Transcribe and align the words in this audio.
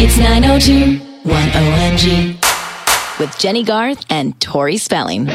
It's 0.00 0.16
902 0.16 1.00
1OMG 1.28 3.18
with 3.18 3.36
Jennie 3.36 3.64
Garth 3.64 4.06
and 4.08 4.40
Tori 4.40 4.76
Spelling. 4.76 5.26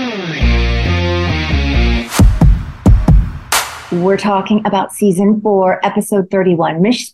We're 3.91 4.16
talking 4.17 4.66
about 4.66 4.94
season 4.94 5.41
four, 5.41 5.86
episode 5.86 6.31
31. 6.31 6.81
Mish- 6.81 7.11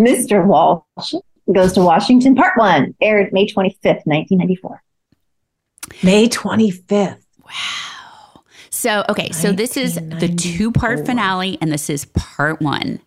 Mr. 0.00 0.46
Walsh 0.46 1.12
goes 1.52 1.74
to 1.74 1.82
Washington, 1.82 2.34
part 2.34 2.56
one, 2.56 2.94
aired 3.02 3.30
May 3.34 3.46
25th, 3.46 4.06
1994. 4.06 4.82
May 6.02 6.30
25th. 6.30 7.22
Wow. 7.44 8.40
So, 8.70 9.04
okay, 9.10 9.30
so 9.32 9.52
this 9.52 9.76
is 9.76 9.96
the 9.96 10.34
two 10.34 10.72
part 10.72 11.04
finale, 11.04 11.58
and 11.60 11.70
this 11.70 11.90
is 11.90 12.06
part 12.06 12.62
one. 12.62 13.00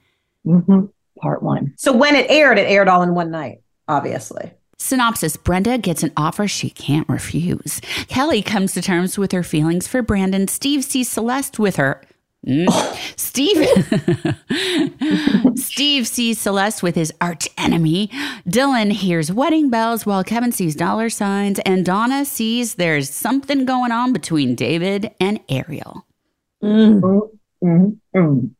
Mm-hmm. 0.45 0.85
Part 1.25 1.41
one. 1.41 1.73
So 1.75 1.91
when 1.91 2.15
it 2.15 2.29
aired, 2.29 2.59
it 2.59 2.69
aired 2.69 2.87
all 2.87 3.01
in 3.01 3.15
one 3.15 3.31
night, 3.31 3.63
obviously. 3.87 4.51
Synopsis 4.77 5.37
Brenda 5.37 5.79
gets 5.79 6.03
an 6.03 6.11
offer 6.15 6.47
she 6.47 6.69
can't 6.69 7.09
refuse. 7.09 7.81
Kelly 8.07 8.43
comes 8.43 8.73
to 8.73 8.81
terms 8.83 9.17
with 9.17 9.31
her 9.31 9.41
feelings 9.41 9.87
for 9.87 10.03
Brandon. 10.03 10.47
Steve 10.47 10.85
sees 10.85 11.09
Celeste 11.09 11.57
with 11.57 11.77
her. 11.77 12.03
Mm. 12.45 12.69
Steve 13.17 13.57
Steve 15.57 16.07
sees 16.07 16.39
Celeste 16.39 16.83
with 16.83 16.93
his 16.93 17.11
arch 17.19 17.49
enemy. 17.57 18.09
Dylan 18.47 18.91
hears 18.91 19.31
wedding 19.31 19.71
bells 19.71 20.05
while 20.05 20.23
Kevin 20.23 20.51
sees 20.51 20.75
dollar 20.75 21.09
signs 21.09 21.57
and 21.65 21.83
Donna 21.83 22.23
sees 22.23 22.75
there's 22.75 23.09
something 23.09 23.65
going 23.65 23.91
on 23.91 24.13
between 24.13 24.53
David 24.53 25.09
and 25.19 25.39
Ariel. 25.49 26.05
Mm. 26.63 27.31
Mm. 27.63 28.51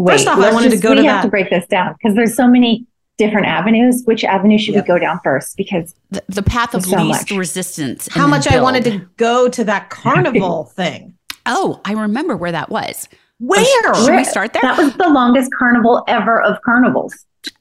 Wait, 0.00 0.12
First 0.14 0.28
off, 0.28 0.38
I 0.38 0.52
wanted 0.52 0.70
just, 0.70 0.82
to 0.82 0.88
go 0.88 0.90
we 0.94 1.02
to 1.02 1.02
have 1.08 1.16
that. 1.18 1.22
to 1.22 1.28
break 1.28 1.50
this 1.50 1.66
down 1.66 1.94
because 1.94 2.14
there's 2.14 2.36
so 2.36 2.46
many 2.46 2.86
different 3.16 3.46
avenues. 3.48 4.02
Which 4.04 4.22
avenue 4.24 4.56
should 4.58 4.74
Yep. 4.74 4.84
we 4.84 4.88
go 4.88 4.98
down 4.98 5.18
first? 5.24 5.56
Because 5.56 5.94
The, 6.10 6.22
the 6.28 6.42
path 6.42 6.72
of 6.74 6.84
so 6.84 7.02
least 7.02 7.30
much. 7.30 7.38
resistance. 7.38 8.08
How 8.12 8.20
then 8.22 8.30
much 8.30 8.46
I 8.46 8.60
wanted 8.60 8.84
to 8.84 8.98
go 9.16 9.48
to 9.48 9.64
that 9.64 9.90
carnival 9.90 10.64
thing. 10.76 11.14
Oh, 11.46 11.80
I 11.84 11.92
remember 11.94 12.36
where 12.36 12.52
that 12.52 12.70
was. 12.70 13.08
Where? 13.40 13.94
Should 14.04 14.14
we 14.16 14.24
start 14.24 14.52
there? 14.52 14.62
that 14.62 14.78
was 14.78 14.92
the 14.94 15.08
longest 15.08 15.50
carnival 15.58 16.04
ever 16.08 16.40
of 16.42 16.60
carnivals. 16.62 17.14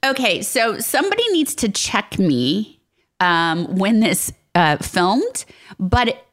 Okay, 0.06 0.42
so 0.42 0.78
somebody 0.80 1.24
needs 1.32 1.56
to 1.56 1.70
check 1.70 2.20
me 2.20 2.80
um, 3.20 3.76
when 3.78 4.00
this 4.00 4.32
uh, 4.56 4.78
filmed, 4.78 5.46
but 5.80 6.10
it- 6.10 6.24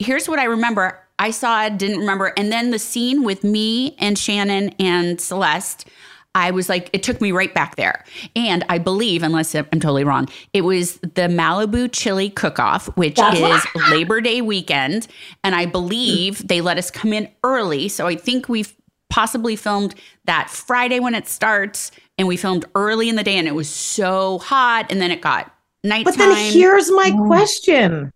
here's 0.00 0.28
what 0.28 0.38
I 0.40 0.44
remember. 0.44 0.98
I 1.18 1.30
saw 1.30 1.64
it, 1.64 1.78
didn't 1.78 2.00
remember. 2.00 2.32
And 2.36 2.50
then 2.50 2.70
the 2.70 2.78
scene 2.78 3.22
with 3.22 3.44
me 3.44 3.96
and 3.98 4.16
Shannen 4.16 4.74
and 4.78 5.20
Celeste, 5.20 5.86
I 6.34 6.50
was 6.50 6.68
like, 6.68 6.90
it 6.92 7.04
took 7.04 7.20
me 7.20 7.30
right 7.30 7.54
back 7.54 7.76
there. 7.76 8.04
And 8.34 8.64
I 8.68 8.78
believe, 8.78 9.22
unless 9.22 9.54
I'm 9.54 9.64
totally 9.72 10.02
wrong, 10.02 10.28
it 10.52 10.62
was 10.62 10.96
the 10.98 11.28
Malibu 11.28 11.88
Chili 11.92 12.30
Cook 12.30 12.58
Off, 12.58 12.86
which 12.96 13.16
That's 13.16 13.38
is 13.38 13.82
Labor 13.90 14.20
Day 14.20 14.40
weekend. 14.40 15.06
And 15.44 15.54
I 15.54 15.66
believe 15.66 16.46
they 16.48 16.60
let 16.60 16.76
us 16.76 16.90
come 16.90 17.12
in 17.12 17.28
early. 17.44 17.88
So 17.88 18.08
I 18.08 18.16
think 18.16 18.48
we've 18.48 18.74
possibly 19.10 19.54
filmed 19.54 19.94
that 20.24 20.50
Friday 20.50 20.98
when 20.98 21.14
it 21.14 21.28
starts. 21.28 21.92
And 22.18 22.26
we 22.26 22.36
filmed 22.36 22.64
early 22.74 23.08
in 23.08 23.14
the 23.14 23.22
day 23.22 23.38
and 23.38 23.46
it 23.46 23.54
was 23.54 23.68
so 23.68 24.38
hot. 24.40 24.86
And 24.90 25.00
then 25.00 25.12
it 25.12 25.20
got 25.20 25.54
nighttime. 25.84 26.04
But 26.04 26.18
then 26.18 26.52
here's 26.52 26.90
my 26.90 27.12
mm. 27.12 27.26
question. 27.28 28.12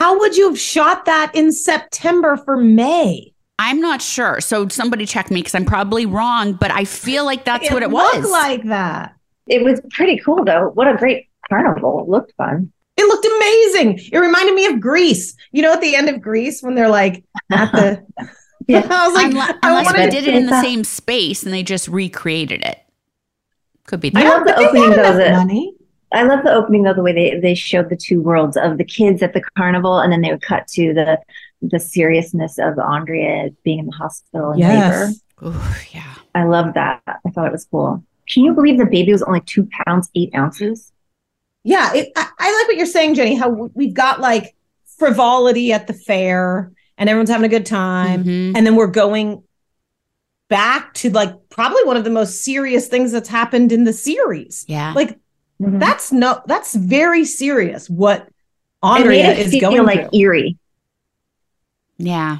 How 0.00 0.18
would 0.18 0.36
you 0.36 0.48
have 0.48 0.58
shot 0.58 1.04
that 1.04 1.30
in 1.34 1.52
September 1.52 2.36
for 2.36 2.56
May? 2.56 3.32
I'm 3.58 3.80
not 3.80 4.00
sure. 4.00 4.40
So 4.40 4.66
somebody 4.68 5.04
check 5.04 5.30
me 5.30 5.40
because 5.40 5.54
I'm 5.54 5.66
probably 5.66 6.06
wrong, 6.06 6.54
but 6.54 6.70
I 6.70 6.84
feel 6.84 7.24
like 7.26 7.44
that's 7.44 7.70
what 7.70 7.82
it 7.82 7.90
was. 7.90 8.14
It 8.14 8.16
looked 8.16 8.22
was. 8.22 8.30
like 8.32 8.64
that. 8.64 9.14
It 9.46 9.62
was 9.62 9.80
pretty 9.90 10.18
cool 10.18 10.44
though. 10.44 10.70
What 10.74 10.88
a 10.88 10.96
great 10.96 11.28
carnival! 11.48 12.00
It 12.00 12.08
looked 12.08 12.32
fun. 12.36 12.72
It 12.96 13.04
looked 13.04 13.26
amazing. 13.26 14.08
It 14.12 14.18
reminded 14.18 14.54
me 14.54 14.66
of 14.66 14.80
Grease. 14.80 15.34
You 15.52 15.62
know, 15.62 15.72
at 15.74 15.80
the 15.82 15.94
end 15.94 16.08
of 16.08 16.20
Grease 16.22 16.62
when 16.62 16.74
they're 16.74 16.88
like 16.88 17.22
at 17.52 17.70
the. 17.72 18.06
Yeah. 18.68 18.86
I 18.88 19.08
was 19.08 19.14
like, 19.16 19.32
Unle- 19.32 19.58
I 19.64 19.68
unless 19.70 19.86
wanted 19.86 19.98
they 19.98 20.04
to 20.04 20.10
did 20.10 20.28
it 20.28 20.34
in 20.34 20.44
the 20.44 20.50
that. 20.50 20.62
same 20.64 20.84
space 20.84 21.42
and 21.42 21.52
they 21.52 21.64
just 21.64 21.88
recreated 21.88 22.62
it. 22.62 22.78
Could 23.86 23.98
be 24.00 24.12
I 24.14 24.22
that. 24.22 24.28
love 24.28 24.46
the 24.46 24.56
opening 24.56 24.82
had 24.90 24.92
though. 24.92 25.02
enough 25.02 25.16
That 25.16 25.36
money. 25.38 25.74
I 26.12 26.22
love 26.24 26.42
the 26.44 26.52
opening 26.52 26.82
though. 26.82 26.94
The 26.94 27.02
way 27.02 27.12
they 27.12 27.38
they 27.40 27.54
showed 27.54 27.88
the 27.88 27.96
two 27.96 28.20
worlds 28.20 28.56
of 28.56 28.78
the 28.78 28.84
kids 28.84 29.22
at 29.22 29.32
the 29.32 29.42
carnival, 29.56 29.98
and 30.00 30.12
then 30.12 30.20
they 30.22 30.30
would 30.30 30.42
cut 30.42 30.66
to 30.68 30.92
the 30.94 31.18
the 31.62 31.78
seriousness 31.78 32.58
of 32.58 32.78
Andrea 32.78 33.50
being 33.64 33.78
in 33.80 33.86
the 33.86 33.92
hospital 33.92 34.52
in 34.52 34.60
labor. 34.60 35.10
Ooh, 35.44 35.60
yeah. 35.92 36.14
I 36.34 36.44
love 36.44 36.74
that. 36.74 37.02
I 37.06 37.30
thought 37.30 37.46
it 37.46 37.52
was 37.52 37.66
cool. 37.70 38.02
Can 38.28 38.44
you 38.44 38.52
believe 38.54 38.78
the 38.78 38.86
baby 38.86 39.12
was 39.12 39.22
only 39.22 39.40
two 39.42 39.68
pounds 39.86 40.08
eight 40.14 40.34
ounces? 40.34 40.92
Yeah, 41.64 41.92
it, 41.94 42.10
I, 42.16 42.26
I 42.38 42.58
like 42.58 42.68
what 42.68 42.76
you're 42.76 42.86
saying, 42.86 43.14
Jennie. 43.14 43.34
How 43.36 43.50
we've 43.74 43.94
got 43.94 44.20
like 44.20 44.54
frivolity 44.98 45.72
at 45.72 45.86
the 45.86 45.92
fair, 45.94 46.72
and 46.98 47.08
everyone's 47.08 47.30
having 47.30 47.44
a 47.46 47.48
good 47.48 47.66
time, 47.66 48.24
Mhm. 48.24 48.56
and 48.56 48.66
then 48.66 48.74
we're 48.76 48.86
going 48.86 49.42
back 50.48 50.94
to 50.94 51.10
like 51.10 51.32
probably 51.48 51.84
one 51.84 51.96
of 51.96 52.02
the 52.04 52.10
most 52.10 52.42
serious 52.42 52.88
things 52.88 53.12
that's 53.12 53.28
happened 53.28 53.70
in 53.72 53.84
the 53.84 53.92
series. 53.92 54.64
Yeah. 54.68 54.92
Like 54.94 55.18
Mhm. 55.60 55.78
that's 55.78 56.10
no, 56.12 56.40
that's 56.46 56.74
very 56.74 57.24
serious. 57.24 57.88
What 57.90 58.22
It 58.22 58.30
Andrea 58.82 59.22
made 59.24 59.38
it 59.38 59.46
is 59.46 59.52
feel 59.52 59.60
going 59.70 59.84
like 59.84 60.10
through. 60.10 60.18
eerie. 60.20 60.58
yeah. 61.98 62.38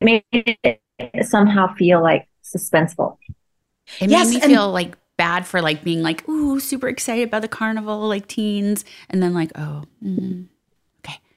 It 0.00 0.04
made 0.32 0.58
it 0.62 0.80
somehow 1.26 1.72
feel 1.74 2.02
like 2.02 2.26
suspenseful. 2.44 3.18
It 4.00 4.10
Yes, 4.10 4.28
made 4.28 4.34
me 4.36 4.40
and- 4.42 4.52
feel 4.52 4.70
like 4.72 4.96
bad 5.16 5.46
for 5.46 5.62
like 5.62 5.82
being 5.84 6.02
like, 6.02 6.28
ooh, 6.28 6.60
super 6.60 6.88
excited 6.88 7.28
about 7.28 7.42
the 7.42 7.48
carnival, 7.48 8.00
like 8.08 8.26
teens. 8.28 8.84
And 9.08 9.22
then 9.22 9.32
like, 9.32 9.52
oh, 9.56 9.84
mm. 10.04 10.46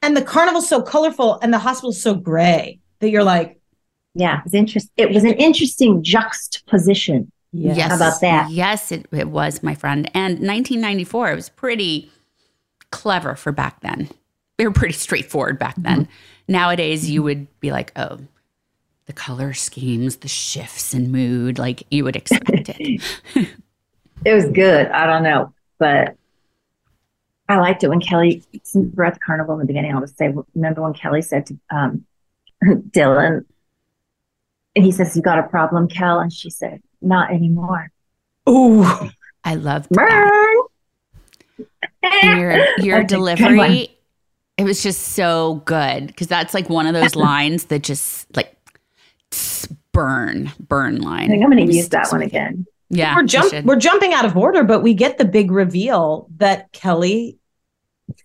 and 0.01 0.15
the 0.17 0.21
carnival's 0.21 0.67
so 0.67 0.81
colorful, 0.81 1.39
and 1.41 1.53
the 1.53 1.59
hospital's 1.59 2.01
so 2.01 2.15
gray 2.15 2.79
that 2.99 3.09
you're 3.09 3.23
like, 3.23 3.59
Yeah, 4.15 4.39
it 4.39 4.43
was 4.45 4.53
interesting. 4.53 4.91
It 4.97 5.13
was 5.13 5.23
an 5.23 5.33
interesting 5.33 6.01
juxtaposition. 6.03 7.31
Yes. 7.51 7.89
How 7.89 7.95
about 7.95 8.21
that? 8.21 8.51
Yes, 8.51 8.91
it, 8.91 9.07
it 9.11 9.29
was, 9.29 9.63
my 9.63 9.75
friend. 9.75 10.09
And 10.13 10.33
1994, 10.33 11.31
it 11.31 11.35
was 11.35 11.49
pretty 11.49 12.11
clever 12.91 13.35
for 13.35 13.51
back 13.51 13.81
then. 13.81 14.09
They 14.57 14.65
were 14.65 14.73
pretty 14.73 14.93
straightforward 14.93 15.57
back 15.57 15.75
then. 15.77 16.07
Nowadays, 16.47 17.09
you 17.09 17.23
would 17.23 17.47
be 17.59 17.71
like, 17.71 17.91
oh, 17.95 18.19
the 19.05 19.13
color 19.13 19.53
schemes, 19.53 20.17
the 20.17 20.27
shifts 20.27 20.93
in 20.93 21.11
mood, 21.11 21.57
like 21.57 21.83
you 21.89 22.03
would 22.03 22.15
expect 22.15 22.69
it. 22.69 23.01
It 24.25 24.33
was 24.33 24.45
good. 24.49 24.87
I 24.87 25.05
don't 25.05 25.23
know, 25.23 25.53
but 25.77 26.17
I 27.47 27.57
liked 27.57 27.83
it 27.83 27.87
when 27.87 28.01
Kelly, 28.01 28.43
since 28.63 28.93
we're 28.95 29.05
at 29.05 29.13
the 29.13 29.19
carnival 29.19 29.53
in 29.55 29.61
the 29.61 29.65
beginning, 29.65 29.93
I'll 29.93 30.01
just 30.01 30.17
say, 30.17 30.33
remember 30.53 30.81
when 30.81 30.93
Kelly 30.93 31.21
said 31.21 31.45
to 31.47 31.59
um, 31.69 32.05
Dylan, 32.63 33.45
and 34.75 34.85
he 34.85 34.91
says, 34.91 35.15
You 35.15 35.21
got 35.21 35.39
a 35.39 35.43
problem, 35.43 35.87
Kel? 35.87 36.19
And 36.19 36.31
she 36.31 36.49
said, 36.49 36.81
Not 37.01 37.31
anymore. 37.31 37.91
Ooh. 38.47 38.85
I 39.43 39.55
love 39.55 39.87
that. 39.89 39.95
Burn. 39.95 41.67
And 42.01 42.39
your 42.39 42.51
your 42.79 42.99
That's 42.99 43.13
a 43.13 43.15
good 43.15 43.27
one. 43.27 43.37
delivery, 43.37 43.89
it 44.57 44.63
was 44.63 44.83
just 44.83 45.01
so 45.09 45.61
good 45.65 46.07
because 46.07 46.27
that's 46.27 46.53
like 46.53 46.69
one 46.69 46.87
of 46.87 46.93
those 46.93 47.15
lines 47.27 47.65
that 47.65 47.83
just 47.83 48.33
like 48.35 48.55
tss, 49.31 49.67
burn, 49.91 50.51
burn 50.59 51.01
line. 51.01 51.25
I 51.25 51.27
think 51.27 51.43
I'm 51.43 51.51
going 51.51 51.65
to 51.65 51.73
use 51.73 51.89
that 51.89 52.11
one 52.11 52.21
again. 52.21 52.65
Yeah, 52.89 53.15
we're 53.15 53.23
jump 53.23 53.65
we're 53.65 53.75
jumping 53.75 54.13
out 54.13 54.25
of 54.25 54.35
order, 54.35 54.63
but 54.63 54.81
we 54.81 54.93
get 54.93 55.17
the 55.17 55.25
big 55.25 55.51
reveal 55.51 56.27
that 56.37 56.71
Kelly 56.71 57.37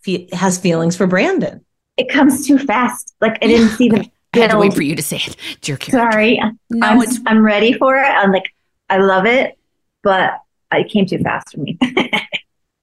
fe- 0.02 0.28
has 0.32 0.58
feelings 0.58 0.96
for 0.96 1.06
Brandon. 1.06 1.64
It 1.96 2.08
comes 2.08 2.46
too 2.46 2.58
fast. 2.58 3.14
Like 3.20 3.38
I 3.42 3.46
didn't 3.46 3.76
see 3.76 3.88
the 3.90 4.10
I 4.34 4.38
had 4.38 4.50
to 4.50 4.58
wait 4.58 4.72
for 4.74 4.82
you 4.82 4.96
to 4.96 5.02
say 5.02 5.18
it. 5.18 5.36
It's 5.52 5.68
your 5.68 5.76
character. 5.76 6.10
Sorry. 6.12 6.40
No, 6.70 6.86
I'm, 6.86 7.02
it's 7.02 7.20
I'm 7.26 7.42
ready 7.44 7.72
for 7.74 7.96
it. 7.96 8.06
I'm 8.06 8.32
like, 8.32 8.53
I 8.94 8.98
love 8.98 9.26
it, 9.26 9.58
but 10.04 10.40
it 10.72 10.88
came 10.88 11.04
too 11.04 11.18
fast 11.18 11.52
for 11.52 11.60
me. 11.60 11.78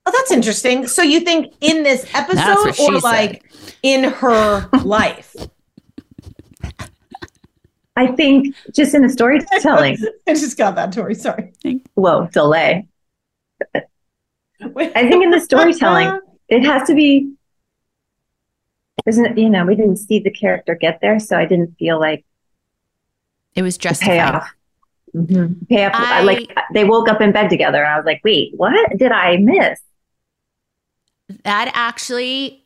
Oh, 0.04 0.12
that's 0.12 0.32
interesting. 0.32 0.88
So 0.88 1.04
you 1.04 1.20
think 1.20 1.54
in 1.62 1.84
this 1.84 2.10
episode 2.16 2.66
what 2.66 2.76
she 2.76 2.88
or 2.88 2.96
said. 2.96 3.04
like 3.04 3.54
in 3.84 4.06
her 4.06 4.68
life? 4.84 5.36
I 7.96 8.08
think 8.08 8.56
just 8.74 8.96
in 8.96 9.04
the 9.04 9.10
storytelling. 9.10 9.98
I 10.28 10.34
just 10.34 10.58
got 10.58 10.74
that, 10.74 10.92
Tori. 10.92 11.14
Sorry. 11.14 11.54
Whoa, 11.94 12.28
delay. 12.34 12.88
I 13.76 15.08
think 15.08 15.24
in 15.24 15.30
the 15.30 15.40
storytelling, 15.40 16.20
it 16.50 16.64
has 16.66 16.88
to 16.88 16.96
be. 16.96 17.34
Isn't 19.06 19.38
you 19.38 19.52
know 19.52 19.66
we 19.66 19.76
didn't 19.76 19.98
see 19.98 20.18
the 20.18 20.32
character 20.32 20.74
get 20.74 21.00
there, 21.00 21.20
so 21.20 21.38
I 21.38 21.46
didn't 21.46 21.78
feel 21.78 22.00
like 22.00 22.26
it 23.54 23.62
was 23.62 23.78
the 23.78 23.84
justified. 23.84 24.18
payoff. 24.18 24.50
Mhm. 25.16 25.68
Payoff. 25.70 25.94
I, 25.96 26.20
I- 26.20 26.24
like 26.24 26.56
they 26.74 26.84
woke 26.86 27.10
up 27.10 27.22
in 27.22 27.32
bed 27.32 27.50
together, 27.50 27.84
and 27.84 27.94
I 27.94 27.98
was 27.98 28.06
like, 28.06 28.22
"Wait, 28.24 28.54
what 28.56 28.74
did 28.98 29.12
I 29.12 29.38
miss?" 29.38 29.80
That 31.44 31.72
actually 31.74 32.66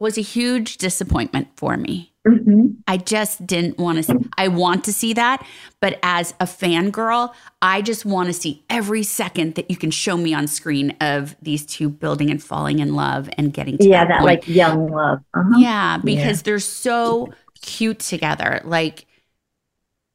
was 0.00 0.16
a 0.16 0.22
huge 0.22 0.78
disappointment 0.78 1.48
for 1.56 1.76
me. 1.76 2.12
hmm 2.26 2.66
I 2.86 2.96
just 2.96 3.46
didn't 3.46 3.78
want 3.78 3.96
to 3.98 4.02
see. 4.02 4.14
I 4.38 4.48
want 4.48 4.84
to 4.84 4.92
see 4.92 5.12
that, 5.14 5.44
but 5.80 5.98
as 6.02 6.32
a 6.40 6.44
fangirl, 6.46 7.34
I 7.60 7.82
just 7.82 8.04
want 8.06 8.28
to 8.28 8.32
see 8.32 8.64
every 8.70 9.02
second 9.02 9.56
that 9.56 9.70
you 9.70 9.76
can 9.76 9.90
show 9.90 10.16
me 10.16 10.32
on 10.32 10.46
screen 10.46 10.94
of 11.00 11.36
these 11.42 11.66
two 11.66 11.88
building 11.90 12.30
and 12.30 12.42
falling 12.42 12.78
in 12.78 12.94
love 12.94 13.28
and 13.36 13.52
getting 13.52 13.76
to 13.78 13.88
Yeah, 13.88 14.04
that, 14.04 14.08
that 14.08 14.20
point. 14.20 14.24
like 14.40 14.48
young 14.48 14.88
love. 14.90 15.18
Uh-huh. 15.34 15.58
Yeah, 15.58 15.98
because 16.02 16.42
they're 16.42 16.60
so 16.60 17.28
cute 17.60 17.98
together. 17.98 18.60
Like 18.64 19.04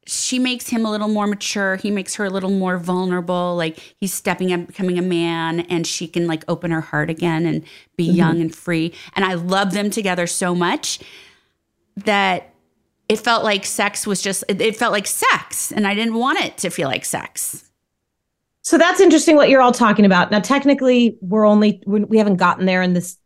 she 0.06 0.38
makes 0.38 0.68
him 0.68 0.84
a 0.84 0.90
little 0.90 1.08
more 1.08 1.26
mature. 1.26 1.76
He 1.76 1.90
makes 1.90 2.14
her 2.16 2.24
a 2.24 2.30
little 2.30 2.50
more 2.50 2.78
vulnerable. 2.78 3.56
Like 3.56 3.78
he's 4.00 4.12
stepping 4.12 4.52
up, 4.52 4.66
becoming 4.66 4.98
a 4.98 5.02
man, 5.02 5.60
and 5.60 5.86
she 5.86 6.06
can 6.06 6.26
like 6.26 6.44
open 6.48 6.70
her 6.70 6.80
heart 6.80 7.10
again 7.10 7.46
and 7.46 7.64
be 7.96 8.06
mm-hmm. 8.08 8.16
young 8.16 8.40
and 8.40 8.54
free. 8.54 8.92
And 9.14 9.24
I 9.24 9.34
love 9.34 9.72
them 9.72 9.90
together 9.90 10.26
so 10.26 10.54
much 10.54 11.00
that 11.96 12.54
it 13.08 13.20
felt 13.20 13.44
like 13.44 13.64
sex 13.64 14.06
was 14.06 14.22
just, 14.22 14.44
it, 14.48 14.60
it 14.60 14.76
felt 14.76 14.92
like 14.92 15.06
sex. 15.06 15.72
And 15.72 15.86
I 15.86 15.94
didn't 15.94 16.14
want 16.14 16.40
it 16.40 16.56
to 16.58 16.70
feel 16.70 16.88
like 16.88 17.04
sex. 17.04 17.70
So 18.62 18.78
that's 18.78 18.98
interesting 18.98 19.36
what 19.36 19.50
you're 19.50 19.60
all 19.60 19.72
talking 19.72 20.06
about. 20.06 20.30
Now, 20.30 20.40
technically, 20.40 21.18
we're 21.20 21.44
only 21.44 21.82
we 21.86 22.02
we 22.04 22.16
haven't 22.16 22.36
gotten 22.36 22.64
there 22.64 22.80
in 22.80 22.94
this. 22.94 23.18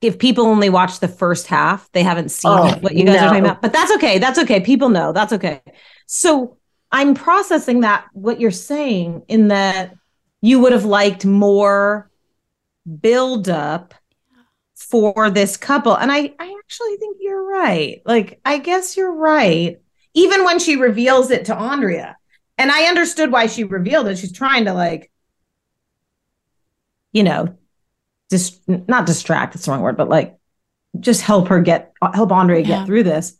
If 0.00 0.20
people 0.20 0.46
only 0.46 0.70
watch 0.70 1.00
the 1.00 1.08
first 1.08 1.48
half, 1.48 1.90
they 1.90 2.04
haven't 2.04 2.28
seen 2.28 2.52
Oh, 2.52 2.78
what 2.80 2.94
you 2.94 3.04
guys 3.04 3.16
are 3.16 3.26
talking 3.26 3.44
about. 3.44 3.60
But 3.60 3.72
that's 3.72 3.90
okay. 3.96 4.18
That's 4.18 4.38
okay. 4.38 4.60
People 4.60 4.88
know. 4.88 5.12
That's 5.12 5.32
okay. 5.32 5.60
So 6.10 6.56
I'm 6.90 7.14
processing 7.14 7.80
that 7.80 8.06
what 8.12 8.40
you're 8.40 8.50
saying 8.50 9.22
in 9.28 9.48
that 9.48 9.94
you 10.40 10.58
would 10.60 10.72
have 10.72 10.86
liked 10.86 11.26
more 11.26 12.10
build 13.00 13.48
up 13.48 13.94
for 14.74 15.28
this 15.28 15.58
couple. 15.58 15.94
And 15.94 16.10
I, 16.10 16.32
I 16.38 16.56
actually 16.58 16.96
think 16.96 17.18
you're 17.20 17.46
right. 17.46 18.00
Like, 18.06 18.40
I 18.44 18.56
guess 18.58 18.96
you're 18.96 19.14
right. 19.14 19.76
Even 20.14 20.44
when 20.44 20.58
she 20.58 20.76
reveals 20.76 21.30
it 21.30 21.44
to 21.46 21.56
Andrea. 21.56 22.16
And 22.56 22.72
I 22.72 22.84
understood 22.84 23.30
why 23.30 23.46
she 23.46 23.64
revealed 23.64 24.08
it. 24.08 24.16
She's 24.16 24.32
trying 24.32 24.64
to 24.64 24.72
like, 24.72 25.10
you 27.12 27.22
know, 27.22 27.54
just 28.30 28.66
not 28.66 29.04
distract, 29.06 29.54
it's 29.54 29.66
the 29.66 29.72
wrong 29.72 29.82
word, 29.82 29.96
but 29.98 30.08
like 30.08 30.38
just 30.98 31.20
help 31.20 31.48
her 31.48 31.60
get 31.60 31.92
help 32.14 32.32
Andrea 32.32 32.60
Yeah. 32.60 32.78
get 32.78 32.86
through 32.86 33.02
this. 33.02 33.37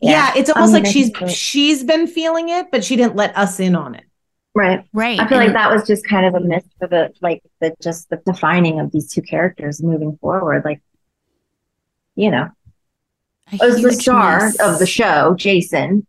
Yeah. 0.00 0.10
yeah, 0.34 0.40
it's 0.40 0.50
almost 0.50 0.74
I'm 0.74 0.82
like 0.82 0.92
she's 0.92 1.10
it. 1.10 1.30
she's 1.30 1.84
been 1.84 2.06
feeling 2.06 2.48
it, 2.48 2.70
but 2.70 2.84
she 2.84 2.96
didn't 2.96 3.16
let 3.16 3.36
us 3.36 3.60
in 3.60 3.76
on 3.76 3.94
it. 3.94 4.04
Right. 4.54 4.84
Right. 4.92 5.20
I 5.20 5.28
feel 5.28 5.38
like 5.38 5.52
that 5.52 5.70
was 5.70 5.86
just 5.86 6.06
kind 6.06 6.26
of 6.26 6.34
a 6.34 6.44
miss 6.44 6.64
for 6.78 6.88
the 6.88 7.12
like 7.20 7.42
the 7.60 7.74
just 7.80 8.10
the 8.10 8.20
defining 8.26 8.80
of 8.80 8.90
these 8.90 9.12
two 9.12 9.22
characters 9.22 9.82
moving 9.82 10.16
forward. 10.20 10.64
Like, 10.64 10.80
you 12.16 12.30
know, 12.30 12.48
a 13.52 13.64
as 13.64 13.82
the 13.82 13.92
star 13.92 14.46
miss. 14.46 14.60
of 14.60 14.78
the 14.78 14.86
show, 14.86 15.34
Jason, 15.36 16.06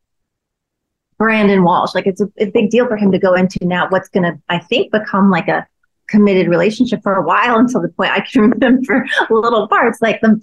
Brandon 1.18 1.64
Walsh. 1.64 1.94
Like 1.94 2.08
it's 2.08 2.22
a, 2.22 2.28
a 2.40 2.50
big 2.50 2.72
deal 2.72 2.88
for 2.88 2.98
him 2.98 3.12
to 3.12 3.20
go 3.20 3.36
into 3.36 3.60
now 3.62 3.88
what's 3.90 4.10
going 4.10 4.24
to, 4.24 4.42
I 4.50 4.58
think, 4.58 4.92
become 4.92 5.30
like 5.30 5.48
a 5.48 5.68
committed 6.08 6.48
relationship 6.48 7.04
for 7.04 7.14
a 7.14 7.24
while 7.24 7.58
until 7.58 7.82
the 7.82 7.90
point 7.90 8.12
I 8.12 8.22
can 8.22 8.42
remember 8.50 9.06
little 9.30 9.68
parts, 9.68 10.02
like 10.02 10.20
the, 10.22 10.42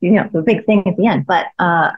you 0.00 0.12
know, 0.12 0.28
the 0.32 0.40
big 0.40 0.64
thing 0.64 0.82
at 0.86 0.96
the 0.96 1.06
end. 1.06 1.26
But 1.26 1.48
uh, 1.58 1.92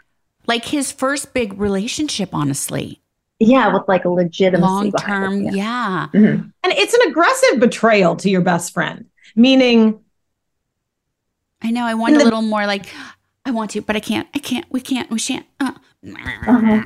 like 0.47 0.65
his 0.65 0.93
first 0.93 1.33
big 1.35 1.59
relationship, 1.59 2.31
honestly. 2.33 3.01
yeah, 3.39 3.73
with 3.73 3.83
like 3.89 4.05
a 4.05 4.09
legitimacy 4.09 4.63
long 4.63 4.93
term. 4.93 5.47
it. 5.47 5.55
Yeah. 5.55 6.09
Mhm. 6.13 6.53
And 6.63 6.73
it's 6.73 6.95
an 6.95 7.11
aggressive 7.11 7.61
betrayal 7.61 8.17
to 8.17 8.31
your 8.31 8.41
best 8.41 8.73
friend, 8.73 9.07
meaning 9.35 10.01
I 11.63 11.71
know. 11.71 11.85
I 11.85 11.95
want 11.95 12.13
And 12.15 12.23
a 12.23 12.25
little 12.25 12.43
more 12.43 12.67
like, 12.67 12.87
I 13.45 13.51
want 13.51 13.73
to, 13.73 13.81
but 13.83 13.97
I 13.97 14.01
can't. 14.01 14.29
I 14.35 14.39
can't. 14.39 14.67
We 14.71 14.81
can't. 14.81 15.11
We 15.11 15.19
shan't. 15.19 15.47
Uh. 15.59 15.73
Uh-huh. 16.47 16.83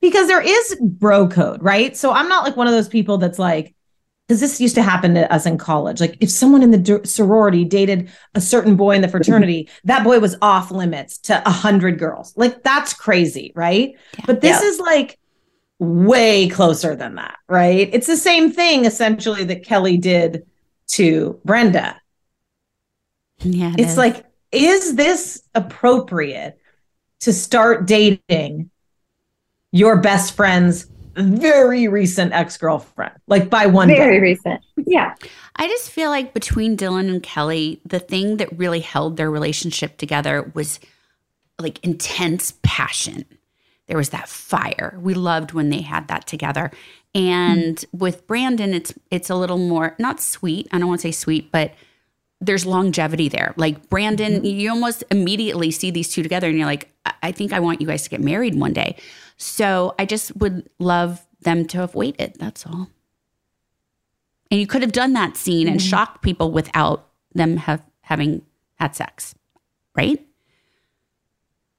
because 0.00 0.26
there 0.26 0.40
is 0.42 0.76
bro 0.80 1.28
code, 1.28 1.62
right? 1.62 1.96
So 1.96 2.10
I'm 2.10 2.28
not 2.28 2.42
like 2.42 2.56
one 2.56 2.66
of 2.66 2.72
those 2.72 2.88
people 2.88 3.18
that's 3.18 3.38
like, 3.38 3.75
because 4.26 4.40
this 4.40 4.60
used 4.60 4.74
to 4.74 4.82
happen 4.82 5.14
to 5.14 5.32
us 5.32 5.46
in 5.46 5.56
college. 5.56 6.00
Like 6.00 6.16
if 6.20 6.30
someone 6.30 6.62
in 6.62 6.72
the 6.72 6.78
d- 6.78 7.04
sorority 7.04 7.64
dated 7.64 8.10
a 8.34 8.40
certain 8.40 8.74
boy 8.76 8.96
in 8.96 9.02
the 9.02 9.08
fraternity, 9.08 9.64
mm-hmm. 9.64 9.86
that 9.88 10.02
boy 10.04 10.18
was 10.18 10.36
off 10.42 10.70
limits 10.70 11.18
to 11.18 11.46
a 11.46 11.50
hundred 11.50 11.98
girls. 11.98 12.32
Like 12.36 12.62
that's 12.62 12.92
crazy, 12.92 13.52
right? 13.54 13.94
But 14.26 14.40
this 14.40 14.60
Yeah. 14.60 14.68
is 14.68 14.80
like 14.80 15.18
way 15.78 16.48
closer 16.48 16.96
than 16.96 17.16
that, 17.16 17.36
right? 17.48 17.88
It's 17.92 18.06
the 18.08 18.16
same 18.16 18.50
thing 18.50 18.84
essentially 18.84 19.44
that 19.44 19.64
Kelly 19.64 19.96
did 19.96 20.46
to 20.88 21.40
Brenda. 21.44 22.00
Yeah. 23.40 23.72
it 23.74 23.80
It's 23.80 23.92
is. 23.92 23.98
like, 23.98 24.24
is 24.50 24.96
this 24.96 25.42
appropriate 25.54 26.58
to 27.20 27.32
start 27.32 27.86
dating 27.86 28.70
your 29.72 29.98
best 30.00 30.34
friend's 30.34 30.86
very 31.16 31.88
recent 31.88 32.32
ex 32.32 32.56
girlfriend, 32.56 33.14
like 33.26 33.50
by 33.50 33.66
one 33.66 33.88
day. 33.88 33.96
Very 33.96 34.16
day? 34.16 34.20
recent. 34.20 34.60
Yeah. 34.76 35.14
I 35.56 35.68
just 35.68 35.90
feel 35.90 36.10
like 36.10 36.34
between 36.34 36.76
Dylan 36.76 37.08
and 37.08 37.22
Kelly, 37.22 37.80
the 37.84 37.98
thing 37.98 38.36
that 38.36 38.56
really 38.58 38.80
held 38.80 39.16
their 39.16 39.30
relationship 39.30 39.96
together 39.96 40.50
was 40.54 40.78
like 41.58 41.82
intense 41.84 42.54
passion. 42.62 43.24
There 43.86 43.96
was 43.96 44.10
that 44.10 44.28
fire. 44.28 44.98
We 45.00 45.14
loved 45.14 45.52
when 45.52 45.70
they 45.70 45.80
had 45.80 46.08
that 46.08 46.26
together. 46.26 46.70
And 47.14 47.82
with 47.92 48.26
Brandon, 48.26 48.74
it's 48.74 48.92
it's 49.10 49.30
a 49.30 49.36
little 49.36 49.58
more 49.58 49.94
not 49.98 50.20
sweet. 50.20 50.68
I 50.70 50.78
don't 50.78 50.88
want 50.88 51.00
to 51.00 51.08
say 51.08 51.12
sweet, 51.12 51.50
but 51.50 51.72
there's 52.40 52.66
longevity 52.66 53.28
there. 53.28 53.54
Like 53.56 53.88
Brandon, 53.88 54.34
mm-hmm. 54.34 54.44
you 54.44 54.70
almost 54.70 55.04
immediately 55.10 55.70
see 55.70 55.90
these 55.90 56.10
two 56.12 56.22
together, 56.22 56.48
and 56.48 56.58
you're 56.58 56.66
like, 56.66 56.92
I-, 57.06 57.14
I 57.24 57.32
think 57.32 57.52
I 57.52 57.60
want 57.60 57.80
you 57.80 57.86
guys 57.86 58.02
to 58.02 58.10
get 58.10 58.20
married 58.20 58.54
one 58.54 58.74
day. 58.74 58.96
So 59.36 59.94
I 59.98 60.04
just 60.06 60.34
would 60.36 60.68
love 60.78 61.26
them 61.40 61.66
to 61.68 61.78
have 61.78 61.94
waited. 61.94 62.34
That's 62.38 62.66
all. 62.66 62.88
And 64.50 64.60
you 64.60 64.66
could 64.66 64.82
have 64.82 64.92
done 64.92 65.12
that 65.14 65.36
scene 65.36 65.68
and 65.68 65.82
shocked 65.82 66.22
people 66.22 66.50
without 66.52 67.08
them 67.34 67.56
have 67.56 67.82
having 68.02 68.42
had 68.76 68.94
sex, 68.94 69.34
right? 69.96 70.24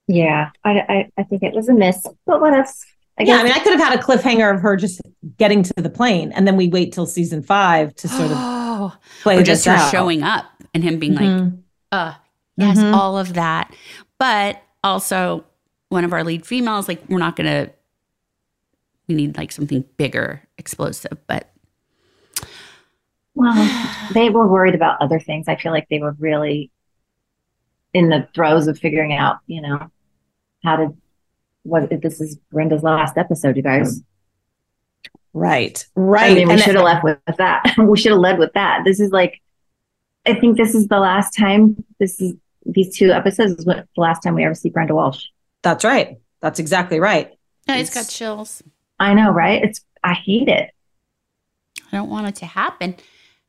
Yeah. 0.07 0.49
I, 0.63 0.71
I, 0.79 1.11
I 1.17 1.23
think 1.23 1.43
it 1.43 1.53
was 1.53 1.69
a 1.69 1.73
miss, 1.73 2.05
but 2.25 2.41
what 2.41 2.53
else? 2.53 2.85
I 3.19 3.23
yeah, 3.23 3.37
I 3.37 3.43
mean, 3.43 3.51
I 3.53 3.59
could 3.59 3.71
have 3.79 3.81
had 3.89 3.99
a 3.99 4.01
cliffhanger 4.01 4.53
of 4.53 4.61
her 4.61 4.75
just 4.75 5.01
getting 5.37 5.63
to 5.63 5.73
the 5.77 5.89
plane, 5.89 6.31
and 6.33 6.45
then 6.45 6.55
we 6.55 6.67
wait 6.67 6.93
till 6.93 7.07
season 7.07 7.41
five 7.41 7.95
to 7.95 8.07
sort 8.07 8.29
of 8.31 8.95
play 9.23 9.39
or 9.39 9.43
just 9.43 9.65
this 9.65 9.73
her 9.73 9.79
out. 9.79 9.91
showing 9.91 10.21
up 10.21 10.45
and 10.75 10.83
him 10.83 10.99
being 10.99 11.15
like, 11.15 11.23
Mhm. 11.25 11.57
uh, 11.91 12.13
yes, 12.57 12.77
Mhm. 12.77 12.93
all 12.93 13.17
of 13.17 13.33
that. 13.33 13.73
But 14.19 14.61
also, 14.83 15.45
one 15.89 16.03
of 16.03 16.13
our 16.13 16.23
lead 16.23 16.45
females. 16.45 16.87
Like, 16.87 17.01
we're 17.09 17.19
not 17.19 17.35
going 17.35 17.47
to, 17.47 17.71
we 19.07 19.15
need 19.15 19.37
like 19.37 19.51
something 19.51 19.85
bigger, 19.97 20.41
explosive. 20.57 21.17
But 21.27 21.51
Well, 23.35 23.53
they 24.13 24.29
were 24.29 24.47
worried 24.47 24.75
about 24.75 25.01
other 25.01 25.19
things. 25.19 25.47
I 25.47 25.55
feel 25.55 25.71
like 25.71 25.87
they 25.89 25.99
were 25.99 26.15
really 26.19 26.71
in 27.93 28.09
the 28.09 28.27
throes 28.33 28.67
of 28.67 28.77
figuring 28.77 29.13
out, 29.13 29.37
you 29.47 29.61
know, 29.61 29.91
how 30.63 30.75
to. 30.77 30.95
What 31.63 31.89
this 32.01 32.21
is 32.21 32.37
Brenda's 32.49 32.81
last 32.81 33.17
episode, 33.17 33.57
you 33.57 33.61
guys. 33.61 34.01
Right. 35.33 35.85
Right. 35.95 36.31
I 36.31 36.33
mean, 36.33 36.47
we 36.47 36.53
And 36.53 36.61
should 36.61 36.75
have 36.75 36.85
left 36.85 37.03
with, 37.03 37.17
with 37.27 37.35
that. 37.37 37.75
we 37.77 37.97
should 37.97 38.13
have 38.13 38.21
led 38.21 38.39
with 38.39 38.53
that. 38.53 38.83
This 38.85 39.01
is 39.01 39.11
like, 39.11 39.41
I 40.25 40.33
think 40.33 40.55
this 40.55 40.73
is 40.73 40.87
the 40.87 40.99
last 40.99 41.35
time. 41.35 41.83
This 41.99 42.21
is 42.21 42.35
these 42.65 42.95
two 42.95 43.11
episodes 43.11 43.51
is 43.51 43.65
the 43.65 43.85
last 43.97 44.21
time 44.21 44.35
we 44.35 44.45
ever 44.45 44.55
see 44.55 44.69
Brenda 44.69 44.95
Walsh. 44.95 45.25
That's 45.67 45.83
right. 45.83 46.17
That's 46.39 46.59
exactly 46.59 47.01
right. 47.01 47.29
I 47.67 47.81
just 47.81 47.93
got 47.93 48.07
chills. 48.07 48.63
I 49.01 49.13
know, 49.13 49.31
right? 49.31 49.61
It's 49.61 49.81
I 50.01 50.13
hate 50.13 50.47
it. 50.47 50.69
I 51.91 51.97
don't 51.97 52.09
want 52.09 52.27
it 52.27 52.35
to 52.35 52.45
happen. 52.45 52.95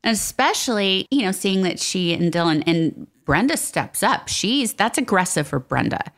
And 0.03 0.13
especially, 0.13 1.05
you 1.11 1.21
know, 1.21 1.31
seeing 1.31 1.61
that 1.61 1.79
she 1.79 2.13
and 2.13 2.29
Dylan 2.29 2.61
and 2.67 3.07
Brenda 3.23 3.55
steps 3.55 4.03
up. 4.03 4.27
She's 4.27 4.73
that's 4.73 4.97
aggressive 4.97 5.47
for 5.47 5.59
Brenda. 5.59 6.11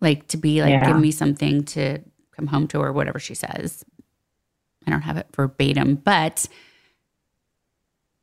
Like 0.00 0.26
to 0.28 0.36
be 0.36 0.60
like, 0.60 0.70
Yeah. 0.70 0.86
give 0.88 0.98
me 0.98 1.12
something 1.12 1.62
to 1.66 2.00
come 2.32 2.48
home 2.48 2.66
to 2.68 2.80
or 2.80 2.92
whatever 2.92 3.20
she 3.20 3.34
says. 3.36 3.84
I 4.88 4.90
don't 4.90 5.02
have 5.02 5.18
it 5.18 5.28
verbatim, 5.36 5.94
but 5.94 6.48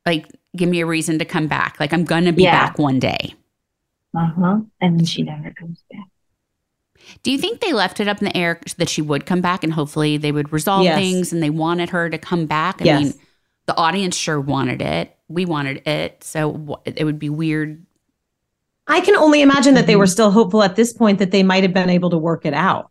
like 0.04 0.26
give 0.54 0.68
me 0.68 0.80
a 0.80 0.86
reason 0.86 1.18
to 1.20 1.24
come 1.24 1.46
back. 1.46 1.80
Like 1.80 1.94
I'm 1.94 2.04
gonna 2.04 2.32
be 2.34 2.42
Yeah. 2.42 2.66
back 2.66 2.78
one 2.78 2.98
day. 2.98 3.34
Uh 4.14 4.26
huh. 4.38 4.58
And 4.82 4.98
then 4.98 5.06
she 5.06 5.22
never 5.22 5.50
comes 5.52 5.82
back. 5.90 6.04
Do 7.22 7.30
you 7.32 7.38
think 7.38 7.60
they 7.60 7.72
left 7.72 8.00
it 8.00 8.08
up 8.08 8.18
in 8.18 8.26
the 8.26 8.36
air 8.36 8.60
that 8.78 8.88
she 8.88 9.02
would 9.02 9.26
come 9.26 9.40
back 9.40 9.64
and 9.64 9.72
hopefully 9.72 10.16
they 10.16 10.32
would 10.32 10.52
resolve 10.52 10.84
Yes. 10.84 10.98
things 10.98 11.32
and 11.32 11.42
they 11.42 11.50
wanted 11.50 11.90
her 11.90 12.08
to 12.10 12.18
come 12.18 12.46
back? 12.46 12.80
I 12.82 12.84
Yes. 12.84 13.02
mean, 13.02 13.14
the 13.66 13.76
audience 13.76 14.16
sure 14.16 14.40
wanted 14.40 14.80
it. 14.82 15.16
We 15.28 15.44
wanted 15.44 15.86
it. 15.86 16.22
So 16.24 16.80
it 16.84 17.04
would 17.04 17.18
be 17.18 17.28
weird. 17.30 17.84
I 18.86 19.00
can 19.00 19.16
only 19.16 19.42
imagine 19.42 19.74
that 19.74 19.86
they 19.86 19.92
Mm-hmm. 19.92 19.98
were 20.00 20.06
still 20.06 20.30
hopeful 20.30 20.62
at 20.62 20.76
this 20.76 20.92
point 20.92 21.18
that 21.18 21.30
they 21.30 21.42
might 21.42 21.62
have 21.62 21.74
been 21.74 21.90
able 21.90 22.10
to 22.10 22.18
work 22.18 22.46
it 22.46 22.54
out. 22.54 22.90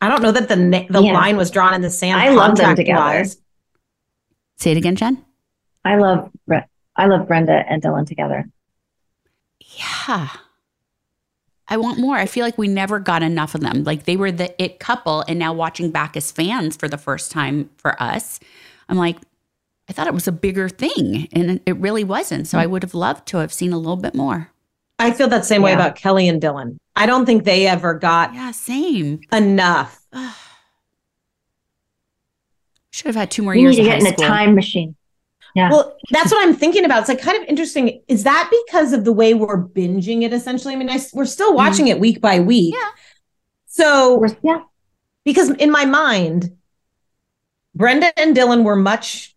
I 0.00 0.08
don't 0.08 0.22
know 0.22 0.32
that 0.32 0.48
the 0.48 0.56
na- 0.56 0.84
the 0.90 1.02
Yeah. 1.02 1.12
line 1.12 1.36
was 1.36 1.50
drawn 1.50 1.74
in 1.74 1.80
the 1.80 1.90
sand. 1.90 2.20
I 2.20 2.28
love 2.30 2.56
them 2.56 2.66
contract 2.66 2.76
together. 2.76 3.00
wise. 3.00 3.36
Say 4.56 4.72
it 4.72 4.76
again, 4.76 4.96
Jen. 4.96 5.24
I 5.84 5.96
love 5.96 6.30
Bre- 6.46 6.66
I 6.96 7.06
love 7.06 7.26
Brenda 7.26 7.64
and 7.68 7.82
Dylan 7.82 8.06
together. 8.06 8.48
Yeah. 9.60 10.28
I 11.68 11.76
want 11.76 11.98
more. 11.98 12.16
I 12.16 12.26
feel 12.26 12.44
like 12.44 12.58
we 12.58 12.68
never 12.68 12.98
got 12.98 13.22
enough 13.22 13.54
of 13.54 13.60
them. 13.60 13.84
Like 13.84 14.04
they 14.04 14.16
were 14.16 14.32
the 14.32 14.54
it 14.62 14.78
couple. 14.78 15.24
And 15.28 15.38
now 15.38 15.52
watching 15.52 15.90
back 15.90 16.16
as 16.16 16.30
fans 16.32 16.76
for 16.76 16.88
the 16.88 16.98
first 16.98 17.30
time 17.30 17.70
for 17.76 18.00
us, 18.02 18.40
I'm 18.88 18.98
like, 18.98 19.16
I 19.88 19.92
thought 19.92 20.06
it 20.06 20.14
was 20.14 20.28
a 20.28 20.32
bigger 20.32 20.68
thing. 20.68 21.28
And 21.32 21.60
it 21.66 21.76
really 21.76 22.04
wasn't. 22.04 22.46
So 22.48 22.58
I 22.58 22.66
would 22.66 22.82
have 22.82 22.94
loved 22.94 23.26
to 23.28 23.38
have 23.38 23.52
seen 23.52 23.72
a 23.72 23.78
little 23.78 23.96
bit 23.96 24.14
more. 24.14 24.50
I 24.98 25.12
feel 25.12 25.28
that 25.28 25.44
same 25.44 25.62
way 25.62 25.72
about 25.72 25.96
Kelly 25.96 26.28
and 26.28 26.40
Dylan. 26.40 26.76
I 26.94 27.06
don't 27.06 27.26
think 27.26 27.44
they 27.44 27.66
ever 27.66 27.94
got 27.94 28.34
Yeah, 28.34 28.50
same. 28.52 29.20
enough. 29.32 30.00
Should 32.92 33.06
have 33.06 33.16
had 33.16 33.30
two 33.30 33.42
more 33.42 33.54
We 33.54 33.62
years 33.62 33.78
need 33.78 33.84
to 33.84 33.90
of 33.90 34.00
get 34.00 34.02
high 34.02 34.08
in 34.08 34.14
a 34.14 34.16
time 34.16 34.54
machine. 34.54 34.94
Yeah. 35.54 35.70
Well, 35.70 35.96
that's 36.10 36.32
what 36.32 36.46
I'm 36.46 36.54
thinking 36.54 36.84
about. 36.84 37.00
It's 37.00 37.08
like 37.08 37.20
kind 37.20 37.40
of 37.42 37.48
interesting. 37.48 38.02
Is 38.08 38.24
that 38.24 38.50
because 38.66 38.92
of 38.92 39.04
the 39.04 39.12
way 39.12 39.34
we're 39.34 39.62
binging 39.62 40.22
it? 40.22 40.32
Essentially, 40.32 40.72
I 40.74 40.76
mean, 40.76 40.88
I, 40.88 40.98
we're 41.12 41.26
still 41.26 41.54
watching 41.54 41.88
it 41.88 42.00
week 42.00 42.20
by 42.20 42.40
week. 42.40 42.74
Yeah. 42.74 42.88
So 43.66 44.18
We're- 44.18 44.36
yeah. 44.42 44.62
because 45.24 45.50
in 45.50 45.70
my 45.70 45.84
mind, 45.84 46.56
Brenda 47.74 48.18
and 48.18 48.36
Dylan 48.36 48.64
were 48.64 48.76
much 48.76 49.34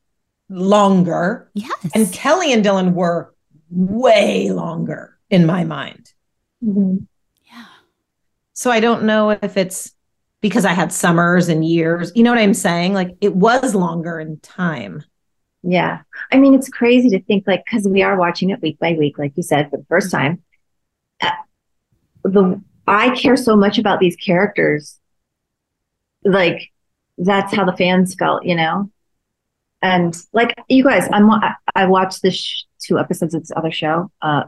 longer, 0.49 1.49
Yes. 1.53 1.71
and 1.93 2.11
Kelly 2.13 2.53
and 2.53 2.63
Dylan 2.63 2.93
were 2.93 3.33
way 3.69 4.51
longer 4.51 5.17
in 5.29 5.45
my 5.45 5.63
mind. 5.63 6.13
Mhm. 6.63 7.07
yeah. 7.45 7.65
So 8.53 8.71
I 8.71 8.79
don't 8.79 9.03
know 9.03 9.31
if 9.31 9.57
it's 9.57 9.93
because 10.41 10.65
I 10.65 10.71
had 10.73 10.91
summers 10.93 11.49
and 11.49 11.65
years. 11.65 12.11
You 12.15 12.23
know 12.23 12.29
what 12.31 12.39
I'm 12.39 12.53
saying? 12.53 12.93
Like 12.93 13.15
it 13.21 13.35
was 13.35 13.73
longer 13.73 14.19
in 14.19 14.39
time. 14.39 15.03
Yeah. 15.67 16.01
I 16.31 16.37
mean, 16.37 16.53
it's 16.53 16.69
crazy 16.69 17.09
to 17.09 17.21
think 17.23 17.45
like 17.47 17.63
because 17.65 17.87
we 17.87 18.03
are 18.03 18.15
watching 18.17 18.51
it 18.51 18.61
week 18.61 18.77
by 18.79 18.93
week, 18.93 19.17
like 19.17 19.33
you 19.35 19.41
said, 19.43 19.69
for 19.71 19.77
the 19.77 19.85
first 19.85 20.11
time. 20.11 20.43
Uh, 21.21 21.31
the 22.23 22.61
I 22.87 23.09
care 23.15 23.35
so 23.35 23.55
much 23.55 23.79
about 23.79 23.99
these 23.99 24.15
characters. 24.15 24.99
Like 26.23 26.71
that's 27.17 27.53
how 27.53 27.65
the 27.65 27.75
fans 27.75 28.13
felt, 28.15 28.45
you 28.45 28.55
know. 28.55 28.91
And 29.81 30.15
like 30.33 30.53
you 30.69 30.83
guys, 30.83 31.07
I'm 31.11 31.29
I- 31.31 31.55
I 31.75 31.85
watched 31.87 32.21
this 32.21 32.35
sh- 32.37 32.63
two 32.79 32.99
episodes 32.99 33.33
of 33.33 33.41
this 33.41 33.51
other 33.55 33.71
show, 33.71 34.11
uh, 34.21 34.43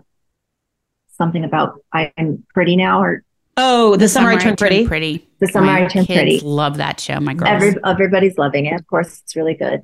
something 1.18 1.44
about 1.44 1.80
I'm 1.94 2.46
pretty 2.54 2.76
now, 2.76 3.02
or 3.02 3.24
Oh, 3.60 3.96
the, 3.96 4.08
summer, 4.08 4.30
I 4.30 4.38
turned 4.38 4.60
pretty. 4.60 4.86
pretty. 4.86 5.28
the 5.40 5.48
summer 5.48 5.66
My 5.66 5.86
I 5.86 5.88
turned 5.88 6.06
kids 6.06 6.18
pretty. 6.20 6.40
Love 6.42 6.78
that 6.78 7.00
show. 7.00 7.20
My 7.20 7.34
girls. 7.34 7.50
Every, 7.50 7.76
everybody's 7.84 8.38
loving 8.38 8.68
it. 8.68 8.80
Of 8.80 8.86
course, 8.86 9.20
it's 9.24 9.36
really 9.36 9.56
good. 9.56 9.84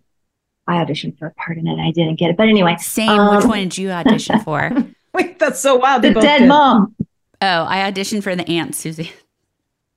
I 0.68 0.76
auditioned 0.84 1.18
for 1.20 1.28
a 1.28 1.34
part 1.34 1.58
in 1.58 1.68
it. 1.68 1.80
I 1.80 1.92
didn't 1.92 2.18
get 2.18 2.30
it, 2.30 2.38
but 2.38 2.48
anyway, 2.48 2.76
Same. 2.80 3.10
Which 3.10 3.44
Um, 3.44 3.50
one 3.50 3.60
did 3.60 3.78
you 3.78 3.92
audition 3.92 4.40
for? 4.40 4.72
Wait, 5.14 5.38
that's 5.40 5.60
so 5.60 5.76
wild. 5.76 6.02
The 6.04 6.14
dead 6.14 6.40
did. 6.40 6.48
mom. 6.48 6.96
Oh, 7.42 7.66
I 7.68 7.92
auditioned 7.92 8.24
for 8.24 8.36
the 8.36 8.48
aunt 8.50 8.76
Susie. 8.76 9.12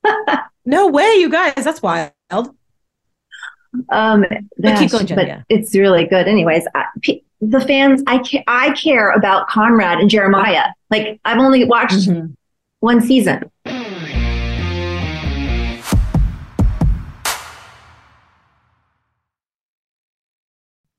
No 0.68 0.88
way, 0.88 1.14
you 1.18 1.30
guys. 1.30 1.54
That's 1.54 1.80
wild. 1.80 2.11
Um, 3.90 4.25
But 4.58 4.78
keep 4.78 4.90
going, 4.90 5.06
Jen, 5.06 5.16
but 5.16 5.26
yeah. 5.28 5.42
it's 5.49 5.75
really 5.76 6.06
good. 6.06 6.26
Anyways, 6.26 6.66
I, 6.75 6.87
the 7.40 7.61
fans, 7.61 8.02
I 8.08 8.18
ca- 8.18 8.42
I 8.49 8.70
care 8.73 9.12
about 9.12 9.49
Conrad 9.49 9.99
and 10.00 10.11
Jeremiah. 10.11 10.64
Like 10.90 11.20
I've 11.25 11.38
only 11.38 11.64
watched 11.64 12.08
Mhm. 12.08 12.35
one 12.80 13.00
season. 13.00 13.50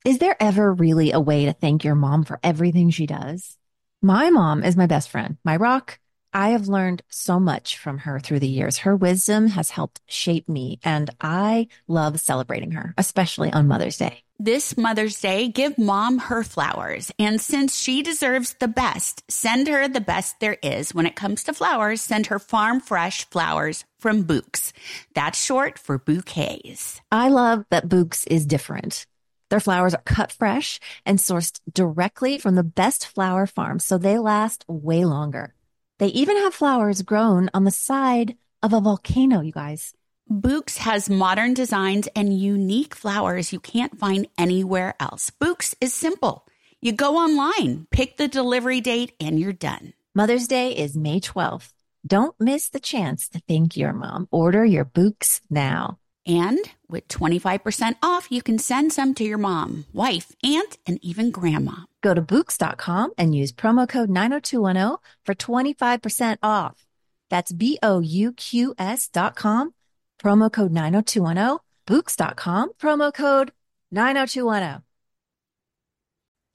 Is 0.08 0.16
there 0.16 0.42
ever 0.42 0.72
really 0.72 1.12
a 1.12 1.20
way 1.20 1.44
to 1.44 1.52
thank 1.52 1.84
your 1.84 1.94
mom 1.94 2.24
for 2.24 2.40
everything 2.42 2.88
she 2.88 3.04
does? 3.04 3.58
My 4.00 4.30
mom 4.30 4.64
is 4.64 4.74
my 4.74 4.86
best 4.86 5.10
friend, 5.10 5.36
my 5.44 5.54
rock. 5.56 5.98
I 6.32 6.50
have 6.50 6.66
learned 6.66 7.02
so 7.10 7.38
much 7.38 7.76
from 7.76 7.98
her 7.98 8.18
through 8.18 8.38
the 8.38 8.48
years. 8.48 8.78
Her 8.78 8.96
wisdom 8.96 9.48
has 9.48 9.68
helped 9.68 10.00
shape 10.06 10.48
me, 10.48 10.80
and 10.82 11.10
I 11.20 11.68
love 11.88 12.20
celebrating 12.20 12.70
her, 12.70 12.94
especially 12.96 13.52
on 13.52 13.68
Mother's 13.68 13.98
Day. 13.98 14.22
This 14.38 14.78
Mother's 14.78 15.20
Day, 15.20 15.48
give 15.48 15.76
mom 15.76 16.16
her 16.16 16.42
flowers. 16.42 17.12
And 17.18 17.38
since 17.38 17.76
she 17.76 18.02
deserves 18.02 18.54
the 18.60 18.68
best, 18.68 19.30
send 19.30 19.68
her 19.68 19.88
the 19.88 20.00
best 20.00 20.40
there 20.40 20.56
is. 20.62 20.94
When 20.94 21.04
it 21.04 21.16
comes 21.16 21.44
to 21.44 21.52
flowers, 21.52 22.00
send 22.00 22.28
her 22.28 22.38
farm 22.38 22.80
fresh 22.80 23.28
flowers 23.28 23.84
from 23.98 24.24
Bouqs. 24.24 24.72
That's 25.12 25.44
short 25.44 25.78
for 25.78 25.98
bouquets. 25.98 27.02
I 27.12 27.28
love 27.28 27.66
that 27.68 27.88
Bouqs 27.88 28.26
is 28.28 28.46
different. 28.46 29.04
Their 29.50 29.60
flowers 29.60 29.94
are 29.94 30.02
cut 30.04 30.32
fresh 30.32 30.78
and 31.06 31.18
sourced 31.18 31.60
directly 31.72 32.38
from 32.38 32.54
the 32.54 32.62
best 32.62 33.06
flower 33.06 33.46
farms, 33.46 33.84
so 33.84 33.98
they 33.98 34.18
last 34.18 34.64
way 34.68 35.04
longer. 35.04 35.54
They 35.98 36.08
even 36.08 36.36
have 36.36 36.54
flowers 36.54 37.02
grown 37.02 37.50
on 37.54 37.64
the 37.64 37.70
side 37.70 38.36
of 38.62 38.72
a 38.72 38.80
volcano, 38.80 39.40
you 39.40 39.52
guys. 39.52 39.94
Bouqs 40.30 40.76
has 40.76 41.08
modern 41.08 41.54
designs 41.54 42.06
and 42.14 42.38
unique 42.38 42.94
flowers 42.94 43.52
you 43.52 43.60
can't 43.60 43.98
find 43.98 44.28
anywhere 44.36 44.94
else. 45.00 45.32
Bouqs 45.40 45.74
is 45.80 45.94
simple. 45.94 46.46
You 46.80 46.92
go 46.92 47.16
online, 47.16 47.86
pick 47.90 48.18
the 48.18 48.28
delivery 48.28 48.80
date, 48.80 49.12
and 49.18 49.40
you're 49.40 49.52
done. 49.52 49.94
Mother's 50.14 50.46
Day 50.46 50.72
is 50.72 50.96
May 50.96 51.20
12th. 51.20 51.72
Don't 52.06 52.38
miss 52.38 52.68
the 52.68 52.80
chance 52.80 53.28
to 53.30 53.40
thank 53.48 53.76
your 53.76 53.92
mom. 53.92 54.28
Order 54.30 54.64
your 54.64 54.84
Bouqs 54.84 55.40
now. 55.50 55.98
And 56.28 56.60
with 56.88 57.08
25% 57.08 57.94
off, 58.02 58.28
you 58.30 58.42
can 58.42 58.58
send 58.58 58.92
some 58.92 59.14
to 59.14 59.24
your 59.24 59.38
mom, 59.38 59.86
wife, 59.94 60.36
aunt, 60.44 60.76
and 60.86 60.98
even 61.02 61.30
grandma. 61.30 61.86
Go 62.02 62.12
to 62.12 62.20
Bouqs.com 62.20 63.12
and 63.16 63.34
use 63.34 63.50
promo 63.50 63.88
code 63.88 64.10
90210 64.10 64.98
for 65.24 65.34
25% 65.34 66.38
off. 66.42 66.84
That's 67.30 67.52
B 67.52 67.78
O 67.82 68.00
U 68.00 68.32
Q 68.32 68.74
S 68.78 69.08
dot 69.08 69.36
com, 69.36 69.74
promo 70.22 70.52
code 70.52 70.72
90210, 70.72 71.58
Bouqs.com, 71.86 72.72
promo 72.80 73.12
code 73.12 73.52
90210. 73.90 74.82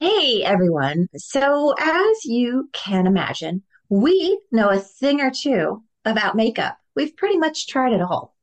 Hey 0.00 0.42
everyone. 0.42 1.08
So, 1.16 1.74
as 1.78 2.24
you 2.24 2.68
can 2.72 3.06
imagine, 3.06 3.62
we 3.88 4.38
know 4.50 4.68
a 4.68 4.78
thing 4.78 5.20
or 5.20 5.30
two 5.30 5.82
about 6.04 6.36
makeup. 6.36 6.76
We've 6.96 7.16
pretty 7.16 7.38
much 7.38 7.68
tried 7.68 7.92
it 7.92 8.02
all. 8.02 8.33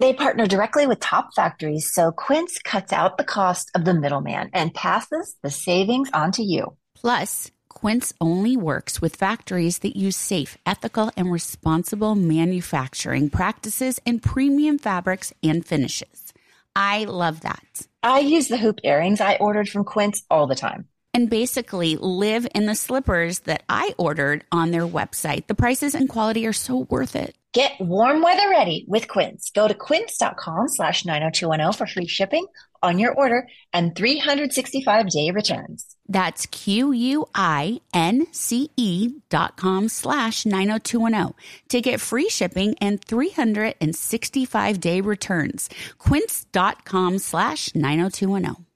They 0.00 0.12
partner 0.12 0.46
directly 0.46 0.86
with 0.86 1.00
top 1.00 1.34
factories, 1.34 1.92
so 1.92 2.12
Quince 2.12 2.58
cuts 2.60 2.92
out 2.92 3.18
the 3.18 3.24
cost 3.24 3.70
of 3.74 3.84
the 3.84 3.94
middleman 3.94 4.50
and 4.52 4.72
passes 4.72 5.36
the 5.42 5.50
savings 5.50 6.08
on 6.14 6.30
to 6.32 6.42
you. 6.42 6.76
Plus, 6.94 7.50
Quince 7.68 8.12
only 8.20 8.56
works 8.56 9.00
with 9.00 9.16
factories 9.16 9.80
that 9.80 9.96
use 9.96 10.16
safe, 10.16 10.56
ethical, 10.64 11.10
and 11.16 11.32
responsible 11.32 12.14
manufacturing 12.14 13.28
practices 13.28 13.98
and 14.06 14.22
premium 14.22 14.78
fabrics 14.78 15.32
and 15.42 15.66
finishes. 15.66 16.32
I 16.76 17.04
love 17.04 17.40
that. 17.40 17.88
I 18.04 18.20
use 18.20 18.46
the 18.46 18.56
hoop 18.56 18.78
earrings 18.84 19.20
I 19.20 19.34
ordered 19.36 19.68
from 19.68 19.84
Quince 19.84 20.22
all 20.30 20.46
the 20.46 20.54
time. 20.54 20.86
And 21.18 21.28
basically 21.28 21.96
live 22.00 22.46
in 22.54 22.66
the 22.66 22.76
slippers 22.76 23.40
that 23.40 23.64
I 23.68 23.92
ordered 23.98 24.44
on 24.52 24.70
their 24.70 24.86
website. 24.86 25.48
The 25.48 25.56
prices 25.56 25.96
and 25.96 26.08
quality 26.08 26.46
are 26.46 26.52
so 26.52 26.86
worth 26.88 27.16
it. 27.16 27.34
Get 27.52 27.72
warm 27.80 28.22
weather 28.22 28.48
ready 28.48 28.84
with 28.86 29.08
Quince. 29.08 29.50
Go 29.50 29.66
to 29.66 29.74
quince.com 29.74 30.68
slash 30.68 31.04
90210 31.04 31.72
for 31.72 31.92
free 31.92 32.06
shipping 32.06 32.46
on 32.84 33.00
your 33.00 33.12
order 33.14 33.48
and 33.72 33.96
365 33.96 35.10
day 35.10 35.32
returns. 35.32 35.96
That's 36.06 36.46
Q-U-I-N-C-E 36.46 37.24
dot 39.28 39.56
com 39.56 39.88
slash 39.88 40.46
90210 40.46 41.34
to 41.70 41.80
get 41.80 42.00
free 42.00 42.28
shipping 42.28 42.76
and 42.80 43.04
365 43.04 44.80
day 44.80 45.00
returns. 45.00 45.68
Quince.com 45.98 47.18
slash 47.18 47.74
90210. 47.74 48.67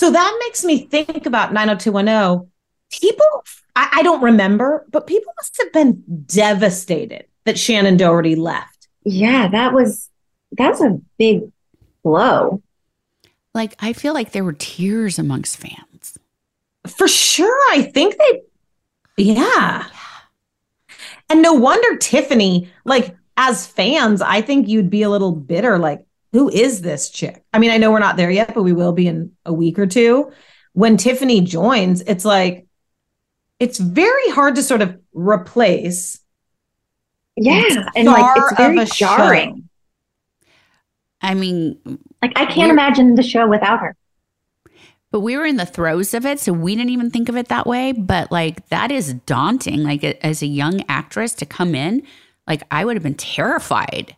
So 0.00 0.10
that 0.10 0.36
makes 0.40 0.64
me 0.64 0.78
think 0.78 1.26
about 1.26 1.52
90210. 1.52 2.50
People, 2.90 3.44
I, 3.76 3.96
I 3.96 4.02
don't 4.02 4.22
remember, 4.22 4.86
but 4.90 5.06
people 5.06 5.30
must 5.36 5.58
have 5.58 5.74
been 5.74 6.02
devastated 6.24 7.26
that 7.44 7.56
Shannen 7.56 7.98
Doherty 7.98 8.34
left. 8.34 8.88
Yeah, 9.04 9.48
that 9.48 9.74
was 9.74 10.08
that 10.52 10.70
was 10.70 10.80
a 10.80 10.98
big 11.18 11.52
blow. 12.02 12.62
Like, 13.52 13.74
I 13.78 13.92
feel 13.92 14.14
like 14.14 14.32
there 14.32 14.42
were 14.42 14.54
tears 14.54 15.18
amongst 15.18 15.58
fans. 15.58 16.18
For 16.88 17.06
sure. 17.06 17.60
I 17.70 17.82
think 17.82 18.16
they, 18.16 19.22
yeah. 19.22 19.84
And 21.28 21.42
no 21.42 21.52
wonder 21.52 21.98
Tiffani, 21.98 22.68
like, 22.86 23.14
as 23.36 23.66
fans, 23.66 24.22
I 24.22 24.40
think 24.40 24.66
you'd 24.66 24.88
be 24.88 25.02
a 25.02 25.10
little 25.10 25.32
bitter. 25.32 25.78
Like, 25.78 26.06
who 26.32 26.48
is 26.48 26.82
this 26.82 27.10
chick? 27.10 27.44
I 27.52 27.58
mean, 27.58 27.70
I 27.70 27.76
know 27.76 27.90
we're 27.90 27.98
not 27.98 28.16
there 28.16 28.30
yet, 28.30 28.54
but 28.54 28.62
we 28.62 28.72
will 28.72 28.92
be 28.92 29.06
in 29.06 29.32
a 29.44 29.52
week 29.52 29.78
or 29.78 29.86
two. 29.86 30.32
When 30.72 30.96
Tiffani 30.96 31.44
joins, 31.44 32.00
it's 32.02 32.24
like, 32.24 32.66
it's 33.58 33.78
very 33.78 34.30
hard 34.30 34.54
to 34.54 34.62
sort 34.62 34.82
of 34.82 34.98
replace. 35.12 36.20
Yeah. 37.36 37.90
And 37.96 38.06
like, 38.06 38.36
it's 38.36 38.56
very 38.56 38.84
jarring. 38.86 39.56
Show. 39.56 39.62
I 41.22 41.34
mean, 41.34 41.78
like 42.22 42.32
I 42.36 42.46
can't 42.46 42.70
imagine 42.70 43.14
the 43.14 43.22
show 43.22 43.46
without 43.46 43.80
her. 43.80 43.96
But 45.10 45.20
we 45.20 45.36
were 45.36 45.44
in 45.44 45.56
the 45.56 45.66
throes 45.66 46.14
of 46.14 46.24
it, 46.24 46.38
so 46.38 46.52
we 46.52 46.76
didn't 46.76 46.90
even 46.90 47.10
think 47.10 47.28
of 47.28 47.36
it 47.36 47.48
that 47.48 47.66
way. 47.66 47.92
But 47.92 48.30
like 48.30 48.68
that 48.68 48.90
is 48.90 49.14
daunting. 49.26 49.82
Like 49.82 50.04
as 50.04 50.40
a 50.40 50.46
young 50.46 50.84
actress 50.88 51.34
to 51.34 51.46
come 51.46 51.74
in, 51.74 52.06
like 52.46 52.62
I 52.70 52.84
would 52.84 52.96
have 52.96 53.02
been 53.02 53.14
terrified. 53.14 54.16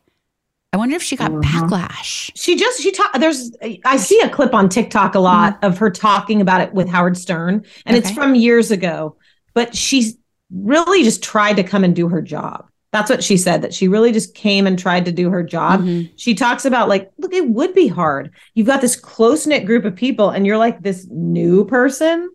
I 0.73 0.79
wonder 0.79 0.97
if 0.97 1.03
she 1.03 1.17
got 1.17 1.31
mm-hmm. 1.31 1.41
backlash. 1.41 2.31
She 2.35 2.57
just 2.57 2.81
she 2.81 2.93
talked. 2.93 3.21
There's 3.21 3.53
I 3.85 3.97
see 3.99 4.21
a 4.21 4.31
clip 4.31 4.55
on 4.55 4.69
TikTok 4.69 5.15
a 5.15 5.21
lot 5.21 5.55
mm-hmm. 5.55 5.67
of 5.67 5.79
her 5.79 5.91
talking 5.91 6.41
about 6.41 6.63
it 6.63 6.73
with 6.73 6.89
Howard 6.89 7.17
Stern, 7.17 7.65
and 7.85 7.97
okay. 7.97 7.99
it's 7.99 8.11
from 8.11 8.35
years 8.35 8.71
ago. 8.71 9.17
But 9.55 9.77
she's 9.77 10.17
really 10.51 11.05
just 11.05 11.23
tried 11.23 11.57
to 11.57 11.63
come 11.63 11.85
and 11.85 11.95
do 11.95 12.09
her 12.09 12.23
job. 12.23 12.69
That's 12.91 13.09
what 13.09 13.25
she 13.25 13.39
said, 13.39 13.63
that 13.63 13.73
she 13.73 13.89
really 13.89 14.13
just 14.13 14.35
came 14.35 14.67
and 14.67 14.79
tried 14.79 15.07
to 15.07 15.13
do 15.13 15.31
her 15.31 15.43
job. 15.43 15.81
Mm-hmm. 15.81 16.13
She 16.17 16.35
talks 16.35 16.67
about, 16.67 16.91
like, 16.91 17.11
look, 17.17 17.33
it 17.33 17.49
would 17.49 17.75
be 17.75 17.89
hard. 17.89 18.35
You've 18.55 18.67
got 18.67 18.83
this 18.83 18.97
close 18.97 19.47
knit 19.47 19.65
group 19.65 19.87
of 19.87 19.97
people, 19.97 20.29
and 20.29 20.47
you're 20.47 20.59
like 20.59 20.83
this 20.83 21.07
new 21.11 21.65
person. 21.65 22.31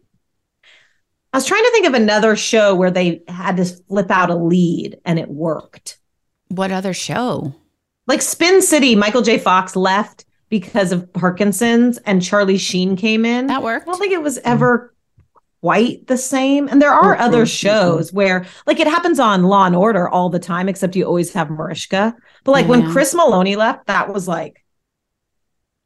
I 1.32 1.38
was 1.38 1.46
trying 1.46 1.64
to 1.64 1.72
think 1.72 1.86
of 1.86 1.94
another 1.94 2.36
show 2.36 2.74
where 2.74 2.90
they 2.90 3.22
had 3.28 3.58
to 3.58 3.66
flip 3.66 4.10
out 4.10 4.32
a 4.32 4.36
lead 4.36 4.98
and 5.06 5.20
it 5.20 5.30
worked. 5.30 6.00
What 6.48 6.72
other 6.72 6.94
show? 6.94 7.54
Like 8.08 8.22
Spin 8.22 8.62
City, 8.62 8.96
Michael 8.96 9.22
J. 9.22 9.38
Fox 9.38 9.76
left 9.76 10.26
because 10.50 10.92
of 10.92 11.12
Parkinson's 11.14 11.98
and 12.00 12.24
Charlie 12.24 12.58
Sheen 12.58 12.96
came 12.96 13.26
in. 13.26 13.48
That 13.48 13.64
worked. 13.64 13.88
I 13.88 13.92
don't 13.92 14.00
think 14.00 14.14
it 14.14 14.24
was 14.24 14.38
ever 14.40 14.94
quite 15.62 16.08
the 16.08 16.18
same. 16.18 16.70
And 16.70 16.82
there 16.82 16.94
are 16.94 17.14
mm-hmm. 17.16 17.24
other 17.24 17.46
shows 17.46 18.14
where, 18.14 18.46
like, 18.66 18.80
it 18.80 18.88
happens 18.88 19.20
on 19.20 19.44
Law 19.44 19.66
and 19.66 19.76
Order 19.76 20.08
all 20.08 20.30
the 20.30 20.40
time, 20.40 20.70
except 20.70 20.96
you 20.96 21.06
always 21.06 21.34
have 21.34 21.50
Mariska. 21.50 22.16
But 22.46 22.52
like 22.54 22.64
yeah. 22.66 22.70
when 22.70 22.92
Chris 22.92 23.14
Meloni 23.14 23.58
left, 23.58 23.88
that 23.88 24.14
was 24.14 24.28
like, 24.28 24.64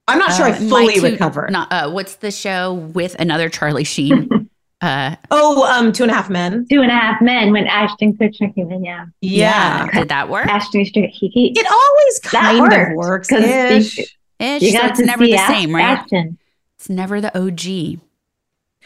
I'm 0.08 0.20
not 0.20 0.32
uh, 0.32 0.38
sure 0.38 0.46
I 0.46 0.54
fully 0.54 0.96
two, 0.96 1.02
recovered. 1.02 1.52
Not, 1.52 1.72
uh, 1.72 1.90
what's 1.90 2.16
the 2.16 2.32
show 2.32 2.74
with 2.74 3.16
another 3.18 3.50
Charlie 3.50 3.84
Sheen? 3.84 4.41
Uh, 4.82 5.16
oh, 5.30 5.64
um, 5.66 5.92
Two 5.92 6.04
and 6.04 6.12
a 6.12 6.16
Half 6.16 6.30
Men. 6.30 6.66
Two 6.70 6.82
and 6.82 6.92
a 6.92 6.96
Half 6.96 7.22
Men 7.22 7.52
when 7.52 7.68
Ashton 7.68 8.18
Kutcher 8.18 8.54
came 8.54 8.72
in. 8.72 8.84
Yeah. 8.84 9.06
Yeah. 9.22 9.90
Did 9.92 10.10
that 10.10 10.30
work? 10.30 10.48
Ashton 10.48 10.82
Kutcher. 10.84 11.10
He, 11.10 11.28
he, 11.30 11.54
it 11.58 11.68
always 11.70 12.20
kind 12.20 12.74
of 12.74 12.96
works. 12.96 13.32
Ish. 13.32 14.00
Ish. 14.40 14.62
You 14.62 14.72
so 14.72 14.86
it's 14.88 15.00
never 15.00 15.26
the 15.26 15.38
same, 15.48 15.74
right? 15.74 16.00
Ashton. 16.00 16.38
It's 16.78 16.90
never 16.90 17.22
the 17.22 17.38
OG. 17.38 18.00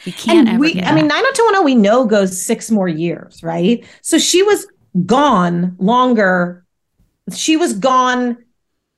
You 0.03 0.11
can't 0.11 0.49
and 0.49 0.59
we, 0.59 0.81
I 0.81 0.93
mean, 0.93 1.07
90210 1.07 1.63
we 1.63 1.75
know 1.75 2.05
goes 2.05 2.45
six 2.45 2.69
more 2.69 2.87
years, 2.87 3.41
right? 3.41 3.85
So 4.01 4.17
she 4.17 4.43
was 4.43 4.67
gone 5.05 5.75
longer. 5.79 6.65
She 7.33 7.55
was 7.55 7.73
gone 7.73 8.37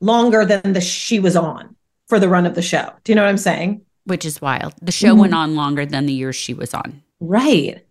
longer 0.01 0.45
than 0.45 0.73
the 0.73 0.81
she 0.81 1.19
was 1.19 1.35
on 1.35 1.75
for 2.07 2.19
the 2.19 2.27
run 2.27 2.47
of 2.47 2.55
the 2.55 2.63
show. 2.63 2.91
Do 3.03 3.11
you 3.11 3.15
know 3.15 3.23
what 3.23 3.29
I'm 3.29 3.37
saying? 3.37 3.81
Which 4.07 4.25
is 4.25 4.41
wild. 4.41 4.73
The 4.81 4.91
show 4.91 5.09
mm-hmm. 5.09 5.19
went 5.19 5.33
on 5.33 5.55
longer 5.55 5.85
than 5.85 6.05
the 6.05 6.13
years 6.13 6.35
she 6.35 6.53
was 6.53 6.73
on. 6.73 7.03
Right. 7.19 7.85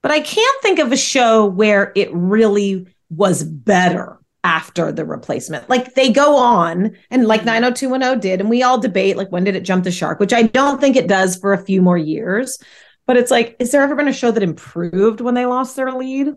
But 0.00 0.12
I 0.12 0.20
can't 0.20 0.62
think 0.62 0.78
of 0.78 0.92
a 0.92 0.96
show 0.96 1.46
where 1.46 1.92
it 1.96 2.12
really 2.12 2.86
was 3.10 3.42
better 3.42 4.18
after 4.44 4.92
the 4.92 5.04
replacement. 5.04 5.68
Like 5.68 5.94
they 5.94 6.12
go 6.12 6.36
on 6.36 6.96
and 7.10 7.26
like 7.26 7.44
90210 7.44 8.20
did, 8.20 8.40
and 8.40 8.50
we 8.50 8.62
all 8.62 8.78
debate 8.78 9.16
like 9.16 9.32
when 9.32 9.44
did 9.44 9.56
it 9.56 9.62
jump 9.62 9.84
the 9.84 9.90
shark, 9.90 10.20
which 10.20 10.32
I 10.32 10.42
don't 10.42 10.80
think 10.80 10.96
it 10.96 11.08
does 11.08 11.36
for 11.36 11.52
a 11.52 11.64
few 11.64 11.82
more 11.82 11.98
years. 11.98 12.58
But 13.06 13.16
it's 13.16 13.30
like, 13.30 13.56
is 13.58 13.72
there 13.72 13.82
ever 13.82 13.96
been 13.96 14.08
a 14.08 14.12
show 14.12 14.30
that 14.30 14.42
improved 14.42 15.20
when 15.20 15.34
they 15.34 15.46
lost 15.46 15.74
their 15.76 15.92
lead? 15.92 16.28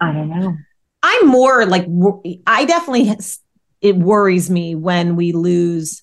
I 0.00 0.12
don't 0.12 0.28
know. 0.28 0.56
I'm 1.02 1.26
more 1.26 1.66
like 1.66 1.86
I 2.46 2.64
definitely 2.64 3.04
it 3.80 3.96
worries 3.96 4.50
me 4.50 4.74
when 4.74 5.16
we 5.16 5.32
lose 5.32 6.02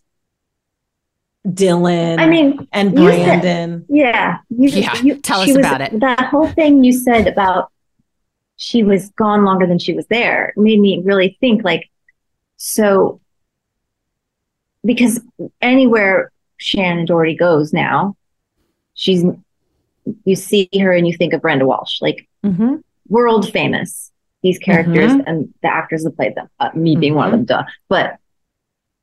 Dylan. 1.47 2.19
I 2.19 2.27
mean, 2.27 2.67
and 2.71 2.97
you 2.97 3.09
said- 3.11 3.41
Brandon. 3.41 3.85
Yeah. 3.89 4.37
You, 4.49 4.69
Yeah, 4.69 5.01
you- 5.03 5.15
tell 5.21 5.41
us 5.41 5.47
was- 5.47 5.57
about 5.57 5.81
it. 5.81 5.99
That 5.99 6.25
whole 6.25 6.47
thing 6.47 6.83
you 6.83 6.91
said 6.93 7.27
about 7.27 7.71
she 8.57 8.83
was 8.83 9.09
gone 9.11 9.43
longer 9.43 9.67
than 9.67 9.77
she 9.79 9.93
was 9.93 10.07
there 10.07 10.53
made 10.55 10.79
me 10.79 11.01
really 11.03 11.37
think 11.41 11.63
like, 11.63 11.89
so, 12.57 13.19
because 14.83 15.19
anywhere 15.61 16.31
Shannen 16.59 17.05
Doherty 17.05 17.35
goes 17.35 17.73
now, 17.73 18.15
she's, 18.93 19.23
you 20.23 20.35
see 20.35 20.69
her 20.79 20.93
and 20.93 21.05
you 21.05 21.15
think 21.17 21.33
of 21.33 21.41
Brenda 21.41 21.65
Walsh, 21.65 22.01
like 22.01 22.27
Mhm. 22.45 22.81
world 23.09 23.51
famous, 23.51 24.11
these 24.45 24.59
characters 24.59 25.11
Mhm. 25.11 25.23
and 25.27 25.53
the 25.63 25.67
actors 25.67 26.03
that 26.03 26.15
played 26.15 26.35
them, 26.35 26.47
uh, 26.59 26.69
me 26.75 26.95
being 26.95 27.15
one 27.15 27.25
of 27.25 27.31
them, 27.31 27.45
duh. 27.45 27.63
But 27.89 28.17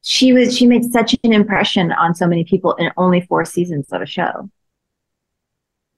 she 0.02 0.32
was, 0.32 0.56
she 0.56 0.66
made 0.66 0.84
such 0.92 1.16
an 1.24 1.32
impression 1.32 1.90
on 1.92 2.14
so 2.14 2.26
many 2.26 2.44
people 2.44 2.74
in 2.74 2.90
only 2.96 3.20
four 3.22 3.44
seasons 3.44 3.86
of 3.92 4.00
a 4.02 4.06
show. 4.06 4.48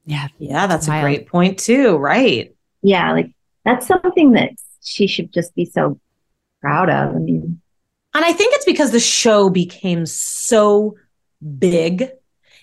Yeah. 0.05 0.27
Yeah, 0.37 0.67
that's 0.67 0.87
Wild. 0.87 0.99
a 0.99 1.03
great 1.05 1.27
point 1.27 1.59
too. 1.59 1.97
Right. 1.97 2.53
yeah, 2.81 3.11
like 3.13 3.31
that's 3.63 3.87
something 3.87 4.33
that 4.33 4.51
she 4.83 5.07
should 5.07 5.31
just 5.33 5.55
be 5.55 5.65
so 5.65 5.99
proud 6.61 6.89
of. 6.89 7.15
I 7.15 7.19
mean, 7.19 7.61
And 8.13 8.23
I 8.25 8.31
think 8.33 8.53
it's 8.55 8.65
because 8.65 8.91
the 8.91 8.99
show 8.99 9.49
became 9.49 10.05
so 10.05 10.95
big. 11.59 12.09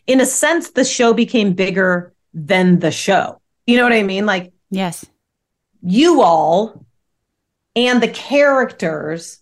In 0.06 0.20
a 0.20 0.26
sense, 0.26 0.70
the 0.70 0.84
show 0.84 1.12
became 1.12 1.52
bigger 1.54 2.12
than 2.34 2.78
the 2.78 2.90
show. 2.90 3.40
You 3.66 3.76
know 3.76 3.84
what 3.84 3.92
I 3.92 4.02
mean? 4.02 4.26
Like 4.26 4.52
Yes. 4.70 5.04
You 5.82 6.22
all 6.22 6.86
and 7.74 8.02
the 8.02 8.08
characters 8.08 9.40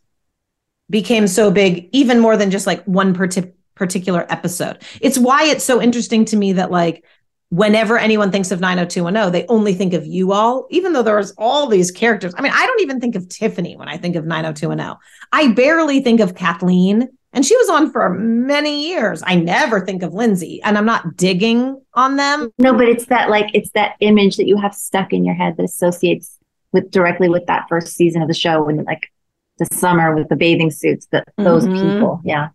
became 0.89 1.27
so 1.27 1.51
big, 1.51 1.89
even 1.93 2.19
more 2.19 2.37
than 2.37 2.51
just 2.51 2.67
like 2.67 2.83
one 2.85 3.15
parti- 3.15 3.53
particular 3.75 4.27
episode. 4.29 4.83
It's 5.01 5.19
why 5.19 5.45
it's 5.45 5.65
so 5.65 5.81
interesting 5.81 6.25
to 6.27 6.37
me 6.37 6.55
that 6.55 6.71
like 6.71 7.05
whenever 7.51 7.99
anyone 7.99 8.31
thinks 8.31 8.51
of 8.51 8.61
90210, 8.61 9.33
they 9.33 9.47
only 9.49 9.75
think 9.75 9.93
of 9.93 10.07
you 10.07 10.33
all, 10.33 10.67
even 10.71 10.93
though 10.93 11.03
there's 11.03 11.33
all 11.33 11.67
these 11.67 11.91
characters. 11.91 12.33
I 12.37 12.43
mean, 12.43 12.53
I 12.55 12.67
don't 12.67 12.81
even 12.81 13.01
think 13.01 13.17
of 13.17 13.25
Tiffani 13.25 13.77
when 13.77 13.89
I 13.89 13.97
think 13.97 14.17
of 14.17 14.25
90210. 14.25 14.97
I 15.33 15.53
barely 15.53 16.01
think 16.01 16.21
of 16.21 16.35
Kathleen, 16.35 17.09
and 17.33 17.45
she 17.47 17.57
was 17.57 17.69
on 17.69 17.93
for 17.93 18.09
many 18.11 18.89
years. 18.89 19.23
I 19.25 19.37
never 19.37 19.81
think 19.85 20.03
of 20.03 20.13
Lindsay, 20.15 20.61
and 20.63 20.77
I'm 20.77 20.85
not 20.87 21.17
digging 21.17 21.81
on 21.95 22.17
them. 22.17 22.53
no, 22.59 22.73
but 22.75 22.89
it's 22.89 23.07
that 23.07 23.31
like 23.31 23.51
it's 23.55 23.71
that 23.71 23.95
image 24.01 24.37
that 24.37 24.47
you 24.47 24.57
have 24.57 24.75
stuck 24.75 25.13
in 25.13 25.25
your 25.25 25.35
head 25.35 25.57
that 25.57 25.65
associates 25.65 26.37
with 26.73 26.91
directly 26.91 27.29
with 27.29 27.47
that 27.47 27.67
first 27.69 27.95
season 27.95 28.23
of 28.23 28.29
the 28.29 28.35
show 28.35 28.63
when 28.65 28.85
like 28.85 29.11
the 29.59 29.67
summer 29.73 30.15
with 30.15 30.29
the 30.29 30.37
bathing 30.37 30.71
suits, 30.71 31.07
that 31.13 31.29
those 31.37 31.67
Mhm. 31.67 31.75
people. 31.95 32.21
Yeah. 32.25 32.49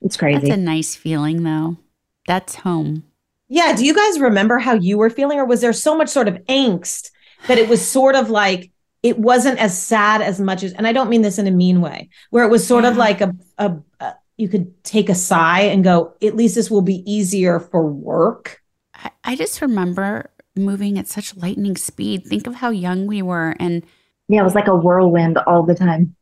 It's 0.00 0.16
crazy. 0.16 0.40
That's 0.48 0.54
a 0.54 0.56
nice 0.62 0.94
feeling, 0.94 1.42
though. 1.44 1.78
That's 2.26 2.56
home. 2.56 3.04
Yeah. 3.48 3.74
Do 3.74 3.84
you 3.84 3.94
guys 3.94 4.18
remember 4.20 4.58
how 4.58 4.74
you 4.74 4.98
were 4.98 5.10
feeling, 5.10 5.38
or 5.38 5.44
was 5.46 5.60
there 5.60 5.72
so 5.72 5.96
much 5.96 6.08
sort 6.08 6.28
of 6.28 6.34
angst 6.48 7.10
that 7.48 7.58
it 7.58 7.68
was 7.68 7.86
sort 7.86 8.14
of 8.14 8.30
like 8.30 8.70
it 9.04 9.18
wasn't 9.18 9.58
as 9.60 9.80
sad 9.80 10.22
as 10.22 10.40
much 10.40 10.64
as, 10.64 10.72
and 10.72 10.86
I 10.88 10.92
don't 10.92 11.10
mean 11.10 11.22
this 11.22 11.38
in 11.38 11.46
a 11.46 11.50
mean 11.52 11.80
way, 11.80 12.08
where 12.30 12.44
it 12.44 12.50
was 12.50 12.66
sort 12.66 12.84
of 12.84 12.92
mm-hmm. 12.92 13.00
like 13.00 13.20
a, 13.20 13.36
a, 13.58 13.76
a 14.00 14.14
you 14.36 14.48
could 14.48 14.82
take 14.82 15.08
a 15.08 15.14
sigh 15.14 15.60
and 15.60 15.84
go, 15.84 16.14
at 16.20 16.34
least 16.34 16.56
this 16.56 16.70
will 16.70 16.82
be 16.82 17.04
easier 17.06 17.60
for 17.60 17.86
work. 17.86 18.62
I, 18.94 19.10
I 19.22 19.36
just 19.36 19.60
remember 19.62 20.30
moving 20.56 20.98
at 20.98 21.06
such 21.06 21.36
lightning 21.36 21.76
speed. 21.76 22.24
Think 22.24 22.46
of 22.46 22.56
how 22.56 22.70
young 22.70 23.06
we 23.06 23.22
were. 23.22 23.54
And 23.60 23.84
yeah, 24.28 24.40
it 24.40 24.44
was 24.44 24.54
like 24.54 24.68
a 24.68 24.74
whirlwind 24.74 25.38
all 25.46 25.62
the 25.64 25.74
time. 25.74 26.16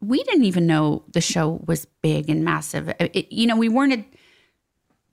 we 0.00 0.22
didn't 0.24 0.44
even 0.44 0.66
know 0.66 1.04
the 1.12 1.20
show 1.20 1.62
was 1.66 1.86
big 2.02 2.28
and 2.28 2.44
massive. 2.44 2.88
It- 2.88 3.10
it- 3.14 3.32
you 3.32 3.46
know, 3.46 3.56
we 3.56 3.68
weren't 3.68 3.92
a, 3.94 4.04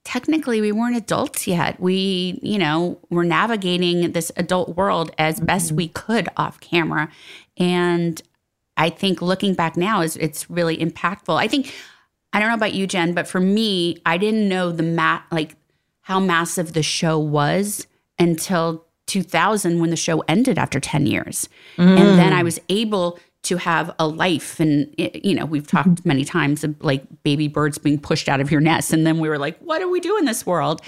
technically 0.04 0.60
we 0.60 0.72
weren't 0.72 0.96
adults 0.96 1.46
yet. 1.46 1.78
We, 1.80 2.38
you 2.42 2.58
know, 2.58 2.98
were 3.10 3.24
navigating 3.24 4.12
this 4.12 4.32
adult 4.36 4.76
world 4.76 5.12
as 5.18 5.36
mm-hmm. 5.36 5.46
best 5.46 5.72
we 5.72 5.88
could 5.88 6.28
off 6.36 6.60
camera. 6.60 7.10
And 7.56 8.20
I 8.76 8.90
think 8.90 9.20
looking 9.20 9.54
back 9.54 9.76
now 9.76 10.00
is 10.00 10.16
it's 10.16 10.50
really 10.50 10.76
impactful. 10.76 11.36
I 11.36 11.48
think 11.48 11.74
I 12.32 12.38
don't 12.38 12.48
know 12.48 12.54
about 12.54 12.74
you, 12.74 12.86
Jen, 12.86 13.12
but 13.12 13.26
for 13.26 13.40
me, 13.40 14.00
I 14.06 14.16
didn't 14.16 14.48
know 14.48 14.72
the 14.72 14.82
mat 14.82 15.24
like 15.30 15.56
how 16.02 16.20
massive 16.20 16.72
the 16.72 16.82
show 16.82 17.18
was 17.18 17.86
until 18.18 18.84
2000 19.06 19.80
when 19.80 19.90
the 19.90 19.96
show 19.96 20.20
ended 20.28 20.58
after 20.58 20.78
10 20.78 21.06
years. 21.06 21.48
And 21.76 22.18
then 22.18 22.32
I 22.32 22.42
mm. 22.42 22.44
was 22.44 22.60
able 22.68 23.18
to 23.42 23.56
have 23.56 23.94
a 23.98 24.06
life. 24.06 24.60
And, 24.60 24.94
it, 24.98 25.24
you 25.24 25.34
know, 25.34 25.46
we've 25.46 25.66
talked 25.66 26.04
many 26.04 26.24
times 26.24 26.62
of 26.64 26.74
like 26.82 27.04
baby 27.22 27.48
birds 27.48 27.78
being 27.78 27.98
pushed 27.98 28.28
out 28.28 28.40
of 28.40 28.50
your 28.50 28.60
nest. 28.60 28.92
And 28.92 29.06
then 29.06 29.18
we 29.18 29.28
were 29.28 29.38
like, 29.38 29.58
what 29.60 29.78
do 29.78 29.90
we 29.90 30.00
do 30.00 30.16
in 30.18 30.24
this 30.24 30.44
world? 30.44 30.82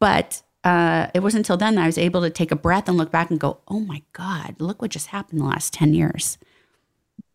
But 0.00 0.42
uh, 0.64 1.08
it 1.14 1.20
wasn't 1.20 1.40
until 1.40 1.56
then 1.56 1.76
that 1.76 1.82
I 1.82 1.86
was 1.86 1.98
able 1.98 2.20
to 2.22 2.30
take 2.30 2.50
a 2.50 2.56
breath 2.56 2.88
and 2.88 2.96
look 2.96 3.10
back 3.10 3.30
and 3.30 3.38
go, 3.38 3.58
oh 3.68 3.80
my 3.80 4.02
God, 4.12 4.56
look 4.58 4.82
what 4.82 4.90
just 4.90 5.08
happened 5.08 5.38
in 5.38 5.44
the 5.44 5.50
last 5.50 5.72
10 5.72 5.94
years. 5.94 6.38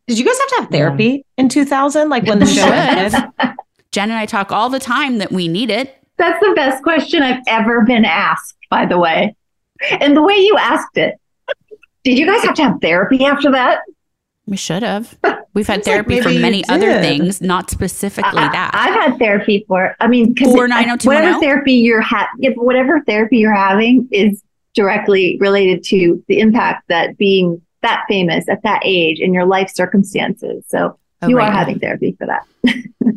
Did 0.07 0.17
you 0.17 0.25
guys 0.25 0.39
have 0.39 0.49
to 0.49 0.55
have 0.61 0.69
therapy 0.69 1.25
in 1.37 1.49
2000? 1.49 2.09
Like 2.09 2.23
when 2.23 2.39
the 2.39 2.45
show 2.45 2.67
ended? 2.67 3.13
Jen 3.91 4.09
and 4.09 4.19
I 4.19 4.25
talk 4.25 4.51
all 4.51 4.69
the 4.69 4.79
time 4.79 5.19
that 5.19 5.31
we 5.31 5.47
need 5.47 5.69
it. 5.69 5.95
That's 6.17 6.39
the 6.39 6.53
best 6.55 6.83
question 6.83 7.23
I've 7.23 7.43
ever 7.47 7.81
been 7.81 8.05
asked, 8.05 8.55
by 8.69 8.85
the 8.85 8.99
way. 8.99 9.35
And 9.91 10.17
the 10.17 10.21
way 10.21 10.35
you 10.35 10.57
asked 10.57 10.97
it. 10.97 11.15
Did 12.03 12.17
you 12.17 12.25
guys 12.25 12.43
have 12.43 12.55
to 12.55 12.63
have 12.63 12.81
therapy 12.81 13.23
after 13.25 13.51
that? 13.51 13.79
We 14.49 14.57
should 14.57 14.83
have. 14.83 15.17
We've 15.53 15.65
had 15.67 15.83
Seems 15.83 15.97
like 15.97 16.07
therapy 16.07 16.21
for 16.21 16.29
many 16.39 16.63
other 16.69 16.99
things, 17.01 17.41
not 17.41 17.69
specifically 17.69 18.39
I- 18.39 18.51
that. 18.51 18.71
I've 18.73 18.93
had 18.93 19.17
therapy 19.19 19.65
for, 19.67 19.95
I 19.99 20.07
mean, 20.07 20.33
because 20.33 20.53
For 20.53 20.67
90210? 20.67 21.07
whatever 21.15 21.39
therapy 21.41 21.73
you're 21.73 22.01
having, 22.01 22.29
yeah, 22.39 22.51
whatever 22.55 23.01
therapy 23.01 23.37
you're 23.37 23.53
having 23.55 24.07
is 24.11 24.43
directly 24.75 25.37
related 25.39 25.83
to 25.85 26.23
the 26.27 26.39
impact 26.39 26.87
that 26.89 27.17
being 27.17 27.61
that 27.81 28.03
famous 28.07 28.47
at 28.49 28.61
that 28.63 28.81
age 28.85 29.19
in 29.19 29.33
your 29.33 29.45
life 29.45 29.69
circumstances. 29.73 30.63
So 30.67 30.97
Oh, 31.21 31.27
you 31.27 31.35
right. 31.37 31.49
are 31.49 31.51
having 31.51 31.79
therapy 31.79 32.15
for 32.17 32.27
that. 32.27 32.45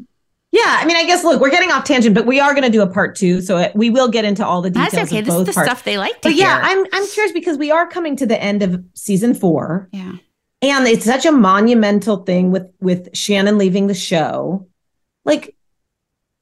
Yeah, 0.54 0.60
I 0.66 0.84
mean, 0.84 0.98
I 0.98 1.06
guess 1.06 1.24
look, 1.24 1.40
we're 1.40 1.48
getting 1.50 1.70
off 1.72 1.84
tangent, 1.84 2.14
but 2.14 2.26
we 2.26 2.38
are 2.38 2.52
going 2.52 2.64
to 2.64 2.68
do 2.68 2.82
a 2.82 2.86
part 2.86 3.16
two, 3.16 3.40
so 3.40 3.56
it, 3.56 3.74
we 3.74 3.88
will 3.88 4.08
get 4.08 4.26
into 4.26 4.44
all 4.44 4.60
the 4.60 4.68
details. 4.68 4.92
That's 4.92 5.08
okay. 5.10 5.20
Of 5.20 5.24
This 5.24 5.34
is 5.34 5.46
the 5.46 5.52
parts. 5.54 5.66
stuff 5.66 5.84
they 5.84 5.96
like 5.96 6.12
to 6.16 6.28
But 6.28 6.32
hear. 6.32 6.44
yeah, 6.46 6.60
I'm 6.62 6.84
I'm 6.92 7.06
curious 7.08 7.32
because 7.32 7.56
we 7.56 7.70
are 7.70 7.86
coming 7.86 8.16
to 8.16 8.26
the 8.26 8.38
end 8.38 8.62
of 8.62 8.84
season 8.92 9.32
four, 9.32 9.88
yeah. 9.92 10.16
And 10.62 10.86
it's 10.86 11.04
such 11.04 11.26
a 11.26 11.32
monumental 11.32 12.18
thing 12.18 12.52
with 12.52 12.72
with 12.80 13.12
Shannen 13.12 13.58
leaving 13.58 13.88
the 13.88 13.94
show. 13.94 14.68
Like 15.24 15.56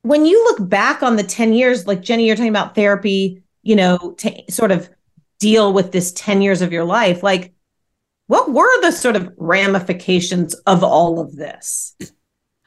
when 0.02 0.26
you 0.26 0.44
look 0.44 0.68
back 0.68 1.02
on 1.02 1.16
the 1.16 1.22
ten 1.22 1.52
years, 1.52 1.86
like 1.86 2.02
Jennie, 2.02 2.26
you're 2.26 2.36
talking 2.36 2.50
about 2.50 2.74
therapy, 2.74 3.42
you 3.62 3.76
know, 3.76 4.14
to 4.18 4.42
sort 4.50 4.70
of 4.70 4.90
deal 5.38 5.72
with 5.72 5.90
this 5.90 6.12
ten 6.12 6.42
years 6.42 6.60
of 6.60 6.72
your 6.72 6.84
life. 6.84 7.22
Like, 7.22 7.52
what 8.26 8.52
were 8.52 8.80
the 8.82 8.92
sort 8.92 9.16
of 9.16 9.32
ramifications 9.38 10.54
of 10.66 10.84
all 10.84 11.18
of 11.18 11.34
this? 11.34 11.96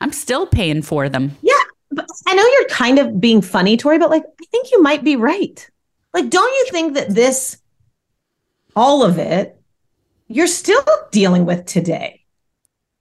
I'm 0.01 0.11
still 0.11 0.45
paying 0.47 0.81
for 0.81 1.07
them. 1.07 1.37
But 1.91 2.07
I 2.27 2.33
know 2.33 2.43
you're 2.43 2.69
kind 2.69 2.99
of 2.99 3.21
being 3.21 3.41
funny, 3.41 3.77
Tori, 3.77 3.99
but 3.99 4.09
like, 4.09 4.23
I 4.23 4.45
think 4.51 4.71
you 4.71 4.81
might 4.81 5.03
be 5.03 5.15
right. 5.15 5.69
Like, 6.13 6.29
don't 6.29 6.51
you 6.51 6.67
think 6.71 6.95
that 6.95 7.09
this, 7.09 7.57
all 8.75 9.03
of 9.03 9.19
it, 9.19 9.55
you're 10.34 10.48
still 10.48 10.84
dealing 11.12 11.46
with 11.46 11.65
today? 11.65 12.22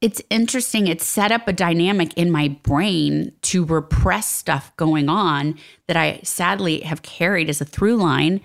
It's 0.03 0.21
interesting. 0.31 0.87
It 0.87 1.01
set 1.01 1.33
up 1.33 1.49
a 1.49 1.53
dynamic 1.53 2.13
in 2.15 2.31
my 2.31 2.49
brain 2.49 3.33
to 3.43 3.65
repress 3.65 4.29
stuff 4.29 4.75
going 4.77 5.09
on 5.09 5.59
that 5.87 5.97
I 5.97 6.21
sadly 6.25 6.81
have 6.81 7.03
carried 7.03 7.49
as 7.49 7.61
a 7.61 7.65
through 7.65 7.97
line 7.97 8.41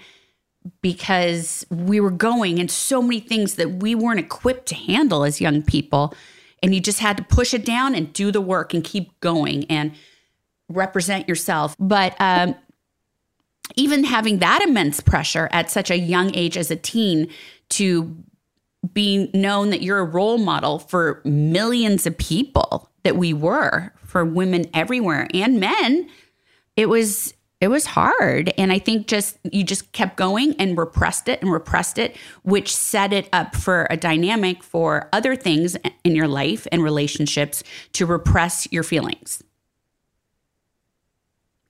because 0.81 1.65
we 1.69 1.99
were 1.99 2.11
going 2.11 2.59
in 2.59 2.69
so 2.69 3.01
many 3.01 3.19
things 3.19 3.55
that 3.55 3.71
we 3.81 3.95
weren't 3.95 4.19
equipped 4.19 4.67
to 4.67 4.75
handle 4.75 5.23
as 5.23 5.41
young 5.41 5.63
people. 5.63 6.13
And 6.61 6.73
you 6.73 6.79
just 6.79 6.99
had 6.99 7.17
to 7.17 7.23
push 7.23 7.53
it 7.53 7.65
down 7.65 7.95
and 7.95 8.13
do 8.13 8.31
the 8.31 8.41
work 8.41 8.73
and 8.73 8.83
keep 8.83 9.19
going 9.19 9.65
and 9.65 9.93
represent 10.69 11.27
yourself. 11.27 11.75
But 11.79 12.15
um, 12.19 12.55
even 13.75 14.03
having 14.03 14.39
that 14.39 14.61
immense 14.61 15.01
pressure 15.01 15.49
at 15.51 15.71
such 15.71 15.89
a 15.91 15.97
young 15.97 16.33
age 16.35 16.55
as 16.55 16.71
a 16.71 16.75
teen 16.75 17.29
to 17.69 18.15
be 18.93 19.29
known 19.33 19.69
that 19.71 19.81
you're 19.81 19.99
a 19.99 20.05
role 20.05 20.37
model 20.37 20.79
for 20.79 21.21
millions 21.25 22.05
of 22.05 22.17
people 22.17 22.89
that 23.03 23.15
we 23.15 23.33
were 23.33 23.91
for 24.03 24.23
women 24.23 24.65
everywhere 24.73 25.27
and 25.33 25.59
men 25.59 26.09
it 26.75 26.87
was 26.87 27.33
it 27.59 27.69
was 27.69 27.87
hard. 27.87 28.53
And 28.57 28.71
I 28.71 28.77
think 28.77 29.07
just 29.07 29.37
you 29.51 29.63
just 29.63 29.91
kept 29.91 30.15
going 30.15 30.53
and 30.59 30.77
repressed 30.77 31.27
it 31.27 31.41
and 31.41 31.51
repressed 31.51 31.97
it, 31.97 32.15
which 32.43 32.73
set 32.75 33.11
it 33.13 33.27
up 33.33 33.55
for 33.55 33.87
a 33.89 33.97
dynamic 33.97 34.61
for 34.61 35.09
other 35.11 35.35
things 35.35 35.75
in 36.03 36.15
your 36.15 36.27
life 36.27 36.67
and 36.71 36.83
relationships 36.83 37.63
to 37.93 38.05
repress 38.05 38.71
your 38.71 38.83
feelings 38.83 39.43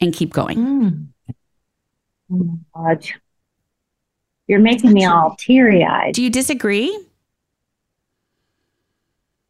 and 0.02 0.14
keep 0.14 0.34
going. 0.34 0.58
Mm. 0.58 1.08
Oh 2.32 2.60
my 2.76 2.96
God. 2.96 3.08
You're 4.48 4.60
making 4.60 4.94
me 4.94 5.06
all 5.06 5.36
teary 5.38 5.84
eyed. 5.84 6.14
Do 6.14 6.24
you 6.24 6.30
disagree? 6.30 6.98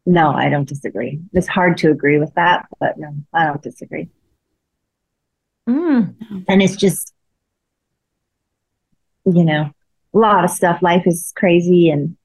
No, 0.04 0.30
I 0.30 0.48
don't 0.48 0.68
disagree. 0.68 1.20
It's 1.32 1.46
hard 1.46 1.76
to 1.78 1.90
agree 1.90 2.18
with 2.18 2.34
that, 2.34 2.66
but 2.80 2.98
no, 2.98 3.14
I 3.32 3.44
don't 3.44 3.62
disagree. 3.62 4.08
Mm. 5.68 6.14
And 6.48 6.62
it's 6.62 6.76
just, 6.76 7.12
you 9.26 9.44
know, 9.44 9.70
a 10.14 10.18
lot 10.18 10.44
of 10.44 10.50
stuff. 10.50 10.80
Life 10.80 11.06
is 11.06 11.32
crazy, 11.36 11.90
and 11.90 12.16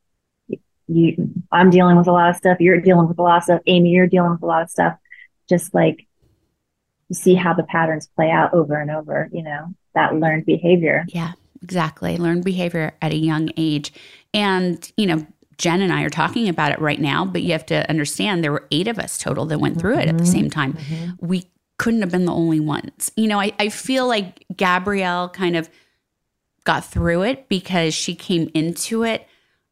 you, 0.88 1.30
I'm 1.52 1.70
dealing 1.70 1.98
with 1.98 2.08
a 2.08 2.14
lot 2.14 2.30
of 2.30 2.38
stuff. 2.38 2.62
You're 2.62 2.80
dealing 2.80 3.08
with 3.08 3.20
a 3.20 3.22
lot 3.22 3.38
of 3.38 3.44
stuff. 3.44 3.62
Amy, 3.68 3.90
you're 3.90 4.08
dealing 4.08 4.32
with 4.32 4.44
a 4.44 4.48
lot 4.48 4.62
of 4.62 4.70
stuff. 4.70 4.98
Just 5.50 5.74
like 5.74 6.08
you 7.10 7.16
see 7.16 7.36
how 7.36 7.54
the 7.54 7.64
patterns 7.64 8.08
play 8.16 8.32
out 8.32 8.54
over 8.54 8.80
and 8.80 8.90
over. 8.90 9.30
You 9.34 9.44
know, 9.44 9.76
that 9.94 10.16
learned 10.16 10.46
behavior. 10.46 11.04
Yeah, 11.10 11.34
exactly. 11.64 12.18
Learned 12.18 12.44
behavior 12.44 12.94
at 13.02 13.12
a 13.12 13.18
young 13.18 13.50
age, 13.58 13.94
and 14.34 14.92
you 14.98 15.08
know, 15.08 15.26
Jen 15.58 15.82
and 15.82 15.94
I 15.94 16.04
are 16.04 16.10
talking 16.10 16.50
about 16.50 16.72
it 16.72 16.80
right 16.80 17.00
now, 17.00 17.26
but 17.26 17.42
you 17.42 17.52
have 17.54 17.66
to 17.68 17.90
understand 17.90 18.44
there 18.44 18.52
were 18.52 18.68
eight 18.72 18.88
of 18.88 19.00
us 19.00 19.18
total 19.18 19.46
that 19.48 19.60
went 19.60 19.80
through 19.80 20.00
it 20.00 20.08
at 20.08 20.18
the 20.18 20.26
same 20.26 20.46
mm-hmm. 20.46 20.50
time. 20.50 20.74
Mm-hmm. 20.74 21.26
We 21.26 21.46
couldn't 21.78 22.02
have 22.02 22.12
been 22.12 22.26
the 22.26 22.34
only 22.34 22.60
ones. 22.60 23.12
You 23.16 23.28
know, 23.28 23.40
I, 23.40 23.54
I 23.60 23.70
feel 23.70 24.08
like 24.08 24.46
Gabrielle 24.56 25.30
kind 25.30 25.56
of 25.56 25.70
got 26.64 26.86
through 26.86 27.24
it 27.24 27.50
because 27.50 27.94
she 27.94 28.16
came 28.16 28.50
into 28.54 29.04
it. 29.04 29.28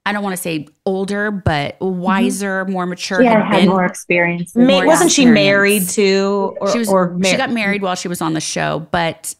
I 0.05 0.13
don't 0.13 0.23
want 0.23 0.35
to 0.35 0.41
say 0.41 0.67
older, 0.85 1.29
but 1.29 1.79
mm-hmm. 1.79 1.99
wiser, 1.99 2.65
more 2.65 2.85
mature. 2.85 3.21
Yeah, 3.21 3.43
had 3.43 3.61
had 3.61 3.69
more 3.69 3.85
experience. 3.85 4.55
Ma- 4.55 4.65
More 4.65 4.87
wasn't 4.87 5.11
she 5.11 5.25
married 5.25 5.87
too? 5.87 6.57
Or, 6.59 6.71
she 6.71 6.79
was 6.79 6.89
or 6.89 7.11
mar- 7.11 7.29
she 7.29 7.37
got 7.37 7.51
married 7.51 7.81
while 7.81 7.95
she 7.95 8.07
was 8.07 8.21
on 8.21 8.33
the 8.33 8.41
show 8.41 8.87
but 8.91 9.35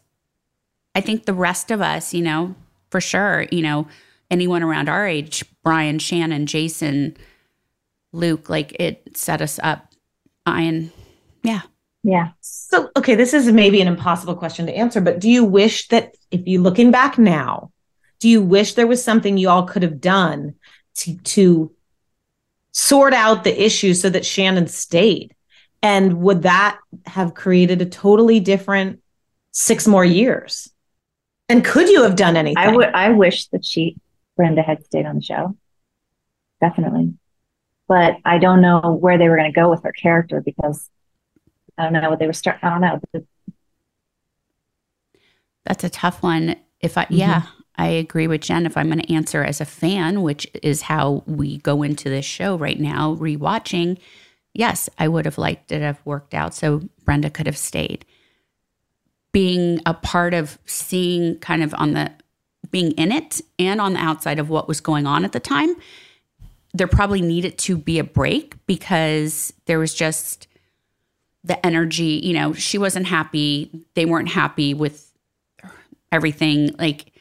i 0.95 1.01
think 1.01 1.25
the 1.25 1.33
rest 1.33 1.71
of 1.71 1.81
us 1.81 2.13
you 2.13 2.21
know 2.21 2.55
for 2.89 3.01
sure 3.01 3.45
you 3.51 3.61
know 3.61 3.87
anyone 4.29 4.63
around 4.63 4.89
our 4.89 5.07
age 5.07 5.43
brian 5.63 5.97
shannen 5.97 6.45
jason 6.45 7.15
luke 8.11 8.49
like 8.49 8.75
it 8.79 9.15
set 9.15 9.41
us 9.41 9.59
up 9.63 9.91
and 10.45 10.91
yeah 11.43 11.61
Yeah. 12.03 12.29
So, 12.41 12.89
okay, 12.97 13.13
this 13.15 13.31
is 13.33 13.51
maybe 13.51 13.79
an 13.79 13.87
impossible 13.87 14.35
question 14.35 14.65
to 14.65 14.75
answer, 14.75 15.01
but 15.01 15.19
do 15.19 15.29
you 15.29 15.45
wish 15.45 15.87
that 15.89 16.15
if 16.31 16.41
you 16.47 16.59
looking 16.61 16.89
back 16.89 17.17
now, 17.19 17.71
do 18.19 18.27
you 18.27 18.41
wish 18.41 18.73
there 18.73 18.87
was 18.87 19.03
something 19.03 19.37
you 19.37 19.49
all 19.49 19.67
could 19.67 19.83
have 19.83 20.01
done 20.01 20.55
to 20.95 21.15
to 21.17 21.71
sort 22.73 23.13
out 23.13 23.43
the 23.43 23.63
issue 23.65 23.93
so 23.93 24.09
that 24.09 24.23
Shannen 24.23 24.67
stayed? 24.67 25.35
And 25.83 26.21
would 26.21 26.41
that 26.43 26.79
have 27.05 27.33
created 27.35 27.81
a 27.81 27.85
totally 27.85 28.39
different 28.39 29.01
six 29.51 29.87
more 29.87 30.05
years? 30.05 30.71
And 31.51 31.65
could 31.65 31.89
you 31.89 32.03
have 32.03 32.15
done 32.15 32.37
anything? 32.37 32.57
I 32.57 32.73
would. 32.73 32.87
I 32.93 33.09
wish 33.09 33.47
that 33.47 33.65
she, 33.65 33.97
Brenda, 34.37 34.61
had 34.61 34.85
stayed 34.85 35.05
on 35.05 35.15
the 35.17 35.21
show. 35.21 35.57
Definitely, 36.61 37.13
but 37.89 38.15
I 38.23 38.37
don't 38.37 38.61
know 38.61 38.97
where 38.99 39.17
they 39.17 39.27
were 39.27 39.35
going 39.35 39.51
to 39.51 39.59
go 39.59 39.69
with 39.69 39.83
her 39.83 39.91
character 39.91 40.41
because 40.41 40.89
I 41.77 41.83
don't 41.83 41.93
know 41.93 42.09
what 42.09 42.19
they 42.19 42.27
were 42.27 42.33
starting. 42.33 42.63
I 42.63 42.69
don't 42.69 42.81
know. 43.13 43.25
that's 45.65 45.83
a 45.83 45.89
tough 45.89 46.23
one 46.23 46.55
if 46.79 46.97
i 46.97 47.05
mm-hmm. 47.05 47.15
yeah 47.15 47.43
i 47.75 47.87
agree 47.87 48.27
with 48.27 48.41
jen 48.41 48.65
if 48.65 48.75
i'm 48.75 48.87
going 48.87 48.99
to 48.99 49.13
answer 49.13 49.43
as 49.43 49.61
a 49.61 49.65
fan 49.65 50.21
which 50.21 50.47
is 50.63 50.83
how 50.83 51.23
we 51.25 51.57
go 51.59 51.83
into 51.83 52.09
this 52.09 52.25
show 52.25 52.57
right 52.57 52.79
now 52.79 53.15
rewatching 53.15 53.97
yes 54.53 54.89
i 54.97 55.07
would 55.07 55.25
have 55.25 55.37
liked 55.37 55.71
it 55.71 55.79
to 55.79 55.85
have 55.85 56.01
worked 56.03 56.33
out 56.33 56.53
so 56.53 56.81
brenda 57.05 57.29
could 57.29 57.45
have 57.45 57.57
stayed 57.57 58.05
being 59.31 59.79
a 59.85 59.93
part 59.93 60.33
of 60.33 60.57
seeing 60.65 61.37
kind 61.39 61.63
of 61.63 61.73
on 61.75 61.93
the 61.93 62.11
being 62.69 62.91
in 62.91 63.11
it 63.11 63.41
and 63.59 63.81
on 63.81 63.93
the 63.93 63.99
outside 63.99 64.39
of 64.39 64.49
what 64.49 64.67
was 64.67 64.79
going 64.79 65.05
on 65.05 65.25
at 65.25 65.31
the 65.31 65.39
time 65.39 65.75
there 66.73 66.87
probably 66.87 67.21
needed 67.21 67.57
to 67.57 67.77
be 67.77 67.99
a 67.99 68.03
break 68.03 68.55
because 68.65 69.53
there 69.65 69.79
was 69.79 69.93
just 69.93 70.47
the 71.43 71.63
energy 71.65 72.19
you 72.23 72.33
know 72.33 72.53
she 72.53 72.77
wasn't 72.77 73.05
happy. 73.05 73.85
They 73.95 74.05
weren't 74.05 74.29
happy 74.29 74.73
with 74.73 75.11
everything. 76.11 76.75
Like 76.77 77.11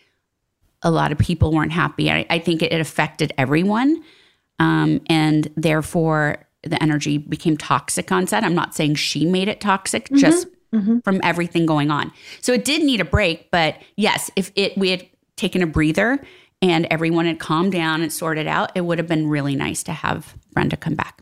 a 0.83 0.91
lot 0.91 1.13
of 1.13 1.19
people 1.19 1.53
weren't 1.53 1.73
happy. 1.73 2.11
I, 2.11 2.27
I 2.31 2.39
think 2.39 2.63
it, 2.63 2.73
it 2.73 2.81
affected 2.81 3.33
everyone 3.37 4.03
um, 4.59 5.01
and 5.09 5.51
therefore 5.57 6.47
the 6.63 6.81
energy 6.83 7.19
became 7.19 7.57
toxic 7.57 8.13
on 8.13 8.27
set. 8.27 8.45
I'm 8.45 8.55
not 8.55 8.75
saying 8.75 8.97
she 8.97 9.25
made 9.25 9.49
it 9.49 9.61
toxic 9.61 10.11
just 10.15 10.47
Mm-hmm. 10.73 11.01
from 11.01 11.21
everything 11.25 11.67
going 11.67 11.91
on 11.91 12.13
so 12.41 12.53
it 12.53 12.65
did 12.65 12.85
need 12.85 13.01
a 13.01 13.05
break 13.05 13.51
but 13.51 13.77
yes 13.97 14.31
if 14.37 14.53
it 14.55 14.79
we 14.79 14.91
had 14.91 15.05
taken 15.37 15.63
a 15.63 15.67
breather 15.67 16.21
and 16.63 16.87
everyone 16.93 17.27
had 17.27 17.41
calmed 17.41 17.73
down 17.73 18.03
and 18.03 18.13
sorted 18.13 18.47
out 18.47 18.71
it 18.77 18.83
would 18.83 18.99
have 18.99 19.09
been 19.09 19.27
really 19.27 19.57
nice 19.57 19.83
to 19.83 19.93
have 19.93 20.37
brenda 20.53 20.77
come 20.77 20.95
back 20.95 21.21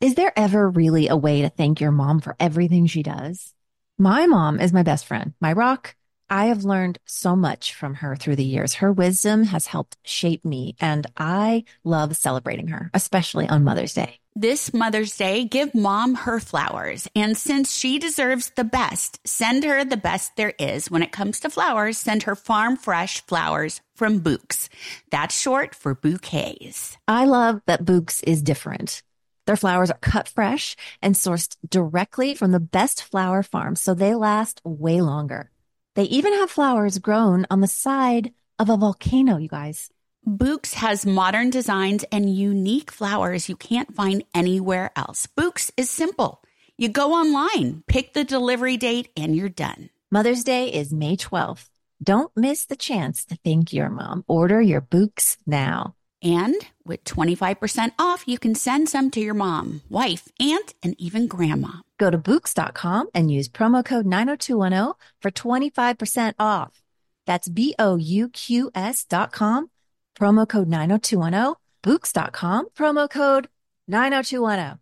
Is 0.00 0.14
there 0.14 0.32
ever 0.36 0.70
really 0.70 1.08
a 1.08 1.16
way 1.16 1.42
to 1.42 1.48
thank 1.48 1.80
your 1.80 1.90
mom 1.90 2.20
for 2.20 2.36
everything 2.38 2.86
she 2.86 3.02
does? 3.02 3.52
My 3.98 4.26
mom 4.26 4.60
is 4.60 4.72
my 4.72 4.84
best 4.84 5.06
friend, 5.06 5.34
my 5.40 5.52
rock. 5.52 5.96
I 6.30 6.46
have 6.46 6.64
learned 6.64 6.98
so 7.06 7.34
much 7.34 7.74
from 7.74 7.94
her 7.94 8.14
through 8.14 8.36
the 8.36 8.44
years. 8.44 8.74
Her 8.74 8.92
wisdom 8.92 9.44
has 9.44 9.66
helped 9.66 9.96
shape 10.04 10.44
me, 10.44 10.76
and 10.78 11.06
I 11.16 11.64
love 11.84 12.16
celebrating 12.16 12.68
her, 12.68 12.90
especially 12.92 13.48
on 13.48 13.64
Mother's 13.64 13.94
Day. 13.94 14.18
This 14.36 14.72
Mother's 14.72 15.16
Day, 15.16 15.44
give 15.46 15.74
mom 15.74 16.14
her 16.14 16.38
flowers. 16.38 17.08
And 17.16 17.36
since 17.36 17.72
she 17.72 17.98
deserves 17.98 18.50
the 18.50 18.62
best, 18.62 19.26
send 19.26 19.64
her 19.64 19.84
the 19.84 19.96
best 19.96 20.36
there 20.36 20.54
is. 20.58 20.90
When 20.90 21.02
it 21.02 21.12
comes 21.12 21.40
to 21.40 21.50
flowers, 21.50 21.98
send 21.98 22.22
her 22.24 22.36
farm 22.36 22.76
fresh 22.76 23.20
flowers 23.26 23.80
from 23.96 24.20
Bouqs. 24.20 24.68
That's 25.10 25.36
short 25.36 25.74
for 25.74 25.94
bouquets. 25.94 26.96
I 27.08 27.24
love 27.24 27.62
that 27.66 27.84
Bouqs 27.84 28.22
is 28.24 28.42
different. 28.42 29.02
Their 29.46 29.56
flowers 29.56 29.90
are 29.90 29.98
cut 30.02 30.28
fresh 30.28 30.76
and 31.00 31.14
sourced 31.14 31.56
directly 31.68 32.34
from 32.34 32.52
the 32.52 32.60
best 32.60 33.02
flower 33.02 33.42
farms, 33.42 33.80
so 33.80 33.94
they 33.94 34.14
last 34.14 34.60
way 34.62 35.00
longer. 35.00 35.50
They 35.98 36.04
even 36.04 36.32
have 36.34 36.48
flowers 36.48 37.00
grown 37.00 37.44
on 37.50 37.60
the 37.60 37.66
side 37.66 38.32
of 38.56 38.70
a 38.70 38.76
volcano, 38.76 39.36
you 39.36 39.48
guys. 39.48 39.90
Bouqs 40.24 40.74
has 40.74 41.04
modern 41.04 41.50
designs 41.50 42.04
and 42.12 42.32
unique 42.32 42.92
flowers 42.92 43.48
you 43.48 43.56
can't 43.56 43.96
find 43.96 44.22
anywhere 44.32 44.92
else. 44.94 45.26
Bouqs 45.26 45.72
is 45.76 45.90
simple. 45.90 46.40
You 46.76 46.88
go 46.88 47.14
online, 47.14 47.82
pick 47.88 48.12
the 48.12 48.22
delivery 48.22 48.76
date, 48.76 49.08
and 49.16 49.34
you're 49.34 49.48
done. 49.48 49.90
Mother's 50.08 50.44
Day 50.44 50.68
is 50.68 50.92
May 50.92 51.16
12th. 51.16 51.68
Don't 52.00 52.30
miss 52.36 52.64
the 52.64 52.76
chance 52.76 53.24
to 53.24 53.34
thank 53.34 53.72
your 53.72 53.90
mom. 53.90 54.24
Order 54.28 54.60
your 54.60 54.80
Bouqs 54.80 55.36
now. 55.48 55.96
And 56.22 56.54
with 56.84 57.02
25% 57.02 57.90
off, 57.98 58.22
you 58.28 58.38
can 58.38 58.54
send 58.54 58.88
some 58.88 59.10
to 59.10 59.20
your 59.20 59.34
mom, 59.34 59.82
wife, 59.88 60.28
aunt, 60.38 60.74
and 60.80 60.94
even 61.00 61.26
grandma. 61.26 61.78
Go 61.98 62.10
to 62.10 62.18
Bouqs.com 62.18 63.08
and 63.12 63.30
use 63.30 63.48
promo 63.48 63.84
code 63.84 64.06
90210 64.06 64.94
for 65.20 65.30
25% 65.30 66.34
off. 66.38 66.80
That's 67.26 67.48
B 67.48 67.74
O 67.78 67.96
U 67.96 68.30
Q 68.30 68.70
S 68.74 69.04
dot 69.04 69.32
com, 69.32 69.70
promo 70.18 70.48
code 70.48 70.68
90210, 70.68 71.56
Bouqs.com, 71.82 72.68
promo 72.74 73.10
code 73.10 73.48
90210. 73.88 74.78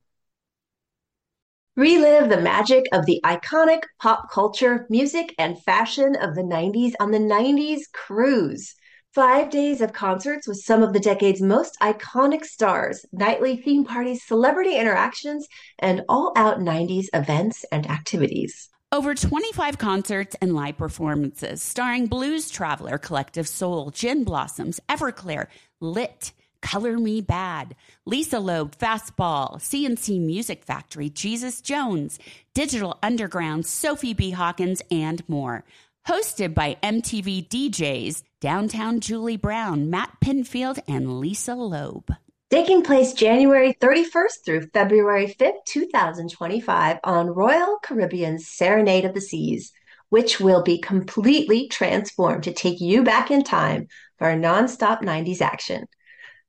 Relive 1.76 2.31
the 2.31 2.40
magic 2.40 2.87
of 2.92 3.05
the 3.05 3.20
iconic 3.22 3.83
pop 4.00 4.31
culture, 4.31 4.87
music, 4.88 5.35
and 5.38 5.62
fashion 5.62 6.16
of 6.16 6.35
the 6.35 6.42
90s 6.42 6.94
on 7.00 7.11
the 7.11 7.18
90s 7.18 7.83
Cruise. 7.92 8.74
Five 9.16 9.48
days 9.48 9.81
of 9.81 9.94
concerts 9.94 10.46
with 10.46 10.59
some 10.59 10.83
of 10.83 10.92
the 10.92 11.00
decade's 11.00 11.40
most 11.40 11.79
iconic 11.81 12.44
stars, 12.44 13.07
nightly 13.12 13.57
theme 13.57 13.83
parties, 13.83 14.22
celebrity 14.22 14.76
interactions, 14.76 15.48
and 15.79 16.02
all 16.07 16.35
out 16.37 16.59
90s 16.59 17.07
events 17.14 17.64
and 17.72 17.88
activities. 17.88 18.68
Over 18.92 19.14
25 19.14 19.79
concerts 19.79 20.37
and 20.42 20.55
live 20.55 20.76
performances 20.76 21.62
starring 21.62 22.09
Blues 22.09 22.50
Traveler, 22.50 22.98
Collective 22.98 23.48
Soul, 23.48 23.90
Gin 23.90 24.22
Blossoms, 24.22 24.81
Everclear, 24.87 25.46
Lit, 25.81 26.33
Color 26.61 26.98
Me 26.98 27.22
Badd, 27.22 27.72
Lisa 28.05 28.38
Loeb, 28.38 28.76
Fastball, 28.76 29.62
C+C 29.62 30.18
Music 30.18 30.62
Factory, 30.62 31.09
Jesus 31.09 31.62
Jones, 31.62 32.18
Digital 32.52 32.98
Underground, 33.02 33.64
Sophie 33.64 34.12
B. 34.12 34.33
Hawkins, 34.33 34.83
and 34.90 35.26
more. 35.26 35.64
Hosted 36.06 36.54
by 36.54 36.76
MTV 36.84 37.48
DJs, 37.48 38.22
Downtown 38.40 39.00
Julie 39.00 39.36
Brown, 39.36 39.90
Matt 39.90 40.12
Pinfield, 40.24 40.78
and 40.86 41.18
Lisa 41.18 41.56
Loeb. 41.56 42.12
Taking 42.48 42.84
place 42.84 43.12
January 43.12 43.74
31st 43.80 44.44
through 44.44 44.68
February 44.72 45.34
5th, 45.36 45.64
2025, 45.66 46.98
on 47.02 47.26
Royal 47.26 47.80
Caribbean's 47.82 48.46
Serenade 48.46 49.04
of 49.04 49.14
the 49.14 49.20
Seas, 49.20 49.72
which 50.08 50.38
will 50.38 50.62
be 50.62 50.78
completely 50.78 51.66
transformed 51.66 52.44
to 52.44 52.52
take 52.52 52.80
you 52.80 53.02
back 53.02 53.32
in 53.32 53.42
time 53.42 53.88
for 54.16 54.30
a 54.30 54.36
nonstop 54.36 55.02
90s 55.02 55.40
action. 55.40 55.86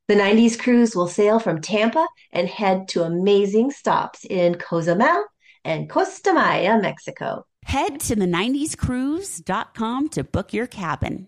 The 0.07 0.13
90s 0.13 0.59
cruise 0.59 0.95
will 0.95 1.07
sail 1.07 1.39
from 1.39 1.61
Tampa 1.61 2.07
and 2.31 2.47
head 2.47 2.89
to 2.89 3.01
amazing 3.01 3.71
stops 3.71 4.23
in 4.23 4.53
Cozumel 4.59 5.23
and 5.63 5.89
Costa 5.89 6.31
Maya, 6.31 6.79
Mexico. 6.79 7.47
Head 7.67 7.99
to 7.99 8.15
the 8.15 8.25
90scruise.com 8.25 10.07
to 10.09 10.23
book 10.23 10.53
your 10.53 10.67
cabin. 10.67 11.27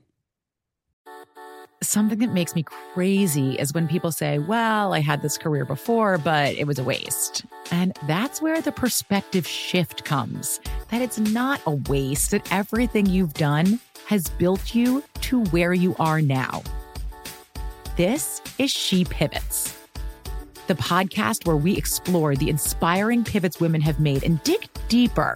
Something 1.83 2.19
that 2.19 2.31
makes 2.31 2.55
me 2.55 2.63
crazy 2.63 3.55
is 3.55 3.73
when 3.73 3.89
people 3.89 4.13
say, 4.13 4.39
Well, 4.39 4.93
I 4.93 5.01
had 5.01 5.21
this 5.21 5.37
career 5.37 5.65
before, 5.65 6.17
but 6.17 6.55
it 6.55 6.65
was 6.65 6.79
a 6.79 6.83
waste. 6.85 7.43
And 7.71 7.93
that's 8.07 8.41
where 8.41 8.61
the 8.61 8.71
perspective 8.71 9.45
shift 9.45 10.05
comes 10.05 10.61
that 10.91 11.01
it's 11.01 11.19
not 11.19 11.59
a 11.65 11.71
waste, 11.71 12.31
that 12.31 12.49
everything 12.53 13.05
you've 13.05 13.33
done 13.33 13.77
has 14.07 14.29
built 14.29 14.73
you 14.73 15.03
to 15.15 15.43
where 15.47 15.73
you 15.73 15.93
are 15.99 16.21
now. 16.21 16.63
This 17.97 18.41
is 18.57 18.71
She 18.71 19.03
Pivots, 19.03 19.77
the 20.67 20.75
podcast 20.75 21.45
where 21.45 21.57
we 21.57 21.75
explore 21.75 22.37
the 22.37 22.49
inspiring 22.49 23.25
pivots 23.25 23.59
women 23.59 23.81
have 23.81 23.99
made 23.99 24.23
and 24.23 24.41
dig 24.43 24.69
deeper 24.87 25.35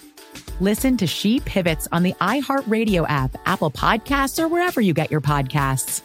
Listen 0.59 0.97
to 0.97 1.07
She 1.07 1.39
Pivots 1.39 1.87
on 1.91 2.03
the 2.03 2.13
iHeartRadio 2.21 3.05
app, 3.09 3.35
Apple 3.45 3.71
Podcasts, 3.71 4.37
or 4.37 4.47
wherever 4.47 4.81
you 4.81 4.93
get 4.93 5.09
your 5.09 5.21
podcasts. 5.21 6.01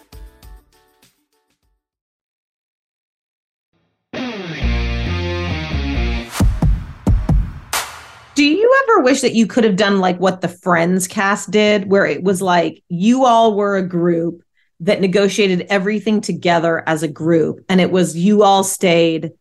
Do 8.35 8.45
you 8.45 8.83
ever 8.85 9.01
wish 9.01 9.23
that 9.23 9.35
you 9.35 9.47
could 9.47 9.65
have 9.65 9.77
done 9.77 9.99
like 9.99 10.21
what 10.21 10.43
the 10.43 10.49
Friends 10.49 11.09
cast 11.09 11.51
did, 11.51 11.91
where 11.91 12.05
it 12.05 12.23
was 12.23 12.43
like 12.43 12.83
you 12.89 13.25
all 13.25 13.57
were 13.57 13.77
a 13.77 13.87
group 13.87 14.43
that 14.81 15.01
negotiated 15.01 15.67
everything 15.71 16.21
together 16.21 16.83
as 16.87 17.03
a 17.03 17.09
group, 17.09 17.65
and 17.69 17.81
it 17.81 17.91
was 17.91 18.15
you 18.15 18.43
all 18.43 18.63
stayed, 18.63 19.33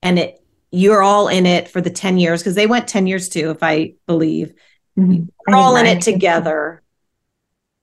and 0.00 0.18
it 0.18 0.40
you're 0.76 1.02
all 1.02 1.28
in 1.28 1.46
it 1.46 1.68
for 1.68 1.80
the 1.80 1.90
10 1.90 2.18
years 2.18 2.42
because 2.42 2.54
they 2.54 2.66
went 2.66 2.86
10 2.86 3.06
years 3.06 3.28
too, 3.28 3.50
if 3.50 3.62
I 3.62 3.94
believe. 4.06 4.52
Mm-hmm. 4.98 5.24
We're 5.46 5.56
all 5.56 5.76
in 5.76 5.86
it 5.86 6.02
together. 6.02 6.82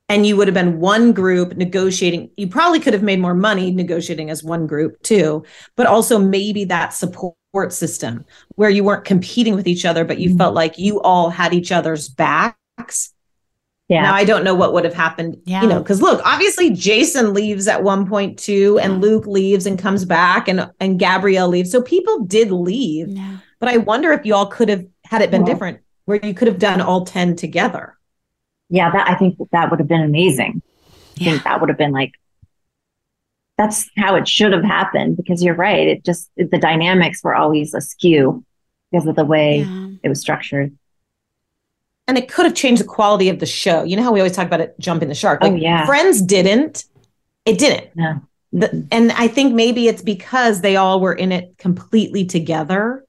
And 0.10 0.25
you 0.27 0.36
would 0.38 0.47
have 0.47 0.53
been 0.53 0.79
one 0.79 1.13
group 1.13 1.56
negotiating. 1.56 2.29
You 2.38 2.47
probably 2.47 2.79
could 2.79 2.93
have 2.93 3.01
made 3.01 3.19
more 3.19 3.34
money 3.34 3.71
negotiating 3.71 4.29
as 4.29 4.43
one 4.43 4.67
group 4.67 5.01
too, 5.01 5.43
but 5.75 5.88
also 5.88 6.19
maybe 6.19 6.65
that 6.65 6.93
support 6.93 7.36
system 7.69 8.25
where 8.56 8.69
you 8.69 8.84
weren't 8.84 9.06
competing 9.06 9.56
with 9.56 9.67
each 9.67 9.86
other, 9.86 10.06
but 10.06 10.19
you 10.19 10.29
Mm-hmm. 10.29 10.38
felt 10.38 10.53
like 10.56 10.77
you 10.77 11.01
all 11.01 11.29
had 11.29 11.53
each 11.53 11.71
other's 11.71 12.10
backs. 12.10 13.12
Yeah. 13.93 14.01
Now 14.03 14.13
I 14.15 14.23
don't 14.23 14.43
know 14.43 14.56
what 14.56 14.73
would 14.73 14.86
have 14.86 14.93
happened, 14.93 15.38
Yeah. 15.45 15.62
you 15.62 15.67
know, 15.67 15.79
because 15.79 16.01
look, 16.01 16.21
obviously 16.25 16.69
Jason 16.71 17.34
leaves 17.34 17.67
at 17.67 17.84
one 17.84 18.08
point 18.08 18.39
too, 18.39 18.79
and 18.82 19.01
Luke 19.01 19.27
leaves 19.27 19.65
and 19.65 19.77
comes 19.77 20.03
back, 20.06 20.47
and 20.47 20.69
and 20.79 20.97
Gabrielle 20.99 21.47
leaves. 21.47 21.71
So 21.71 21.82
people 21.82 22.19
did 22.25 22.51
leave, 22.51 23.10
No. 23.10 23.38
but 23.60 23.69
I 23.69 23.77
wonder 23.77 24.12
if 24.12 24.25
you 24.25 24.34
all 24.36 24.47
could 24.47 24.69
have 24.69 24.86
had 25.06 25.21
it 25.21 25.29
been 25.32 25.45
Yeah. 25.45 25.53
different, 25.53 25.79
where 26.06 26.19
you 26.23 26.34
could 26.34 26.47
have 26.47 26.60
done 26.60 26.82
all 26.82 27.06
ten 27.06 27.36
together. 27.36 27.95
yeah, 28.69 28.89
that 28.89 29.08
I 29.08 29.13
think 29.15 29.38
that 29.51 29.69
would 29.69 29.79
have 29.79 29.88
been 29.89 30.01
amazing. 30.01 30.62
I 30.65 31.23
Yeah. 31.23 31.32
think 31.32 31.43
that 31.43 31.60
would 31.62 31.69
have 31.69 31.77
been 31.77 31.91
like 31.91 32.13
that's 33.58 33.88
how 33.97 34.15
it 34.15 34.27
should 34.27 34.51
have 34.51 34.63
happened 34.63 35.15
because 35.15 35.43
you're 35.43 35.53
right. 35.53 35.88
It 35.88 36.03
just 36.03 36.32
the 36.38 36.58
dynamics 36.58 37.23
were 37.23 37.36
always 37.36 37.75
askew 37.75 38.43
because 38.91 39.06
of 39.06 39.15
the 39.15 39.25
way 39.25 39.60
Yeah. 39.60 39.89
it 40.01 40.10
was 40.10 40.19
structured. 40.19 40.75
And 42.07 42.17
it 42.17 42.29
could 42.29 42.45
have 42.45 42.55
changed 42.55 42.81
the 42.81 42.87
quality 42.87 43.29
of 43.29 43.39
the 43.39 43.45
show. 43.45 43.83
You 43.83 43.95
know 43.95 44.03
how 44.03 44.11
we 44.11 44.19
always 44.19 44.35
talk 44.35 44.45
about 44.47 44.61
it 44.61 44.75
jumping 44.79 45.09
the 45.09 45.15
shark. 45.15 45.39
Oh, 45.41 45.53
yeah. 45.55 45.85
Friends 45.85 46.21
didn't. 46.21 46.85
It 47.45 47.57
didn't. 47.57 47.95
No. 47.95 48.21
The, 48.51 48.87
and 48.91 49.11
I 49.13 49.27
think 49.27 49.53
maybe 49.55 49.87
it's 49.87 50.01
because 50.01 50.61
they 50.61 50.75
all 50.75 50.99
were 50.99 51.13
in 51.13 51.31
it 51.31 51.57
completely 51.57 52.25
together. 52.25 53.05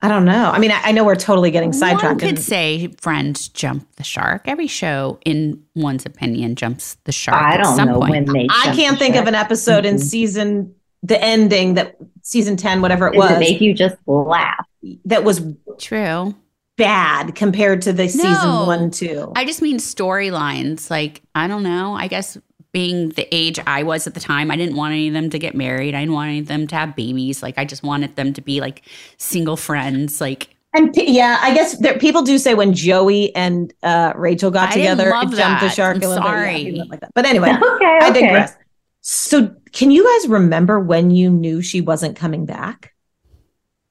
I 0.00 0.06
don't 0.06 0.24
know. 0.26 0.50
I 0.52 0.60
mean, 0.60 0.70
I, 0.70 0.80
I 0.84 0.92
know 0.92 1.02
we're 1.02 1.16
totally 1.16 1.50
getting 1.50 1.72
sidetracked. 1.72 2.04
One 2.04 2.18
could 2.20 2.28
and- 2.30 2.38
say 2.38 2.86
friends 3.00 3.48
jump 3.48 3.88
the 3.96 4.04
shark. 4.04 4.42
Every 4.46 4.68
show, 4.68 5.18
in 5.24 5.64
one's 5.74 6.06
opinion, 6.06 6.54
jumps 6.54 6.98
the 7.04 7.10
shark. 7.10 7.42
I 7.42 7.56
don't 7.56 7.74
some 7.74 7.88
know 7.88 7.98
point. 7.98 8.10
when 8.12 8.24
they. 8.26 8.46
I 8.48 8.76
can't 8.76 8.96
the 8.96 9.04
think 9.04 9.16
of 9.16 9.26
an 9.26 9.34
episode 9.34 9.84
in 9.84 9.96
Mhm. 9.96 10.00
season 10.02 10.74
the 11.02 11.20
ending 11.22 11.74
that 11.74 11.96
season 12.22 12.56
10 12.56 12.80
whatever 12.82 13.06
it 13.08 13.12
Does 13.12 13.18
was 13.22 13.30
it 13.32 13.38
make 13.40 13.60
you 13.60 13.72
just 13.72 13.96
laugh? 14.06 14.66
that 15.04 15.22
was 15.24 15.40
True. 15.78 16.34
Bad 16.78 17.34
compared 17.34 17.82
to 17.82 17.92
the 17.92 18.08
season 18.08 18.66
1 18.66 18.90
2. 18.90 19.32
I 19.36 19.44
just 19.44 19.60
mean 19.60 19.76
storylines. 19.78 20.90
Like, 20.90 21.20
I 21.34 21.46
don't 21.46 21.62
know. 21.62 21.92
I 21.94 22.06
guess 22.08 22.38
being 22.72 23.10
the 23.10 23.26
age 23.34 23.58
I 23.66 23.82
was 23.82 24.06
at 24.06 24.14
the 24.14 24.20
time, 24.20 24.50
I 24.50 24.56
didn't 24.56 24.76
want 24.76 24.92
any 24.92 25.08
of 25.08 25.14
them 25.14 25.28
to 25.30 25.38
get 25.38 25.54
married. 25.54 25.94
I 25.94 26.00
didn't 26.00 26.14
want 26.14 26.28
any 26.30 26.38
of 26.38 26.46
them 26.46 26.66
to 26.68 26.74
have 26.76 26.96
babies. 26.96 27.42
Like, 27.42 27.58
I 27.58 27.66
just 27.66 27.82
wanted 27.82 28.16
them 28.16 28.32
to 28.32 28.40
be 28.40 28.60
like 28.60 28.82
single 29.18 29.56
friends. 29.56 30.20
Like, 30.20 30.54
And 30.74 30.94
p- 30.94 31.10
yeah, 31.12 31.38
I 31.42 31.52
guess 31.52 31.76
there, 31.78 31.98
people 31.98 32.22
do 32.22 32.38
say 32.38 32.54
when 32.54 32.72
Joey 32.72 33.34
and 33.34 33.74
uh, 33.82 34.12
Rachel 34.16 34.50
got 34.50 34.70
I 34.70 34.74
together, 34.74 35.08
it 35.08 35.30
jumped 35.36 35.60
the 35.60 35.68
shark 35.70 35.96
I'm 35.96 36.02
a 36.04 36.08
little 36.08 36.24
bit. 36.24 36.30
Yeah, 36.30 36.44
sorry. 36.44 36.82
like 36.88 37.00
that. 37.00 37.10
But 37.14 37.26
anyway, 37.26 37.50
Okay, 37.62 37.98
I 38.02 38.10
digress. 38.10 38.54
So, 39.00 39.54
can 39.72 39.90
you 39.90 40.04
guys 40.04 40.28
remember 40.28 40.78
when 40.78 41.10
you 41.10 41.30
knew 41.30 41.62
she 41.62 41.80
wasn't 41.80 42.16
coming 42.16 42.46
back? 42.46 42.92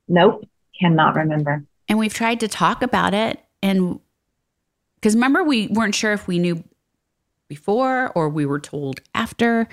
Nope, 0.07 0.47
cannot 0.79 1.15
remember. 1.15 1.65
And 1.89 1.97
we've 1.97 2.13
tried 2.13 2.39
to 2.41 2.47
talk 2.47 2.81
about 2.81 3.13
it. 3.13 3.39
And 3.61 3.99
because 4.95 5.15
remember, 5.15 5.43
we 5.43 5.67
weren't 5.67 5.95
sure 5.95 6.13
if 6.13 6.27
we 6.27 6.39
knew 6.39 6.63
before 7.47 8.11
or 8.13 8.29
we 8.29 8.45
were 8.45 8.59
told 8.59 8.99
after. 9.15 9.67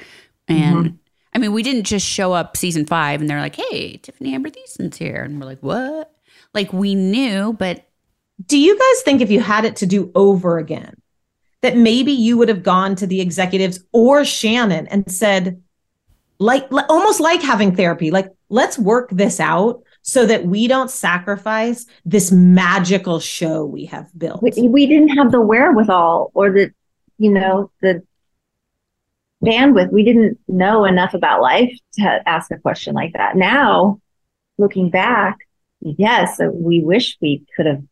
And 0.47 0.77
mm-hmm. 0.77 0.97
I 1.35 1.39
mean, 1.39 1.53
we 1.53 1.63
didn't 1.63 1.85
just 1.85 2.07
show 2.07 2.33
up 2.33 2.57
season 2.57 2.87
five 2.87 3.21
and 3.21 3.29
they're 3.29 3.41
like, 3.41 3.57
hey, 3.57 3.99
Tiffani 3.99 4.33
Amber 4.33 4.51
Thiessen's 4.51 4.97
here. 4.97 5.23
And 5.23 5.41
we're 5.41 5.47
like, 5.47 5.63
what? 5.63 6.15
Like, 6.53 6.73
we 6.73 6.95
knew, 6.95 7.53
but 7.53 7.89
Do 8.47 8.59
you 8.59 8.79
guys 8.79 9.03
think 9.03 9.21
if 9.21 9.31
you 9.31 9.41
had 9.41 9.65
it 9.65 9.77
to 9.77 9.87
do 9.87 10.11
over 10.15 10.59
again, 10.59 11.01
that 11.61 11.77
maybe 11.77 12.13
you 12.13 12.37
would 12.37 12.49
have 12.49 12.63
gone 12.63 12.95
to 12.97 13.07
the 13.07 13.21
executives 13.21 13.81
or 13.93 14.21
Shannen 14.23 14.87
and 14.91 15.11
said, 15.11 15.63
like, 16.39 16.71
li- 16.71 16.83
almost 16.89 17.21
like 17.21 17.43
having 17.43 17.75
therapy, 17.75 18.11
like, 18.11 18.31
let's 18.49 18.79
work 18.79 19.09
this 19.11 19.39
out 19.39 19.84
so 20.07 20.27
that 20.27 20.45
we 20.45 20.69
don't 20.69 20.91
sacrifice 20.91 21.87
this 22.05 22.31
magical 22.31 23.19
show 23.19 23.65
we 23.65 23.87
have 23.87 24.07
built. 24.17 24.43
We, 24.43 24.69
we 24.69 24.87
didn't 24.87 25.17
have 25.17 25.33
the 25.33 25.41
wherewithal 25.41 26.31
or 26.35 26.51
the, 26.51 26.73
you 27.17 27.31
know, 27.31 27.71
the 27.81 28.03
bandwidth. 29.43 29.91
We 29.91 30.05
didn't 30.05 30.39
know 30.47 30.85
enough 30.85 31.15
about 31.15 31.41
life 31.41 31.73
to 31.95 32.23
ask 32.27 32.51
a 32.51 32.59
question 32.59 32.95
like 32.95 33.15
that. 33.15 33.35
Now, 33.35 33.99
looking 34.59 34.91
back, 34.91 35.39
yes, 35.81 36.39
we 36.53 36.83
wish 36.83 37.17
we 37.23 37.43
could 37.57 37.65
have 37.65 37.83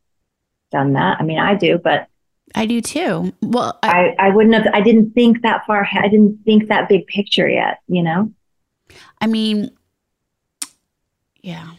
done 0.70 0.92
that. 0.92 1.16
I 1.18 1.22
mean, 1.22 1.38
I 1.38 1.54
do, 1.54 1.78
but 1.78 2.08
I 2.54 2.66
do 2.66 2.82
too. 2.82 3.32
Well, 3.40 3.78
I, 3.82 4.14
I, 4.18 4.26
I 4.26 4.28
wouldn't 4.28 4.54
have, 4.54 4.66
I 4.74 4.82
didn't 4.82 5.12
think 5.12 5.40
that 5.42 5.64
far. 5.66 5.80
ahead. 5.80 6.04
I 6.04 6.08
didn't 6.08 6.44
think 6.44 6.68
that 6.68 6.90
big 6.90 7.06
picture 7.06 7.48
yet, 7.48 7.78
you 7.88 8.02
know? 8.02 8.30
I 9.18 9.28
mean, 9.28 9.70
yeah. 11.40 11.70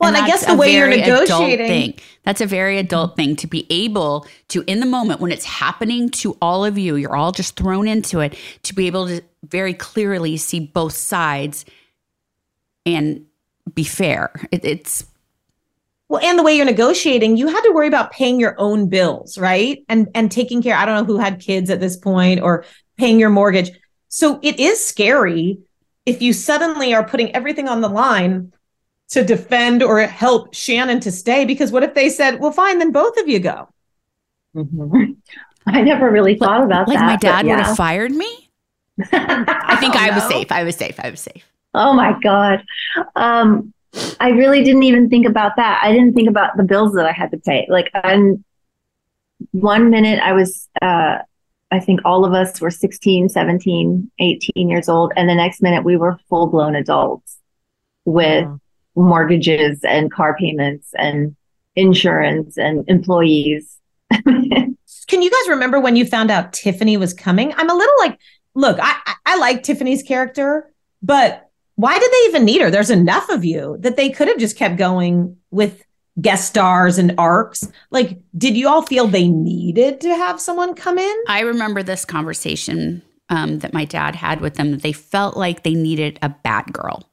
Well, 0.00 0.14
and 0.14 0.16
I 0.16 0.26
guess 0.26 0.46
the 0.46 0.54
way 0.54 0.74
you're 0.74 0.88
negotiating. 0.88 1.98
That's 2.24 2.40
a 2.40 2.46
very 2.46 2.78
adult 2.78 3.16
thing 3.16 3.36
to 3.36 3.46
be 3.46 3.66
able 3.70 4.26
to, 4.48 4.64
in 4.66 4.80
the 4.80 4.86
moment 4.86 5.20
when 5.20 5.30
it's 5.30 5.44
happening 5.44 6.08
to 6.10 6.36
all 6.40 6.64
of 6.64 6.78
you, 6.78 6.96
you're 6.96 7.14
all 7.14 7.32
just 7.32 7.56
thrown 7.56 7.86
into 7.86 8.20
it, 8.20 8.34
to 8.62 8.74
be 8.74 8.86
able 8.86 9.06
to 9.08 9.22
very 9.44 9.74
clearly 9.74 10.36
see 10.36 10.60
both 10.60 10.94
sides 10.94 11.64
and 12.86 13.26
be 13.74 13.84
fair. 13.84 14.32
It, 14.50 14.64
it's 14.64 15.04
Well, 16.08 16.22
and 16.24 16.38
the 16.38 16.42
way 16.42 16.56
you're 16.56 16.64
negotiating, 16.64 17.36
you 17.36 17.48
had 17.48 17.60
to 17.62 17.72
worry 17.72 17.86
about 17.88 18.10
paying 18.10 18.40
your 18.40 18.54
own 18.58 18.88
bills, 18.88 19.36
right? 19.38 19.84
And 19.88 20.08
and 20.14 20.30
taking 20.30 20.62
care. 20.62 20.76
I 20.76 20.84
don't 20.86 20.96
know 20.96 21.04
who 21.12 21.20
had 21.20 21.40
kids 21.40 21.68
at 21.70 21.80
this 21.80 21.96
point 21.96 22.40
or 22.40 22.64
paying 22.96 23.20
your 23.20 23.30
mortgage. 23.30 23.70
So 24.08 24.40
it 24.42 24.58
is 24.58 24.84
scary 24.84 25.58
if 26.06 26.20
you 26.22 26.32
suddenly 26.32 26.94
are 26.94 27.04
putting 27.04 27.34
everything 27.34 27.68
on 27.68 27.80
the 27.80 27.88
line 27.88 28.52
to 29.10 29.24
defend 29.24 29.82
or 29.82 30.00
help 30.00 30.54
Shannen 30.54 31.00
to 31.02 31.10
stay 31.12 31.44
because 31.44 31.72
what 31.72 31.82
if 31.82 31.94
they 31.94 32.08
said, 32.08 32.40
"Well, 32.40 32.52
fine, 32.52 32.78
then 32.78 32.92
both 32.92 33.16
of 33.18 33.28
you 33.28 33.38
go." 33.40 33.68
Mhm. 34.54 35.16
I 35.66 35.82
never 35.82 36.10
really 36.10 36.36
thought 36.36 36.62
about 36.62 36.88
like 36.88 36.98
that. 36.98 37.06
my 37.06 37.14
but 37.16 37.20
dad 37.20 37.46
would 37.46 37.60
have 37.60 37.76
fired 37.76 38.12
me. 38.12 38.50
I 39.12 39.76
think 39.78 39.94
don't 39.94 40.02
I 40.02 40.14
was 40.14 40.24
know. 40.24 40.30
safe. 40.30 40.50
I 40.52 40.64
was 40.64 40.76
safe. 40.76 40.98
I 40.98 41.10
was 41.10 41.20
safe. 41.20 41.44
Oh 41.74 41.92
my 41.92 42.18
God. 42.22 42.64
Um, 43.14 43.72
I 44.18 44.30
really 44.30 44.64
didn't 44.64 44.82
even 44.84 45.08
think 45.08 45.26
about 45.26 45.56
that. 45.56 45.80
I 45.82 45.92
didn't 45.92 46.14
think 46.14 46.28
about 46.28 46.56
the 46.56 46.62
bills 46.64 46.94
that 46.94 47.06
I 47.06 47.12
had 47.12 47.30
to 47.32 47.36
pay. 47.38 47.66
Like, 47.68 47.90
I'm, 47.94 48.44
one 49.52 49.90
minute 49.90 50.20
I 50.20 50.32
was, 50.32 50.68
uh, 50.82 51.18
I 51.70 51.80
think 51.80 52.00
all 52.04 52.24
of 52.24 52.32
us 52.32 52.60
were 52.60 52.70
16, 52.70 53.28
17, 53.28 54.10
18 54.18 54.68
years 54.68 54.88
old. 54.88 55.12
And 55.16 55.28
the 55.28 55.34
next 55.34 55.62
minute 55.62 55.84
we 55.84 55.96
were 55.96 56.18
full 56.28 56.48
blown 56.48 56.74
adults 56.74 57.38
with 58.04 58.48
mortgages 58.96 59.80
and 59.84 60.12
car 60.12 60.36
payments 60.38 60.90
and 60.96 61.36
insurance 61.76 62.58
and 62.58 62.84
employees. 62.88 63.78
Can 64.24 65.22
you 65.22 65.30
guys 65.30 65.48
remember 65.48 65.80
when 65.80 65.96
you 65.96 66.04
found 66.04 66.30
out 66.30 66.52
Tiffani 66.52 66.98
was 66.98 67.14
coming? 67.14 67.52
I'm 67.56 67.70
a 67.70 67.74
little 67.74 67.94
like, 67.98 68.18
look, 68.54 68.78
I 68.80 68.96
I, 69.06 69.14
I 69.26 69.36
like 69.38 69.62
Tiffani's 69.62 70.02
character, 70.02 70.72
but 71.02 71.50
why 71.76 71.98
did 71.98 72.10
they 72.12 72.28
even 72.28 72.44
need 72.44 72.60
her? 72.60 72.70
There's 72.70 72.90
enough 72.90 73.28
of 73.30 73.44
you 73.44 73.76
that 73.80 73.96
they 73.96 74.10
could 74.10 74.28
have 74.28 74.38
just 74.38 74.56
kept 74.56 74.76
going 74.76 75.36
with 75.50 75.82
guest 76.20 76.48
stars 76.48 76.98
and 76.98 77.14
arcs. 77.18 77.66
Like, 77.90 78.18
did 78.36 78.56
you 78.56 78.68
all 78.68 78.82
feel 78.82 79.06
they 79.06 79.28
needed 79.28 80.00
to 80.02 80.14
have 80.14 80.40
someone 80.40 80.74
come 80.74 80.98
in? 80.98 81.16
I 81.26 81.40
remember 81.40 81.82
this 81.82 82.04
conversation 82.04 83.02
um, 83.30 83.60
that 83.60 83.72
my 83.72 83.84
dad 83.84 84.14
had 84.14 84.40
with 84.40 84.54
them 84.54 84.72
that 84.72 84.82
they 84.82 84.92
felt 84.92 85.36
like 85.36 85.62
they 85.62 85.74
needed 85.74 86.18
a 86.20 86.28
bad 86.28 86.72
girl, 86.72 87.08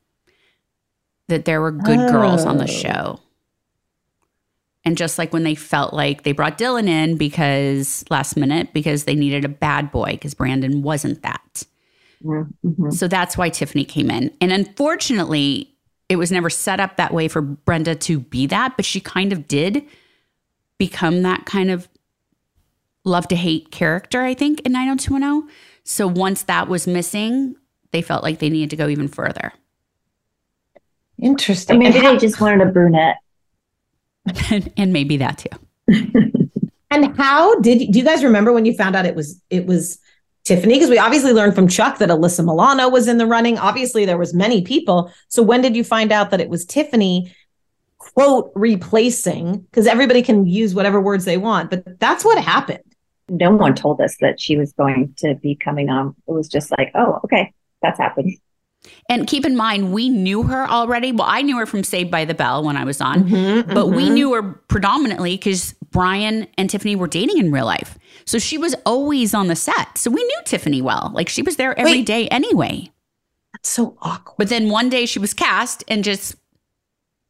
that 1.28 1.46
there 1.46 1.62
were 1.62 1.72
good 1.72 2.10
girls 2.12 2.46
on 2.46 2.58
the 2.58 2.64
Oh. 2.64 2.68
show. 2.68 3.20
And 4.86 4.98
just 4.98 5.18
like 5.18 5.34
when 5.34 5.44
they 5.44 5.56
felt 5.56 5.94
like 5.94 6.24
they 6.24 6.32
brought 6.32 6.58
Dylan 6.58 6.88
in 6.88 7.18
because 7.18 8.06
last 8.10 8.38
minute, 8.38 8.72
because 8.74 9.04
they 9.04 9.16
needed 9.16 9.44
a 9.44 9.50
bad 9.50 9.92
boy, 9.92 10.12
because 10.12 10.34
Brandon 10.34 10.82
wasn't 10.82 11.22
that. 11.24 11.64
Mhm. 12.24 12.94
So 12.94 13.08
that's 13.10 13.38
why 13.38 13.50
Tiffani 13.50 13.86
came 13.88 14.10
in. 14.10 14.32
And 14.40 14.52
unfortunately, 14.54 15.74
it 16.08 16.16
was 16.16 16.32
never 16.32 16.50
set 16.50 16.80
up 16.80 16.96
that 16.96 17.14
way 17.14 17.28
for 17.28 17.42
Brenda 17.42 17.96
to 17.96 18.20
be 18.20 18.46
that, 18.48 18.78
but 18.78 18.86
she 18.86 19.02
kind 19.02 19.34
of 19.34 19.48
did 19.48 19.84
become 20.78 21.22
that 21.24 21.46
kind 21.46 21.70
of 21.70 21.90
love 23.04 23.28
to 23.28 23.36
hate 23.36 23.72
character, 23.72 24.22
I 24.22 24.34
think, 24.34 24.62
in 24.62 24.72
90210. 24.72 25.50
So 25.84 26.08
once 26.08 26.44
that 26.44 26.70
was 26.70 26.88
missing, 26.88 27.56
they 27.92 28.02
felt 28.02 28.24
like 28.24 28.40
they 28.40 28.50
needed 28.50 28.70
to 28.70 28.76
go 28.78 28.88
even 28.88 29.10
further. 29.10 29.52
Interesting. 31.22 31.78
Or 31.78 31.80
maybe 31.80 32.00
how, 32.00 32.14
they 32.14 32.18
just 32.18 32.40
wanted 32.40 32.68
a 32.68 32.72
brunette. 32.72 33.18
and, 34.52 34.72
and 34.78 34.94
maybe 34.94 35.18
that 35.18 35.38
too. 35.38 35.50
and 36.92 37.18
how 37.18 37.60
did 37.60 37.92
do 37.92 38.00
you 38.00 38.06
guys 38.06 38.24
remember 38.24 38.54
when 38.54 38.66
you 38.66 38.74
found 38.74 38.96
out 38.96 39.06
it 39.06 39.16
was 39.16 39.42
it 39.50 39.66
was 39.66 40.00
Tiffani? 40.46 40.74
Because 40.74 40.90
we 40.90 41.00
obviously 41.00 41.34
learned 41.34 41.56
from 41.56 41.68
Chuck 41.68 41.98
that 42.00 42.10
Alyssa 42.10 42.44
Milano 42.46 42.90
was 42.90 43.08
in 43.08 43.18
the 43.18 43.26
running. 43.26 43.58
Obviously, 43.58 44.06
there 44.06 44.18
was 44.18 44.34
many 44.34 44.62
people. 44.62 45.12
So 45.28 45.42
when 45.42 45.62
did 45.62 45.76
you 45.76 45.84
find 45.84 46.12
out 46.12 46.32
that 46.32 46.42
it 46.42 46.50
was 46.50 46.66
Tiffani? 46.66 47.34
Quote 47.98 48.52
replacing 48.56 49.60
because 49.62 49.88
everybody 49.88 50.22
can 50.22 50.46
use 50.46 50.76
whatever 50.76 51.02
words 51.02 51.26
they 51.26 51.38
want, 51.38 51.72
but 51.72 52.00
that's 52.00 52.24
what 52.24 52.42
happened. 52.42 52.84
No 53.28 53.52
one 53.52 53.76
told 53.76 54.00
us 54.00 54.16
that 54.22 54.40
she 54.40 54.56
was 54.56 54.72
going 54.72 55.14
to 55.18 55.36
be 55.36 55.56
coming 55.56 55.90
on. 55.90 56.16
It 56.28 56.32
was 56.32 56.48
just 56.48 56.72
like, 56.72 56.92
oh, 56.96 57.20
okay, 57.26 57.54
that's 57.82 58.00
happened. 58.00 58.38
And 59.10 59.26
keep 59.26 59.46
in 59.46 59.56
mind, 59.56 59.94
we 59.94 60.10
knew 60.10 60.44
her 60.44 60.68
already. 60.70 61.14
Well, 61.14 61.28
I 61.28 61.42
knew 61.42 61.58
her 61.58 61.66
from 61.66 61.84
Saved 61.84 62.12
by 62.12 62.26
the 62.26 62.34
Bell 62.34 62.64
when 62.64 62.76
I 62.76 62.84
was 62.84 63.00
on, 63.00 63.24
Mm-hmm, 63.24 63.74
but 63.74 63.88
we 63.88 64.10
knew 64.10 64.34
her 64.34 64.44
predominantly 64.44 65.38
because 65.38 65.74
Brian 65.92 66.48
and 66.58 66.70
Tiffani 66.70 66.98
were 66.98 67.08
dating 67.08 67.38
in 67.38 67.52
real 67.52 67.66
life. 67.66 67.98
So 68.26 68.38
she 68.38 68.58
was 68.58 68.76
always 68.86 69.34
on 69.34 69.48
the 69.48 69.56
set. 69.56 69.98
So 69.98 70.12
we 70.12 70.22
knew 70.22 70.40
Tiffani 70.44 70.82
well. 70.82 71.12
Like 71.14 71.30
she 71.30 71.42
was 71.42 71.56
there 71.56 71.78
every 71.80 72.02
day 72.04 72.24
Wait. 72.24 72.34
anyway. 72.34 72.92
That's 73.54 73.70
so 73.70 73.98
awkward. 74.02 74.36
But 74.38 74.50
then 74.50 74.70
one 74.70 74.90
day 74.90 75.06
she 75.06 75.20
was 75.20 75.34
cast 75.34 75.86
and 75.88 76.04
just 76.04 76.36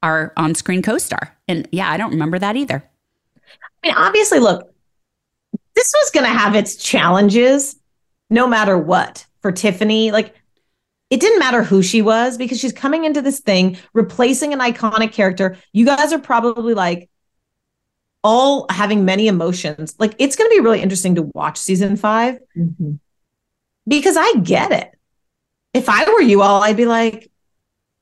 our 0.01 0.33
on 0.35 0.55
screen 0.55 0.81
co 0.81 0.97
star. 0.97 1.37
And 1.47 1.67
yeah, 1.71 1.91
I 1.91 1.97
don't 1.97 2.11
remember 2.11 2.39
that 2.39 2.55
either. 2.55 2.83
I 3.83 3.87
mean, 3.87 3.95
obviously, 3.95 4.39
look, 4.39 4.73
this 5.75 5.93
was 5.95 6.11
going 6.11 6.25
to 6.25 6.37
have 6.37 6.55
its 6.55 6.75
challenges 6.75 7.75
no 8.29 8.47
matter 8.47 8.77
what 8.77 9.25
for 9.41 9.51
Tiffani. 9.51 10.11
Like, 10.11 10.33
it 11.09 11.19
didn't 11.19 11.39
matter 11.39 11.63
who 11.63 11.81
she 11.81 12.01
was 12.01 12.37
because 12.37 12.59
she's 12.59 12.73
coming 12.73 13.05
into 13.05 13.21
this 13.21 13.39
thing, 13.39 13.77
replacing 13.93 14.53
an 14.53 14.59
iconic 14.59 15.13
character. 15.13 15.57
You 15.71 15.85
guys 15.85 16.11
are 16.11 16.19
probably 16.19 16.73
like 16.73 17.09
all 18.23 18.65
having 18.69 19.05
many 19.05 19.27
emotions. 19.27 19.95
Like, 19.99 20.15
it's 20.19 20.35
going 20.35 20.49
to 20.49 20.55
be 20.55 20.61
really 20.61 20.81
interesting 20.81 21.15
to 21.15 21.29
watch 21.33 21.57
season 21.57 21.95
five 21.95 22.39
Mhm. 22.57 22.99
because 23.87 24.17
I 24.17 24.33
get 24.43 24.71
it. 24.71 24.91
If 25.73 25.87
I 25.87 26.03
were 26.11 26.21
you 26.21 26.41
all, 26.41 26.61
I'd 26.63 26.75
be 26.75 26.85
like, 26.85 27.31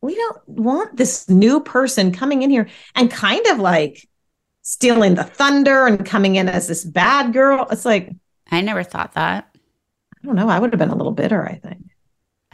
we 0.01 0.15
don't 0.15 0.47
want 0.47 0.97
this 0.97 1.29
new 1.29 1.59
person 1.59 2.11
coming 2.11 2.41
in 2.41 2.49
here 2.49 2.69
and 2.95 3.11
kind 3.11 3.45
of 3.47 3.59
like 3.59 4.07
stealing 4.61 5.15
the 5.15 5.23
thunder 5.23 5.85
and 5.85 6.05
coming 6.05 6.35
in 6.37 6.47
as 6.49 6.67
this 6.67 6.83
bad 6.83 7.33
girl. 7.33 7.67
It's 7.69 7.85
like, 7.85 8.11
I 8.49 8.61
never 8.61 8.83
thought 8.83 9.13
that. 9.13 9.49
I 9.55 10.25
don't 10.25 10.35
know. 10.35 10.49
I 10.49 10.59
would 10.59 10.71
have 10.73 10.79
been 10.79 10.89
a 10.89 10.95
little 10.95 11.11
bitter, 11.11 11.45
I 11.47 11.55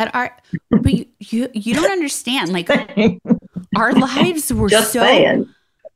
At 0.02 0.16
our 0.16 0.36
but 0.72 0.92
you 0.92 1.06
you, 1.20 1.50
you 1.54 1.74
don't 1.76 1.92
understand. 1.92 2.52
Like 2.52 2.70
our 3.76 3.94
lives 4.08 4.52
were 4.52 4.68
Just 4.68 4.94
so 4.94 5.00
saying. 5.02 5.48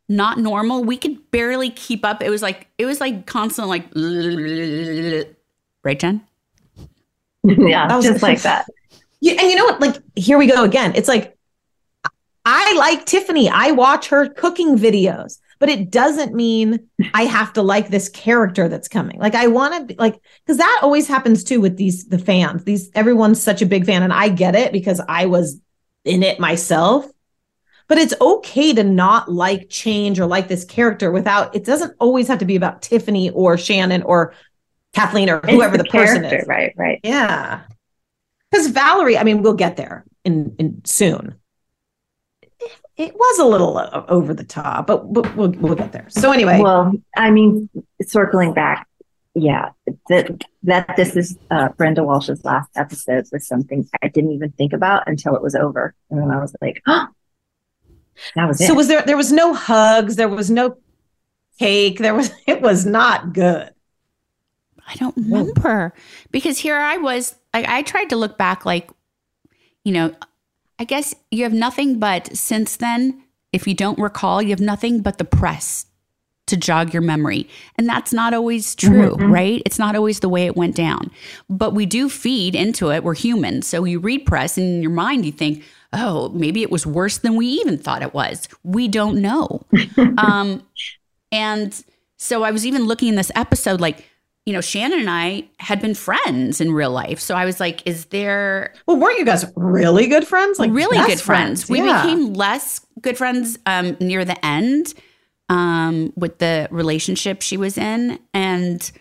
not 0.08 0.38
normal. 0.38 0.84
We 0.84 0.96
could 0.98 1.32
barely 1.32 1.72
keep 1.72 2.06
up. 2.06 2.22
It 2.22 2.30
was 2.30 2.44
like 2.44 2.68
it 2.78 2.86
was 2.86 3.02
like 3.02 3.26
constant 3.26 3.68
like 3.68 3.86
right, 5.84 6.00
Jen? 6.00 6.22
yeah, 7.44 7.88
That 7.88 7.96
was- 7.96 8.06
just 8.06 8.22
like 8.22 8.42
that. 8.44 8.68
Yeah, 9.22 9.34
and 9.42 9.50
you 9.50 9.56
know 9.56 9.66
what? 9.66 9.80
Like, 9.82 9.96
here 10.16 10.38
we 10.38 10.46
go 10.46 10.64
again. 10.64 10.92
It's 10.96 11.08
like, 11.08 11.36
I 12.46 12.76
like 12.78 13.06
Tiffani. 13.08 13.50
I 13.52 13.72
watch 13.72 14.10
her 14.10 14.30
cooking 14.30 14.78
videos, 14.78 15.40
but 15.60 15.70
it 15.70 15.92
doesn't 15.92 16.34
mean 16.34 16.88
I 17.14 17.24
have 17.24 17.54
to 17.54 17.62
like 17.62 17.90
this 17.90 18.10
character 18.10 18.68
that's 18.68 18.88
coming. 18.88 19.20
Like, 19.20 19.36
I 19.36 19.48
want 19.48 19.74
to 19.76 19.86
be 19.86 19.96
like, 20.00 20.20
because 20.46 20.58
that 20.58 20.80
always 20.82 21.08
happens 21.08 21.44
too 21.44 21.62
with 21.62 21.78
these 21.78 22.06
the 22.06 22.20
fans. 22.20 22.64
These 22.64 22.90
everyone's 22.94 23.42
such 23.42 23.62
a 23.62 23.66
big 23.66 23.86
fan, 23.86 24.04
and 24.04 24.14
I 24.14 24.30
get 24.30 24.56
it 24.56 24.72
because 24.72 25.02
I 25.08 25.26
was 25.26 25.60
in 26.04 26.24
it 26.24 26.40
myself. 26.40 27.10
But 27.88 28.00
it's 28.00 28.16
okay 28.20 28.74
to 28.74 28.84
not 28.84 29.32
like 29.32 29.70
change 29.70 30.20
or 30.20 30.26
like 30.26 30.48
this 30.48 30.66
character 30.66 31.12
without. 31.12 31.56
It 31.56 31.66
doesn't 31.66 31.96
always 32.00 32.28
have 32.28 32.40
to 32.40 32.46
be 32.46 32.56
about 32.56 32.82
Tiffani 32.82 33.32
or 33.34 33.56
Shannen 33.58 34.04
or 34.04 34.34
Kathleen 34.94 35.30
or 35.30 35.40
whoever 35.42 35.78
the, 35.78 35.84
person 35.84 36.26
is. 36.26 36.48
Right, 36.48 36.74
right. 36.78 37.00
Yeah. 37.04 37.62
Because 38.50 38.68
Valerie, 38.68 39.18
I 39.18 39.24
mean, 39.24 39.42
we'll 39.42 39.54
get 39.54 39.78
there 39.78 40.06
in, 40.24 40.56
in 40.58 40.82
soon. 40.86 41.36
It 42.98 43.14
was 43.14 43.40
a 43.40 43.46
little 43.46 43.78
over 44.08 44.34
the 44.34 44.44
top, 44.46 44.88
but, 44.88 45.12
but 45.12 45.36
we'll, 45.36 45.52
we'll 45.52 45.76
get 45.76 45.92
there. 45.92 46.06
So 46.10 46.32
anyway, 46.32 46.62
Well, 46.62 46.94
I 47.16 47.30
mean, 47.30 47.70
circling 48.02 48.54
back, 48.54 48.88
yeah, 49.34 49.72
that 50.08 50.44
that 50.64 50.96
this 50.96 51.18
is 51.18 51.38
uh, 51.52 51.70
Brenda 51.78 52.06
Walsh's 52.06 52.46
last 52.46 52.70
episode 52.78 53.26
was 53.34 53.46
something 53.46 53.88
I 54.02 54.08
didn't 54.08 54.32
even 54.32 54.52
think 54.54 54.72
about 54.72 55.04
until 55.08 55.36
it 55.36 55.42
was 55.42 55.56
over, 55.56 55.94
and 56.10 56.22
then 56.22 56.32
I 56.32 56.40
was 56.40 56.56
like, 56.62 56.82
oh, 56.88 57.08
that 58.36 58.48
was 58.48 58.62
it. 58.62 58.68
so 58.68 58.74
was 58.74 58.88
there 58.88 59.02
there 59.02 59.18
was 59.18 59.34
no 59.34 59.54
hugs, 59.54 60.16
there 60.16 60.30
was 60.30 60.50
no 60.50 60.78
cake, 61.60 62.00
there 62.00 62.16
was 62.16 62.32
it 62.48 62.62
was 62.62 62.86
not 62.86 63.34
good. 63.34 63.72
I 64.88 64.96
don't 64.96 65.18
remember 65.18 65.94
because 66.32 66.60
here 66.60 66.78
I 66.78 66.98
was. 66.98 67.36
I, 67.54 67.80
I 67.80 67.82
tried 67.82 68.10
to 68.10 68.16
look 68.16 68.38
back, 68.38 68.66
like, 68.66 68.90
you 69.84 69.92
know, 69.92 70.14
I 70.80 70.84
guess 70.84 71.16
you 71.32 71.44
have 71.44 71.54
nothing 71.54 72.00
but 72.00 72.36
since 72.36 72.76
then, 72.76 73.24
if 73.54 73.68
you 73.68 73.74
don't 73.74 73.98
recall, 74.00 74.42
you 74.42 74.50
have 74.50 74.60
nothing 74.60 75.02
but 75.02 75.18
the 75.18 75.24
press 75.26 75.86
to 76.48 76.58
jog 76.58 76.94
your 76.94 77.02
memory. 77.02 77.50
And 77.78 77.88
that's 77.90 78.14
not 78.14 78.34
always 78.34 78.76
true, 78.76 79.16
Mhm. 79.18 79.32
right? 79.32 79.62
It's 79.66 79.80
not 79.80 79.96
always 79.96 80.20
the 80.20 80.30
way 80.30 80.46
it 80.46 80.56
went 80.56 80.76
down. 80.76 81.10
But 81.50 81.74
we 81.74 81.86
do 81.88 82.08
feed 82.10 82.54
into 82.54 82.92
it. 82.92 83.04
We're 83.04 83.16
human. 83.16 83.62
So 83.64 83.84
you 83.84 84.00
read 84.00 84.26
press 84.26 84.58
and 84.58 84.68
in 84.76 84.82
your 84.84 84.92
mind, 84.92 85.26
you 85.26 85.32
think, 85.32 85.64
oh, 85.94 86.30
maybe 86.30 86.62
it 86.62 86.70
was 86.70 86.86
worse 86.86 87.18
than 87.18 87.36
we 87.36 87.48
even 87.48 87.78
thought 87.80 88.04
it 88.04 88.14
was. 88.14 88.48
We 88.64 88.88
don't 88.88 89.22
know. 89.22 89.62
um, 90.18 90.62
and 91.32 91.84
so 92.18 92.44
I 92.44 92.52
was 92.52 92.66
even 92.66 92.84
looking 92.86 93.08
in 93.10 93.16
this 93.16 93.32
episode, 93.36 93.82
like, 93.82 94.08
you 94.46 94.54
know, 94.54 94.60
Shannen 94.60 95.00
and 95.00 95.10
I 95.10 95.46
had 95.60 95.82
been 95.82 95.96
friends 95.96 96.62
in 96.62 96.72
real 96.72 96.92
life. 96.92 97.20
So 97.20 97.36
I 97.36 97.46
was 97.46 97.60
like, 97.60 97.86
is 97.88 98.06
there 98.06 98.74
Well, 98.86 98.98
weren't 98.98 99.18
you 99.18 99.26
guys 99.26 99.46
really 99.56 100.08
good 100.08 100.28
friends? 100.28 100.60
Like 100.60 100.72
really 100.72 100.98
good 101.08 101.20
friends? 101.20 101.68
We 101.68 101.80
Yeah. 101.82 102.04
became 102.04 102.34
less 102.34 102.86
good 103.02 103.18
friends 103.18 103.58
um, 103.66 103.98
near 104.00 104.24
the 104.24 104.44
end 104.46 104.94
um, 105.50 106.14
with 106.16 106.38
the 106.38 106.68
relationship 106.72 107.42
she 107.42 107.58
was 107.58 107.78
in. 107.78 108.20
And 108.36 108.92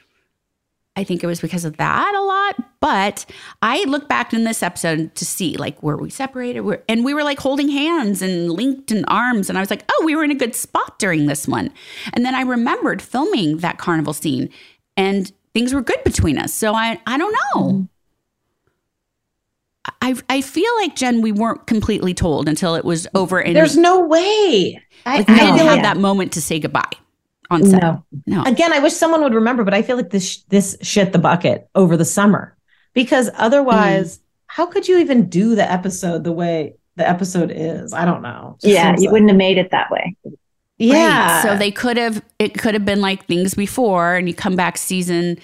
I 0.97 1.05
think 1.05 1.25
it 1.25 1.27
was 1.27 1.41
because 1.41 1.65
of 1.65 1.77
that 1.77 2.15
a 2.15 2.23
lot. 2.23 2.71
But 2.81 3.27
I 3.63 3.83
look 3.85 4.09
back 4.09 4.33
in 4.33 4.45
this 4.45 4.63
episode 4.63 5.15
to 5.17 5.25
see 5.25 5.57
like 5.57 5.83
were 5.83 5.97
we 5.97 6.09
separated? 6.09 6.61
Were, 6.61 6.83
and 6.89 7.05
we 7.05 7.13
were 7.15 7.25
like 7.25 7.39
holding 7.41 7.69
hands 7.69 8.23
and 8.23 8.51
linked 8.51 8.93
in 8.93 9.05
arms. 9.07 9.49
And 9.49 9.59
I 9.59 9.61
was 9.61 9.71
like, 9.71 9.85
oh, 9.91 10.03
we 10.05 10.15
were 10.15 10.23
in 10.25 10.31
a 10.31 10.35
good 10.37 10.55
spot 10.55 10.99
during 10.99 11.27
this 11.27 11.49
one. 11.49 11.71
And 12.13 12.25
then 12.25 12.35
I 12.35 12.43
remembered 12.43 13.03
filming 13.03 13.59
that 13.59 13.79
carnival 13.79 14.13
scene 14.13 14.49
and 14.97 15.31
things 15.53 15.73
were 15.73 15.83
good 15.83 16.03
between 16.05 16.39
us. 16.39 16.53
So 16.53 16.75
I 16.75 17.01
I 17.07 17.19
don't 17.19 17.33
know. 17.33 17.63
Mm-hmm. 17.63 17.83
I 20.01 20.15
I 20.29 20.41
feel 20.41 20.71
like 20.79 20.97
Jen, 20.97 21.21
we 21.21 21.33
weren't 21.33 21.67
completely 21.67 22.15
told 22.15 22.49
until 22.49 22.75
it 22.75 22.85
was 22.85 23.07
over. 23.15 23.41
And 23.41 23.55
There's 23.55 23.77
no 23.77 24.01
way. 24.01 24.81
I, 25.07 25.19
like, 25.19 25.31
I 25.31 25.35
didn't 25.35 25.59
have 25.59 25.67
like- 25.67 25.83
that 25.83 25.97
moment 25.97 26.33
to 26.33 26.41
say 26.41 26.59
goodbye 26.59 26.85
on 27.51 27.65
set. 27.65 27.83
No. 27.83 28.05
No. 28.27 28.43
Again, 28.45 28.73
I 28.73 28.79
wish 28.79 28.95
someone 28.95 29.23
would 29.23 29.35
remember, 29.35 29.65
but 29.65 29.75
I 29.75 29.83
feel 29.83 29.97
like 29.97 30.11
this 30.11 30.43
this 30.45 30.77
shit 30.83 31.13
the 31.13 31.19
bucket 31.19 31.69
over 31.75 31.97
the 31.97 32.05
summer 32.05 32.57
because 32.95 33.31
otherwise, 33.37 34.19
mm. 34.19 34.21
how 34.47 34.67
could 34.67 34.89
you 34.89 34.99
even 34.99 35.29
do 35.29 35.55
the 35.55 35.71
episode 35.71 36.25
the 36.25 36.33
way 36.33 36.75
the 36.97 37.09
episode 37.09 37.53
is? 37.55 37.93
I 37.93 38.05
don't 38.05 38.23
know. 38.23 38.57
Just 38.61 38.73
Yeah, 38.73 38.95
you 38.97 39.05
like- 39.05 39.13
wouldn't 39.13 39.31
have 39.31 39.39
made 39.39 39.59
it 39.59 39.71
that 39.73 39.91
way. 39.91 40.17
Yeah. 40.79 41.37
Right. 41.37 41.43
So 41.43 41.57
they 41.57 41.71
could 41.71 41.97
have, 41.97 42.23
it 42.39 42.59
could 42.59 42.75
have 42.75 42.85
been 42.85 43.01
like 43.01 43.27
things 43.27 43.55
before, 43.55 44.15
and 44.17 44.29
you 44.29 44.35
come 44.35 44.57
back 44.57 44.77
season 44.77 45.39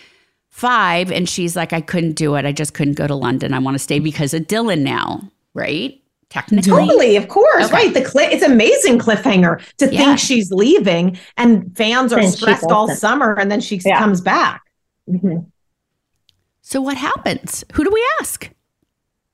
five, 0.48 1.10
and 1.12 1.28
she's 1.28 1.54
like, 1.56 1.72
I 1.72 1.80
couldn't 1.80 2.12
do 2.14 2.34
it. 2.34 2.44
I 2.44 2.52
just 2.52 2.74
couldn't 2.74 2.94
go 2.94 3.06
to 3.06 3.14
London. 3.14 3.54
I 3.54 3.58
want 3.60 3.74
to 3.76 3.78
stay 3.78 3.98
because 4.00 4.34
of 4.34 4.42
Dylan 4.42 4.80
now, 4.80 5.20
right? 5.54 5.96
Technically. 6.30 6.70
Totally, 6.70 7.16
of 7.16 7.28
course, 7.28 7.64
Okay. 7.66 7.72
right? 7.72 7.94
The 7.94 8.02
cli- 8.04 8.24
it's 8.26 8.42
amazing 8.44 8.98
cliffhanger 8.98 9.60
to 9.78 9.92
Yeah. 9.92 9.98
think 10.04 10.18
she's 10.18 10.50
leaving, 10.52 11.16
and 11.36 11.76
fans 11.76 12.12
are 12.12 12.20
Then 12.20 12.30
she 12.30 12.36
stressed 12.36 12.70
all 12.70 12.88
summer, 12.94 13.34
and 13.38 13.50
then 13.50 13.60
she 13.60 13.80
Yeah. 13.84 13.98
comes 13.98 14.20
back. 14.20 14.62
Mhm. 15.08 15.46
So 16.62 16.80
what 16.80 16.96
happens? 16.96 17.64
Who 17.72 17.82
do 17.84 17.90
we 17.92 18.04
ask? 18.20 18.48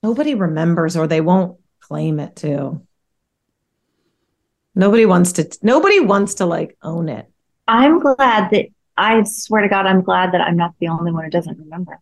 Nobody 0.03 0.35
remembers, 0.35 0.97
or 0.97 1.07
they 1.07 1.21
won't 1.21 1.59
claim 1.81 2.19
it 2.21 2.35
too. 2.37 2.81
Nobody 4.77 5.07
wants 5.07 5.33
to. 5.33 5.59
Nobody 5.63 6.01
wants 6.01 6.35
to 6.35 6.47
like 6.47 6.77
own 6.83 7.09
it. 7.09 7.27
I'm 7.67 7.99
glad 7.99 8.51
that 8.51 8.67
I 8.97 9.23
swear 9.25 9.63
to 9.63 9.69
God, 9.69 9.87
I'm 9.87 10.03
glad 10.03 10.33
that 10.33 10.43
I'm 10.43 10.57
not 10.57 10.75
the 10.79 10.89
only 10.89 11.11
one 11.11 11.25
who 11.25 11.31
doesn't 11.31 11.59
remember. 11.59 11.99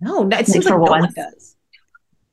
No, 0.00 0.28
it 0.30 0.46
seems 0.46 0.64
like 0.64 0.74
no 0.74 0.80
one 0.80 1.12
does. 1.14 1.56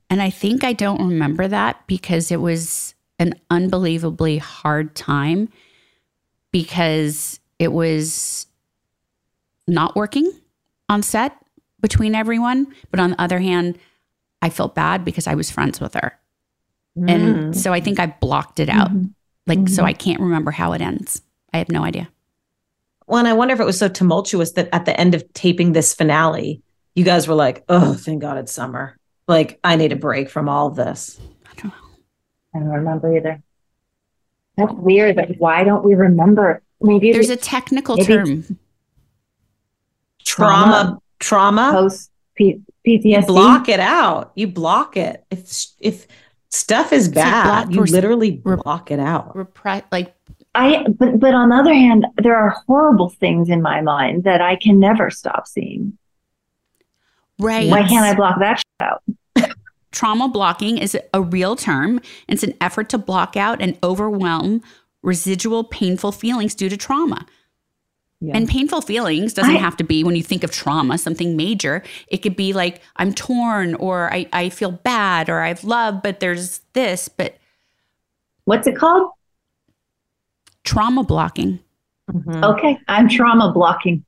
And 0.10 0.22
I 0.22 0.30
think 0.30 0.64
I 0.64 0.74
don't 0.74 1.08
remember 1.08 1.48
that 1.48 1.86
because 1.88 2.32
it 2.32 2.42
was 2.42 2.96
an 3.18 3.34
unbelievably 3.50 4.38
hard 4.38 4.96
time 4.96 5.50
because 6.52 7.40
it 7.60 7.74
was 7.74 8.48
not 9.68 9.96
working 9.96 10.32
on 10.88 11.04
set 11.04 11.36
between 11.82 12.16
everyone. 12.16 12.74
But 12.92 13.00
on 13.00 13.12
the 13.12 13.22
other 13.22 13.40
hand, 13.40 13.78
I 14.42 14.50
felt 14.50 14.74
bad 14.74 15.04
because 15.04 15.28
I 15.28 15.36
was 15.36 15.52
friends 15.52 15.80
with 15.80 15.96
her. 15.96 16.20
And 17.08 17.54
Mm. 17.54 17.56
so 17.56 17.72
I 17.74 17.80
think 17.80 18.00
I 18.00 18.08
blocked 18.20 18.60
it 18.60 18.70
out. 18.70 18.92
Mhm. 18.92 19.12
Like, 19.48 19.70
so 19.70 19.84
I 19.84 19.94
can't 19.94 20.20
remember 20.20 20.52
how 20.52 20.74
it 20.74 20.82
ends. 20.82 21.22
I 21.54 21.58
have 21.58 21.70
no 21.70 21.84
idea. 21.84 22.10
Well, 23.08 23.20
and 23.20 23.28
I 23.28 23.34
wonder 23.34 23.54
if 23.54 23.60
it 23.60 23.66
was 23.66 23.78
so 23.80 23.88
tumultuous 23.88 24.52
that 24.52 24.70
at 24.74 24.86
the 24.86 25.00
end 25.00 25.16
of 25.16 25.24
taping 25.34 25.72
this 25.74 25.94
finale, 25.96 26.62
you 26.96 27.04
guys 27.04 27.28
were 27.28 27.36
like, 27.36 27.64
"Oh, 27.70 27.94
thank 27.94 28.22
God 28.22 28.38
it's 28.38 28.52
summer." 28.52 28.96
Like, 29.28 29.60
I 29.64 29.76
need 29.76 29.92
a 29.92 29.96
break 29.96 30.30
from 30.30 30.48
all 30.50 30.68
of 30.68 30.76
this. 30.76 31.20
I 31.46 31.56
don't 31.62 31.66
know. 31.72 31.88
I 32.56 32.60
don't 32.60 32.68
remember 32.70 33.16
either. 33.16 33.42
That's 34.58 34.74
weird. 34.74 35.16
But 35.16 35.38
why 35.40 35.64
don't 35.64 35.84
we 35.84 35.96
remember? 35.96 36.62
Maybe 36.82 37.12
There's 37.12 37.30
a 37.30 37.36
technical 37.36 37.96
maybe- 37.98 38.08
term. 38.14 38.58
Trauma, 40.24 41.00
trauma. 41.20 41.72
post 41.74 42.12
P- 42.36 42.62
PTSD. 42.86 43.10
You 43.22 43.26
block 43.26 43.68
it 43.70 43.80
out. 43.80 44.32
You 44.36 44.48
block 44.48 44.96
it. 44.98 45.26
If 45.32 45.66
if 45.80 46.08
stuff 46.50 46.92
is 46.92 47.08
bad, 47.08 47.70
block 47.70 47.74
you 47.74 47.84
literally 47.92 48.42
rep- 48.44 48.64
block 48.64 48.92
it 48.92 49.00
out. 49.00 49.36
Repre- 49.36 49.84
like, 49.92 50.16
I 50.56 50.86
but 50.88 51.20
but 51.20 51.34
on 51.34 51.50
the 51.50 51.56
other 51.56 51.74
hand, 51.74 52.06
there 52.22 52.36
are 52.36 52.50
horrible 52.68 53.10
things 53.10 53.50
in 53.50 53.62
my 53.62 53.82
mind 53.82 54.24
that 54.24 54.42
I 54.42 54.56
can 54.56 54.80
never 54.80 55.10
stop 55.10 55.48
seeing. 55.48 55.98
right. 57.38 57.70
Why 57.70 57.88
can't 57.88 58.06
I 58.06 58.16
block 58.16 58.40
that 58.40 58.58
shit 58.58 58.66
out? 58.82 59.56
Trauma 59.92 60.28
blocking 60.28 60.78
is 60.78 60.98
a 61.14 61.22
real 61.22 61.56
term. 61.56 62.02
It's 62.28 62.44
an 62.44 62.54
effort 62.62 62.90
to 62.90 62.98
block 62.98 63.36
out 63.36 63.62
and 63.62 63.78
overwhelm 63.84 64.62
residual 65.02 65.64
painful 65.64 66.12
feelings 66.12 66.54
due 66.56 66.70
to 66.70 66.78
trauma. 66.78 67.26
Yeah. 68.22 68.36
And 68.36 68.50
painful 68.50 68.82
feelings 68.82 69.34
doesn't 69.34 69.56
I- 69.56 69.60
have 69.60 69.78
to 69.78 69.84
be 69.84 70.04
when 70.04 70.16
you 70.16 70.24
think 70.24 70.44
of 70.44 70.52
trauma, 70.52 70.98
something 70.98 71.38
major. 71.38 71.84
It 72.10 72.18
could 72.18 72.36
be 72.36 72.52
like, 72.52 72.82
I'm 72.98 73.14
torn, 73.14 73.76
or 73.76 74.12
I, 74.14 74.28
I 74.34 74.50
feel 74.50 74.72
bad, 74.72 75.30
or 75.30 75.40
I've 75.40 75.64
loved, 75.64 76.02
but 76.04 76.20
there's 76.20 76.60
this, 76.74 77.08
but 77.08 77.38
What's 78.44 78.68
it 78.68 78.76
called? 78.76 79.12
trauma 80.66 81.04
blocking. 81.04 81.60
Mhm. 82.12 82.44
Okay, 82.44 82.78
I'm 82.88 83.08
trauma 83.08 83.52
blocking. 83.54 84.04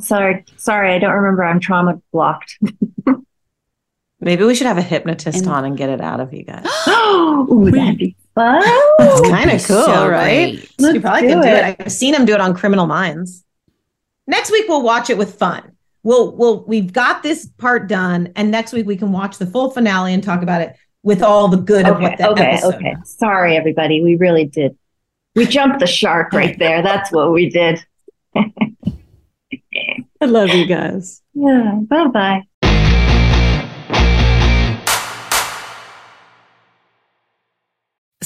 Sorry, 0.00 0.44
sorry, 0.56 0.92
I 0.92 0.98
don't 0.98 1.12
remember. 1.14 1.44
I'm 1.44 1.60
trauma 1.60 2.00
blocked. 2.12 2.58
Maybe 4.20 4.44
we 4.44 4.54
should 4.54 4.66
have 4.66 4.78
a 4.78 4.82
hypnotist 4.82 5.38
And- 5.38 5.48
on 5.48 5.64
and 5.64 5.76
get 5.76 5.88
it 5.88 6.00
out 6.00 6.20
of 6.20 6.32
you 6.34 6.42
guys. 6.44 6.66
Ooh, 6.88 7.70
that'd 7.70 7.98
be 7.98 8.16
fun. 8.34 8.62
It's 8.98 9.20
would 9.20 9.30
kind 9.30 9.50
of 9.50 9.64
cool, 9.64 9.84
so 9.84 10.08
right? 10.08 10.52
great. 10.52 10.70
you 10.78 10.86
Let's 10.86 10.98
probably 11.00 11.22
do 11.22 11.28
can 11.28 11.40
do 11.42 11.48
it. 11.48 11.54
it. 11.54 11.76
I've 11.80 11.92
seen 11.92 12.14
him 12.14 12.24
do 12.24 12.34
it 12.34 12.40
on 12.40 12.54
Criminal 12.54 12.86
Minds. 12.86 13.44
Next 14.26 14.50
week 14.50 14.66
we'll 14.68 14.82
watch 14.82 15.10
it 15.10 15.18
with 15.18 15.34
fun. 15.34 15.72
We'll 16.02 16.36
we'll 16.36 16.64
we've 16.64 16.92
got 16.92 17.22
this 17.22 17.46
part 17.46 17.88
done, 17.88 18.32
and 18.36 18.50
next 18.50 18.72
week 18.72 18.86
we 18.86 18.96
can 18.96 19.12
watch 19.12 19.38
the 19.38 19.46
full 19.46 19.70
finale 19.70 20.12
and 20.12 20.22
talk 20.22 20.42
about 20.42 20.60
it 20.60 20.76
with 21.02 21.22
all 21.22 21.48
the 21.48 21.56
good 21.58 21.86
of 21.86 22.00
what 22.00 22.18
that 22.18 22.30
okay, 22.30 22.44
episode. 22.44 22.74
okay. 22.74 22.94
Sorry, 23.04 23.56
everybody. 23.56 24.02
We 24.02 24.16
really 24.16 24.46
did. 24.46 24.76
We 25.34 25.46
jumped 25.46 25.80
the 25.80 25.86
shark 25.86 26.32
right 26.32 26.58
there. 26.58 26.82
That's 26.82 27.10
what 27.12 27.32
we 27.32 27.50
did. 27.50 27.84
I 30.20 30.26
love 30.26 30.50
you 30.50 30.66
guys. 30.66 31.22
Yeah. 31.34 31.80
Bye 31.88 32.06
bye. 32.08 32.42